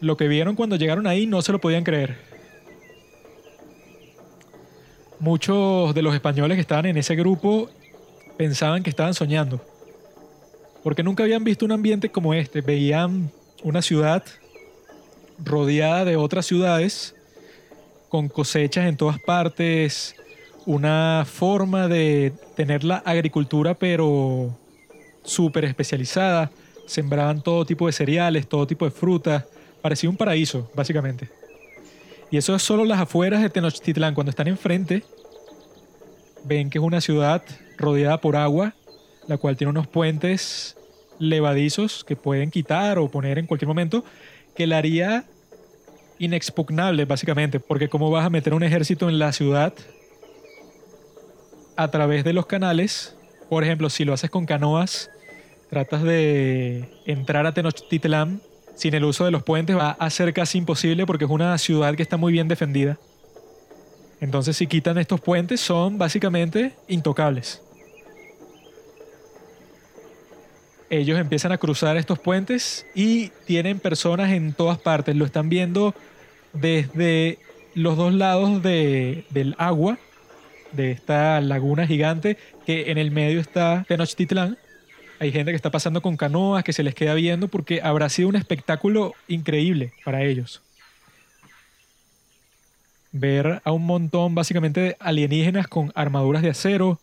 Lo 0.00 0.16
que 0.16 0.26
vieron 0.26 0.56
cuando 0.56 0.74
llegaron 0.74 1.06
ahí 1.06 1.28
no 1.28 1.40
se 1.40 1.52
lo 1.52 1.60
podían 1.60 1.84
creer. 1.84 2.18
Muchos 5.20 5.94
de 5.94 6.02
los 6.02 6.14
españoles 6.14 6.56
que 6.56 6.62
estaban 6.62 6.86
en 6.86 6.96
ese 6.96 7.14
grupo 7.14 7.70
pensaban 8.36 8.82
que 8.82 8.90
estaban 8.90 9.14
soñando. 9.14 9.64
Porque 10.82 11.02
nunca 11.02 11.22
habían 11.22 11.44
visto 11.44 11.64
un 11.64 11.72
ambiente 11.72 12.10
como 12.10 12.34
este. 12.34 12.60
Veían 12.60 13.30
una 13.62 13.82
ciudad 13.82 14.24
rodeada 15.44 16.04
de 16.04 16.16
otras 16.16 16.46
ciudades, 16.46 17.14
con 18.08 18.28
cosechas 18.28 18.86
en 18.86 18.96
todas 18.96 19.18
partes, 19.20 20.14
una 20.66 21.24
forma 21.26 21.88
de 21.88 22.32
tener 22.56 22.84
la 22.84 22.96
agricultura, 22.98 23.74
pero 23.74 24.56
súper 25.22 25.64
especializada. 25.64 26.50
Sembraban 26.86 27.40
todo 27.40 27.64
tipo 27.64 27.86
de 27.86 27.92
cereales, 27.92 28.48
todo 28.48 28.66
tipo 28.66 28.84
de 28.84 28.90
frutas. 28.90 29.44
Parecía 29.80 30.10
un 30.10 30.16
paraíso, 30.16 30.70
básicamente. 30.74 31.28
Y 32.30 32.36
eso 32.36 32.54
es 32.54 32.62
solo 32.62 32.84
las 32.84 33.00
afueras 33.00 33.42
de 33.42 33.50
Tenochtitlán. 33.50 34.14
Cuando 34.14 34.30
están 34.30 34.48
enfrente, 34.48 35.02
ven 36.44 36.70
que 36.70 36.78
es 36.78 36.84
una 36.84 37.00
ciudad 37.00 37.42
rodeada 37.76 38.20
por 38.20 38.36
agua, 38.36 38.74
la 39.30 39.38
cual 39.38 39.56
tiene 39.56 39.70
unos 39.70 39.86
puentes 39.86 40.76
levadizos 41.20 42.02
que 42.02 42.16
pueden 42.16 42.50
quitar 42.50 42.98
o 42.98 43.08
poner 43.08 43.38
en 43.38 43.46
cualquier 43.46 43.68
momento, 43.68 44.04
que 44.56 44.66
la 44.66 44.78
haría 44.78 45.24
inexpugnable, 46.18 47.04
básicamente, 47.04 47.60
porque 47.60 47.88
cómo 47.88 48.10
vas 48.10 48.26
a 48.26 48.30
meter 48.30 48.54
un 48.54 48.64
ejército 48.64 49.08
en 49.08 49.20
la 49.20 49.32
ciudad 49.32 49.72
a 51.76 51.88
través 51.92 52.24
de 52.24 52.32
los 52.32 52.46
canales. 52.46 53.16
Por 53.48 53.62
ejemplo, 53.62 53.88
si 53.88 54.04
lo 54.04 54.12
haces 54.14 54.30
con 54.30 54.46
canoas, 54.46 55.10
tratas 55.70 56.02
de 56.02 56.90
entrar 57.06 57.46
a 57.46 57.54
Tenochtitlán 57.54 58.40
sin 58.74 58.94
el 58.94 59.04
uso 59.04 59.24
de 59.24 59.30
los 59.30 59.44
puentes, 59.44 59.76
va 59.76 59.92
a 59.92 60.10
ser 60.10 60.34
casi 60.34 60.58
imposible 60.58 61.06
porque 61.06 61.26
es 61.26 61.30
una 61.30 61.56
ciudad 61.56 61.94
que 61.94 62.02
está 62.02 62.16
muy 62.16 62.32
bien 62.32 62.48
defendida. 62.48 62.98
Entonces, 64.20 64.56
si 64.56 64.66
quitan 64.66 64.98
estos 64.98 65.20
puentes, 65.20 65.60
son 65.60 65.98
básicamente 65.98 66.74
intocables. 66.88 67.62
Ellos 70.90 71.20
empiezan 71.20 71.52
a 71.52 71.58
cruzar 71.58 71.96
estos 71.96 72.18
puentes 72.18 72.84
y 72.96 73.28
tienen 73.46 73.78
personas 73.78 74.32
en 74.32 74.52
todas 74.52 74.76
partes. 74.76 75.14
Lo 75.14 75.24
están 75.24 75.48
viendo 75.48 75.94
desde 76.52 77.38
los 77.74 77.96
dos 77.96 78.12
lados 78.12 78.60
del 78.60 79.54
agua 79.56 79.98
de 80.72 80.90
esta 80.90 81.40
laguna 81.40 81.86
gigante 81.86 82.36
que 82.66 82.90
en 82.90 82.98
el 82.98 83.12
medio 83.12 83.40
está 83.40 83.84
Tenochtitlán. 83.86 84.58
Hay 85.20 85.30
gente 85.30 85.52
que 85.52 85.56
está 85.56 85.70
pasando 85.70 86.02
con 86.02 86.16
canoas, 86.16 86.64
que 86.64 86.72
se 86.72 86.82
les 86.82 86.94
queda 86.94 87.14
viendo 87.14 87.46
porque 87.46 87.80
habrá 87.82 88.08
sido 88.08 88.28
un 88.28 88.36
espectáculo 88.36 89.14
increíble 89.28 89.92
para 90.04 90.24
ellos. 90.24 90.60
Ver 93.12 93.60
a 93.64 93.70
un 93.70 93.86
montón 93.86 94.34
básicamente 94.34 94.80
de 94.80 94.96
alienígenas 94.98 95.68
con 95.68 95.92
armaduras 95.94 96.42
de 96.42 96.50
acero, 96.50 96.98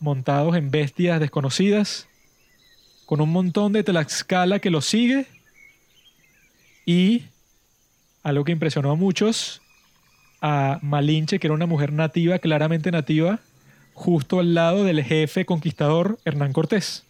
montados 0.00 0.54
en 0.56 0.70
bestias 0.70 1.18
desconocidas, 1.18 2.08
con 3.06 3.20
un 3.20 3.30
montón 3.30 3.72
de 3.72 3.84
Tlaxcala 3.84 4.58
que 4.58 4.70
los 4.70 4.84
sigue. 4.84 5.26
Y 6.84 7.22
algo 8.22 8.44
que 8.44 8.52
impresionó 8.52 8.90
a 8.90 8.96
muchos, 8.96 9.62
a 10.42 10.78
Malinche, 10.82 11.38
que 11.38 11.46
era 11.46 11.54
una 11.54 11.66
mujer 11.66 11.92
nativa, 11.92 12.38
claramente 12.38 12.90
nativa, 12.90 13.38
justo 13.94 14.40
al 14.40 14.54
lado 14.54 14.84
del 14.84 15.02
jefe 15.02 15.46
conquistador 15.46 16.18
Hernán 16.24 16.52
Cortés. 16.52 17.04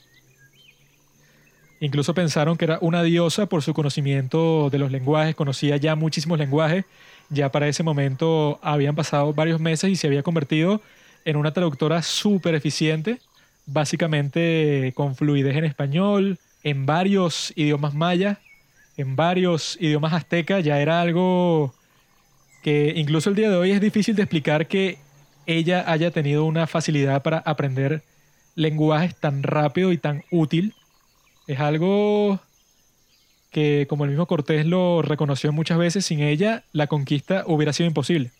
Incluso 1.80 2.14
pensaron 2.14 2.57
que 2.57 2.64
era 2.66 2.78
una 2.80 3.03
diosa 3.03 3.47
por 3.47 3.62
su 3.62 3.74
conocimiento 3.74 4.70
de 4.70 4.78
los 4.78 4.90
lenguajes, 4.90 5.34
conocía 5.34 5.76
ya 5.76 5.94
muchísimos 5.94 6.38
lenguajes, 6.38 6.84
ya 7.28 7.51
para 7.51 7.68
ese 7.68 7.82
momento 7.82 8.59
habían 8.62 8.94
pasado 8.94 9.34
varios 9.34 9.61
meses 9.61 9.90
y 9.90 9.97
se 9.97 10.07
había 10.07 10.22
convertido 10.22 10.80
en 11.24 11.36
una 11.36 11.53
traductora 11.53 12.03
súper 12.03 12.55
eficiente 12.55 13.18
básicamente 13.66 14.92
con 14.94 15.16
fluidez 15.16 15.56
en 15.56 15.64
español, 15.64 16.38
en 16.62 16.86
varios 16.86 17.52
idiomas 17.56 17.94
mayas, 17.94 18.38
en 18.96 19.16
varios 19.16 19.76
idiomas 19.80 20.12
aztecas, 20.12 20.64
ya 20.64 20.80
era 20.80 21.00
algo 21.00 21.74
que 22.62 22.94
incluso 22.96 23.30
el 23.30 23.36
día 23.36 23.50
de 23.50 23.56
hoy 23.56 23.70
es 23.72 23.80
difícil 23.80 24.16
de 24.16 24.22
explicar 24.22 24.66
que 24.66 24.98
ella 25.46 25.84
haya 25.90 26.10
tenido 26.10 26.44
una 26.44 26.66
facilidad 26.66 27.22
para 27.22 27.38
aprender 27.38 28.02
lenguajes 28.54 29.14
tan 29.14 29.42
rápido 29.42 29.92
y 29.92 29.98
tan 29.98 30.24
útil. 30.30 30.74
Es 31.46 31.60
algo 31.60 32.40
que, 33.50 33.86
como 33.88 34.04
el 34.04 34.10
mismo 34.10 34.26
Cortés 34.26 34.66
lo 34.66 35.02
reconoció 35.02 35.52
muchas 35.52 35.78
veces, 35.78 36.04
sin 36.04 36.20
ella 36.20 36.64
la 36.72 36.88
conquista 36.88 37.44
hubiera 37.46 37.72
sido 37.72 37.86
imposible. 37.86 38.32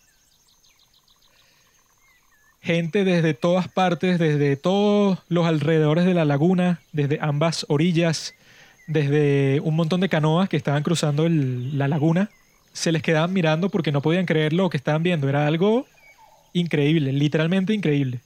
Gente 2.67 3.05
desde 3.05 3.33
todas 3.33 3.69
partes, 3.69 4.19
desde 4.19 4.57
todos 4.57 5.19
los 5.29 5.47
alrededores 5.47 6.03
de 6.03 6.13
la 6.13 6.25
laguna, 6.25 6.81
desde 6.91 7.17
ambas 7.21 7.65
orillas, 7.69 8.33
desde 8.87 9.61
un 9.61 9.77
montón 9.77 10.01
de 10.01 10.09
canoas 10.09 10.49
que 10.49 10.57
estaban 10.57 10.83
cruzando 10.83 11.29
la 11.29 11.87
laguna, 11.87 12.29
se 12.73 12.91
les 12.91 13.01
quedaban 13.01 13.31
mirando 13.31 13.69
porque 13.69 13.93
no 13.93 14.01
podían 14.01 14.25
creer 14.25 14.51
lo 14.51 14.69
que 14.69 14.75
estaban 14.75 15.01
viendo. 15.01 15.29
Era 15.29 15.47
algo 15.47 15.87
increíble, 16.51 17.13
literalmente 17.13 17.73
increíble. 17.73 18.19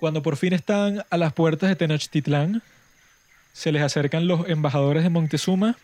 Cuando 0.00 0.22
por 0.22 0.38
fin 0.38 0.54
están 0.54 1.04
a 1.10 1.18
las 1.18 1.34
puertas 1.34 1.68
de 1.68 1.76
Tenochtitlán, 1.76 2.62
se 3.52 3.70
les 3.70 3.82
acercan 3.82 4.26
los 4.26 4.48
embajadores 4.48 5.02
de 5.02 5.10
Montezuma 5.10 5.76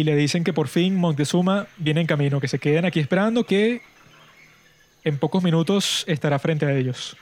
y 0.00 0.04
le 0.04 0.16
dicen 0.16 0.44
que 0.44 0.54
por 0.54 0.68
fin 0.68 0.96
Montezuma 0.96 1.66
viene 1.76 2.00
en 2.00 2.06
camino, 2.06 2.40
que 2.40 2.48
se 2.48 2.58
queden 2.58 2.86
aquí 2.86 3.00
esperando, 3.00 3.44
que 3.44 3.82
en 5.04 5.18
pocos 5.18 5.42
minutos 5.42 6.04
estará 6.08 6.38
frente 6.38 6.64
a 6.64 6.72
ellos. 6.72 7.18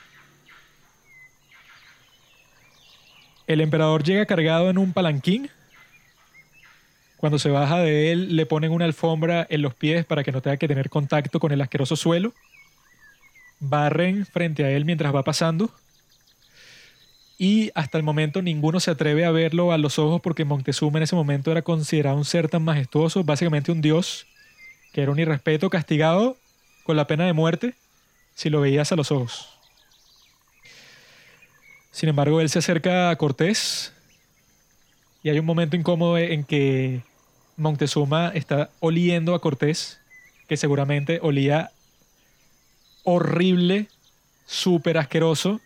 El 3.48 3.62
emperador 3.62 4.04
llega 4.04 4.26
cargado 4.26 4.70
en 4.70 4.78
un 4.78 4.92
palanquín. 4.92 5.50
Cuando 7.16 7.40
se 7.40 7.50
baja 7.50 7.80
de 7.80 8.12
él, 8.12 8.36
le 8.36 8.46
ponen 8.46 8.70
una 8.70 8.84
alfombra 8.84 9.44
en 9.50 9.62
los 9.62 9.74
pies 9.74 10.04
para 10.04 10.22
que 10.22 10.30
no 10.30 10.40
tenga 10.40 10.56
que 10.56 10.68
tener 10.68 10.88
contacto 10.88 11.40
con 11.40 11.50
el 11.50 11.60
asqueroso 11.60 11.96
suelo. 11.96 12.32
Barren 13.58 14.24
frente 14.24 14.64
a 14.64 14.70
él 14.70 14.84
mientras 14.84 15.12
va 15.12 15.24
pasando. 15.24 15.74
Y 17.38 17.70
hasta 17.76 17.96
el 17.96 18.04
momento 18.04 18.42
ninguno 18.42 18.80
se 18.80 18.90
atreve 18.90 19.24
a 19.24 19.30
verlo 19.30 19.70
a 19.70 19.78
los 19.78 20.00
ojos 20.00 20.20
porque 20.20 20.44
Montezuma 20.44 20.98
en 20.98 21.04
ese 21.04 21.14
momento 21.14 21.52
era 21.52 21.62
considerado 21.62 22.16
un 22.16 22.24
ser 22.24 22.48
tan 22.48 22.64
majestuoso, 22.64 23.22
básicamente 23.22 23.70
un 23.70 23.80
dios, 23.80 24.26
que 24.92 25.02
era 25.02 25.12
un 25.12 25.20
irrespeto 25.20 25.70
castigado 25.70 26.36
con 26.82 26.96
la 26.96 27.06
pena 27.06 27.26
de 27.26 27.32
muerte 27.32 27.74
si 28.34 28.50
lo 28.50 28.60
veías 28.60 28.90
a 28.90 28.96
los 28.96 29.12
ojos. 29.12 29.50
Sin 31.92 32.08
embargo, 32.08 32.40
él 32.40 32.50
se 32.50 32.58
acerca 32.58 33.10
a 33.10 33.16
Cortés 33.16 33.92
y 35.22 35.30
hay 35.30 35.38
un 35.38 35.46
momento 35.46 35.76
incómodo 35.76 36.18
en 36.18 36.44
que 36.44 37.02
Montezuma 37.56 38.30
está 38.34 38.70
oliendo 38.80 39.34
a 39.34 39.40
Cortés, 39.40 40.00
que 40.48 40.56
seguramente 40.56 41.18
olía 41.22 41.70
horrible, 43.04 43.88
súper 44.46 44.98
asqueroso, 44.98 45.60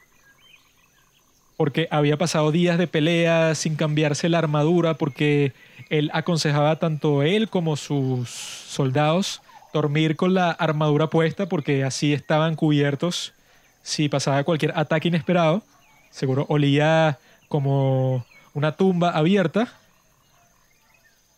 porque 1.63 1.87
había 1.93 2.17
pasado 2.17 2.51
días 2.51 2.77
de 2.77 2.89
pelea 2.89 3.55
sin 3.55 3.77
cambiarse 3.77 4.29
la 4.29 4.39
armadura, 4.39 4.95
porque 4.95 5.53
él 5.91 6.11
aconsejaba 6.13 6.81
tanto 6.81 7.23
él 7.23 7.49
como 7.49 7.77
sus 7.77 8.31
soldados 8.31 9.43
dormir 9.73 10.17
con 10.17 10.35
la 10.35 10.51
armadura 10.51 11.07
puesta, 11.07 11.47
porque 11.47 11.85
así 11.85 12.13
estaban 12.13 12.57
cubiertos 12.57 13.33
si 13.81 14.09
pasaba 14.09 14.43
cualquier 14.43 14.77
ataque 14.77 15.07
inesperado. 15.07 15.63
Seguro 16.11 16.47
olía 16.49 17.21
como 17.47 18.27
una 18.55 18.73
tumba 18.73 19.11
abierta. 19.11 19.73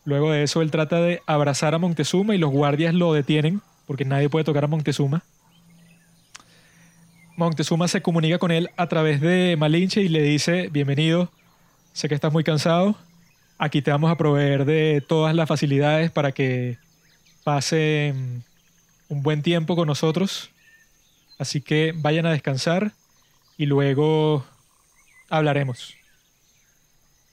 Luego 0.05 0.31
de 0.31 0.41
eso 0.41 0.63
él 0.63 0.71
trata 0.71 1.01
de 1.01 1.21
abrazar 1.27 1.75
a 1.75 1.77
Montezuma 1.77 2.33
y 2.33 2.39
los 2.39 2.49
guardias 2.49 2.95
lo 2.95 3.13
detienen 3.13 3.61
porque 3.85 4.05
nadie 4.05 4.27
puede 4.27 4.43
tocar 4.43 4.63
a 4.63 4.67
Montezuma. 4.67 5.21
Montezuma 7.35 7.89
se 7.89 8.01
comunica 8.01 8.37
con 8.37 8.51
él 8.51 8.69
a 8.77 8.87
través 8.87 9.19
de 9.19 9.57
Malinche 9.57 10.01
y 10.01 10.07
le 10.07 10.21
dice, 10.21 10.69
bienvenido, 10.71 11.31
sé 11.91 12.07
que 12.07 12.15
estás 12.15 12.31
muy 12.31 12.45
cansado, 12.45 12.95
aquí 13.57 13.81
te 13.81 13.91
vamos 13.91 14.09
a 14.09 14.15
proveer 14.15 14.63
de 14.63 15.03
todas 15.05 15.35
las 15.35 15.49
facilidades 15.49 16.11
para 16.11 16.31
que 16.31 16.77
pasen 17.43 18.45
un 19.09 19.21
buen 19.21 19.41
tiempo 19.41 19.75
con 19.75 19.87
nosotros, 19.87 20.49
así 21.37 21.59
que 21.59 21.93
vayan 21.93 22.25
a 22.25 22.31
descansar 22.31 22.93
y 23.57 23.65
luego 23.65 24.45
hablaremos. 25.29 25.93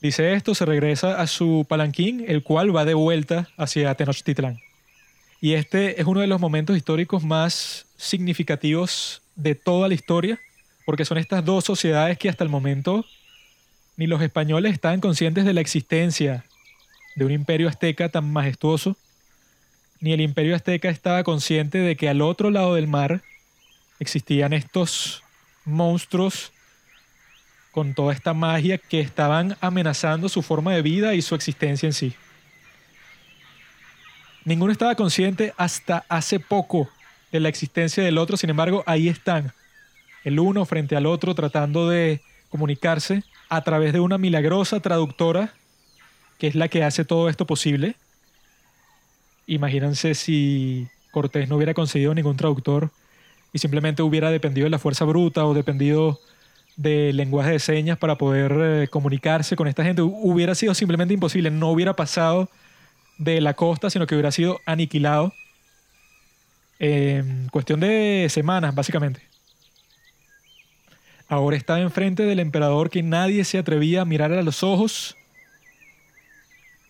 Dice 0.01 0.33
esto, 0.33 0.57
se 0.57 0.67
regresa 0.67 1.21
a 1.21 1.29
su 1.29 1.65
palanquín, 1.69 2.25
el 2.27 2.43
cual 2.43 2.75
va 2.75 2.85
de 2.85 2.95
vuelta 2.95 3.49
hacia 3.57 3.95
Tenochtitlán. 3.95 4.59
Y 5.41 5.53
este 5.53 6.01
es 6.01 6.09
uno 6.09 6.21
de 6.21 6.27
los 6.27 6.41
momentos 6.41 6.77
históricos 6.77 7.23
más 7.23 7.87
significativos 7.97 9.22
de 9.35 9.55
toda 9.55 9.89
la 9.89 9.95
historia, 9.95 10.39
porque 10.85 11.05
son 11.05 11.19
estas 11.19 11.45
dos 11.45 11.65
sociedades 11.65 12.19
que 12.19 12.29
hasta 12.29 12.45
el 12.45 12.51
momento 12.51 13.05
ni 13.97 14.07
los 14.07 14.23
españoles 14.23 14.73
estaban 14.73 15.01
conscientes 15.01 15.45
de 15.45 15.53
la 15.53 15.61
existencia 15.61 16.45
de 17.15 17.25
un 17.25 17.33
imperio 17.33 17.69
azteca 17.69 18.09
tan 18.09 18.33
majestuoso, 18.33 18.97
ni 20.01 20.13
el 20.13 20.21
imperio 20.21 20.57
azteca 20.57 20.89
estaba 20.89 21.23
consciente 21.23 21.79
de 21.79 21.97
que 21.97 22.09
al 22.09 22.23
otro 22.23 22.51
lado 22.51 22.75
del 22.75 22.89
mar 22.89 23.23
existían 24.01 24.53
estos 24.53 25.23
monstruos 25.65 26.53
con 27.71 27.95
toda 27.95 28.13
esta 28.13 28.35
magia 28.35 28.79
que 28.79 29.01
estaban 29.01 29.57
amenazando 29.61 30.29
su 30.29 30.43
forma 30.43 30.75
de 30.75 30.83
vida 30.83 31.15
y 31.15 31.23
su 31.23 31.35
existencia 31.35 31.87
en 31.87 31.93
sí. 31.93 32.15
Ninguno 34.45 34.73
estaba 34.73 34.97
consciente 34.97 35.55
hasta 35.57 36.05
hace 36.09 36.41
poco 36.41 36.91
de 37.33 37.41
la 37.41 37.49
existencia 37.49 38.05
del 38.05 38.19
otro, 38.19 38.37
sin 38.37 38.51
embargo, 38.51 38.85
ahí 38.87 39.09
están, 39.09 39.53
el 40.23 40.39
uno 40.39 40.65
frente 40.65 40.95
al 40.95 41.07
otro 41.07 41.35
tratando 41.35 41.89
de 41.89 42.21
comunicarse 42.51 43.25
a 43.49 43.63
través 43.63 43.93
de 43.93 44.01
una 44.01 44.19
milagrosa 44.19 44.81
traductora 44.81 45.53
que 46.39 46.49
es 46.49 46.55
la 46.57 46.67
que 46.67 46.83
hace 46.83 47.05
todo 47.05 47.29
esto 47.29 47.47
posible. 47.47 47.95
Imagínense 49.47 50.15
si 50.15 50.89
Cortés 51.13 51.49
no 51.49 51.55
hubiera 51.55 51.73
conseguido 51.73 52.15
ningún 52.15 52.37
traductor 52.37 52.91
y 53.53 53.59
simplemente 53.61 54.03
hubiera 54.03 54.29
dependido 54.31 54.65
de 54.65 54.71
la 54.71 54.81
fuerza 54.81 55.05
bruta 55.05 55.47
o 55.47 55.55
dependido 55.55 56.19
de 56.77 57.13
lenguaje 57.13 57.53
de 57.53 57.59
señas 57.61 57.97
para 57.97 58.19
poder 58.19 58.53
eh, 58.59 58.89
comunicarse 58.89 59.55
con 59.55 59.69
esta 59.69 59.85
gente. 59.85 60.03
Hubiera 60.03 60.57
sido 60.57 60.75
simplemente 60.75 61.15
imposible, 61.15 61.51
no 61.53 61.71
hubiera 61.71 61.95
pasado 61.95 62.49
de 63.19 63.41
la 63.41 63.55
costa, 63.55 63.89
sino 63.89 64.09
que 64.09 64.17
hubiera 64.17 64.33
sido 64.33 64.59
aniquilado 64.67 65.33
en 66.83 67.49
cuestión 67.51 67.79
de 67.79 68.27
semanas, 68.29 68.75
básicamente. 68.75 69.23
Ahora 71.29 71.57
está 71.57 71.81
enfrente 71.81 72.25
del 72.25 72.41
emperador 72.41 72.91
que 72.91 73.05
nadie 73.05 73.45
se 73.45 73.57
atrevía 73.57 74.03
a 74.03 74.05
mirar 74.05 74.33
a 74.33 74.43
los 74.43 74.65
ojos. 74.65 75.17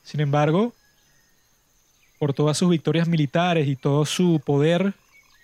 Sin 0.02 0.20
embargo, 0.20 0.72
por 2.18 2.32
todas 2.32 2.56
sus 2.56 2.70
victorias 2.70 3.06
militares 3.06 3.68
y 3.68 3.76
todo 3.76 4.06
su 4.06 4.40
poder 4.42 4.94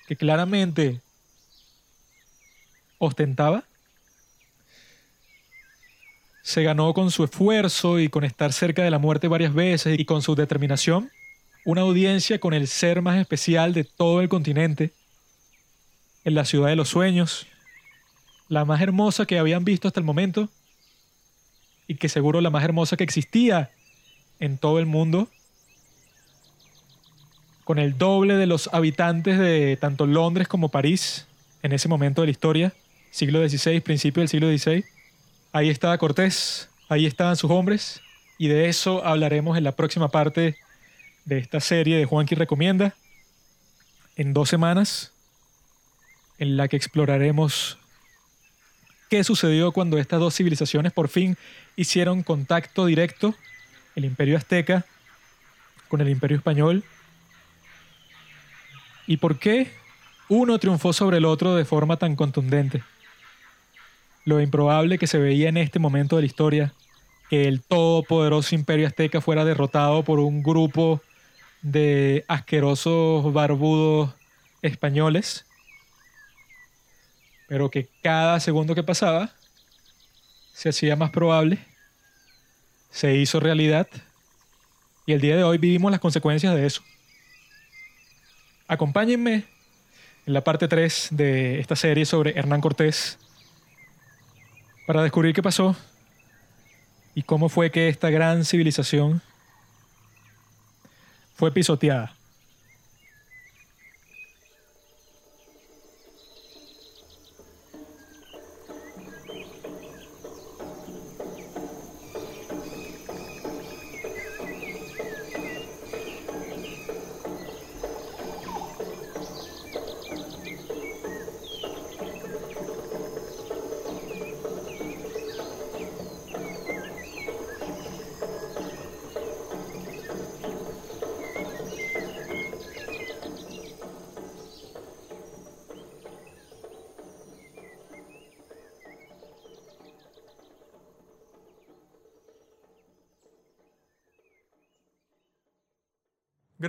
que 0.06 0.16
claramente 0.16 1.02
ostentaba, 2.96 3.64
se 6.42 6.62
ganó 6.62 6.94
con 6.94 7.10
su 7.10 7.22
esfuerzo 7.22 8.00
y 8.00 8.08
con 8.08 8.24
estar 8.24 8.54
cerca 8.54 8.82
de 8.82 8.90
la 8.90 8.98
muerte 8.98 9.28
varias 9.28 9.52
veces 9.52 10.00
y 10.00 10.06
con 10.06 10.22
su 10.22 10.34
determinación 10.34 11.10
una 11.64 11.82
audiencia 11.82 12.38
con 12.38 12.54
el 12.54 12.68
ser 12.68 13.02
más 13.02 13.18
especial 13.18 13.72
de 13.74 13.84
todo 13.84 14.20
el 14.20 14.28
continente, 14.28 14.92
en 16.24 16.34
la 16.34 16.44
ciudad 16.44 16.68
de 16.68 16.76
los 16.76 16.88
sueños, 16.88 17.46
la 18.48 18.64
más 18.64 18.80
hermosa 18.80 19.26
que 19.26 19.38
habían 19.38 19.64
visto 19.64 19.88
hasta 19.88 20.00
el 20.00 20.06
momento 20.06 20.48
y 21.86 21.94
que 21.94 22.08
seguro 22.08 22.40
la 22.40 22.50
más 22.50 22.64
hermosa 22.64 22.96
que 22.96 23.04
existía 23.04 23.70
en 24.40 24.58
todo 24.58 24.78
el 24.78 24.86
mundo, 24.86 25.28
con 27.64 27.78
el 27.78 27.98
doble 27.98 28.34
de 28.34 28.46
los 28.46 28.70
habitantes 28.72 29.38
de 29.38 29.76
tanto 29.76 30.06
Londres 30.06 30.48
como 30.48 30.70
París 30.70 31.26
en 31.62 31.72
ese 31.72 31.88
momento 31.88 32.22
de 32.22 32.28
la 32.28 32.32
historia, 32.32 32.72
siglo 33.10 33.46
XVI, 33.46 33.80
principio 33.80 34.20
del 34.20 34.28
siglo 34.28 34.48
XVI 34.48 34.84
Ahí 35.50 35.70
estaba 35.70 35.96
Cortés, 35.96 36.68
ahí 36.90 37.06
estaban 37.06 37.36
sus 37.36 37.50
hombres, 37.50 38.02
y 38.36 38.48
de 38.48 38.68
eso 38.68 39.04
hablaremos 39.04 39.56
en 39.56 39.64
la 39.64 39.72
próxima 39.72 40.08
parte 40.08 40.56
de 41.24 41.38
esta 41.38 41.60
serie 41.60 41.96
de 41.96 42.04
Juanqui 42.04 42.34
Recomienda, 42.34 42.94
en 44.16 44.32
dos 44.32 44.48
semanas, 44.48 45.12
en 46.38 46.56
la 46.56 46.68
que 46.68 46.76
exploraremos 46.76 47.78
qué 49.08 49.24
sucedió 49.24 49.72
cuando 49.72 49.98
estas 49.98 50.20
dos 50.20 50.34
civilizaciones 50.34 50.92
por 50.92 51.08
fin 51.08 51.36
hicieron 51.76 52.22
contacto 52.22 52.86
directo, 52.86 53.34
el 53.94 54.04
imperio 54.04 54.36
azteca 54.36 54.84
con 55.88 56.00
el 56.00 56.08
imperio 56.08 56.36
español, 56.36 56.84
y 59.06 59.16
por 59.16 59.38
qué 59.38 59.72
uno 60.28 60.58
triunfó 60.58 60.92
sobre 60.92 61.16
el 61.16 61.24
otro 61.24 61.56
de 61.56 61.64
forma 61.64 61.96
tan 61.96 62.14
contundente. 62.14 62.82
Lo 64.24 64.40
improbable 64.40 64.98
que 64.98 65.06
se 65.06 65.18
veía 65.18 65.48
en 65.48 65.56
este 65.56 65.78
momento 65.78 66.16
de 66.16 66.22
la 66.22 66.26
historia, 66.26 66.74
que 67.30 67.48
el 67.48 67.62
todopoderoso 67.62 68.54
imperio 68.54 68.86
azteca 68.86 69.22
fuera 69.22 69.44
derrotado 69.44 70.02
por 70.02 70.18
un 70.18 70.42
grupo 70.42 71.00
de 71.62 72.24
asquerosos 72.28 73.32
barbudos 73.32 74.14
españoles, 74.62 75.44
pero 77.48 77.70
que 77.70 77.88
cada 78.02 78.40
segundo 78.40 78.74
que 78.74 78.82
pasaba 78.82 79.30
se 80.52 80.70
hacía 80.70 80.96
más 80.96 81.10
probable, 81.10 81.58
se 82.90 83.14
hizo 83.14 83.40
realidad 83.40 83.88
y 85.06 85.12
el 85.12 85.20
día 85.20 85.36
de 85.36 85.44
hoy 85.44 85.56
vivimos 85.58 85.90
las 85.90 86.00
consecuencias 86.00 86.54
de 86.54 86.66
eso. 86.66 86.82
Acompáñenme 88.66 89.44
en 90.26 90.34
la 90.34 90.44
parte 90.44 90.68
3 90.68 91.08
de 91.12 91.60
esta 91.60 91.76
serie 91.76 92.04
sobre 92.04 92.38
Hernán 92.38 92.60
Cortés 92.60 93.18
para 94.86 95.02
descubrir 95.02 95.34
qué 95.34 95.42
pasó 95.42 95.74
y 97.14 97.22
cómo 97.22 97.48
fue 97.48 97.70
que 97.70 97.88
esta 97.88 98.10
gran 98.10 98.44
civilización 98.44 99.22
fue 101.38 101.52
pisoteada. 101.52 102.12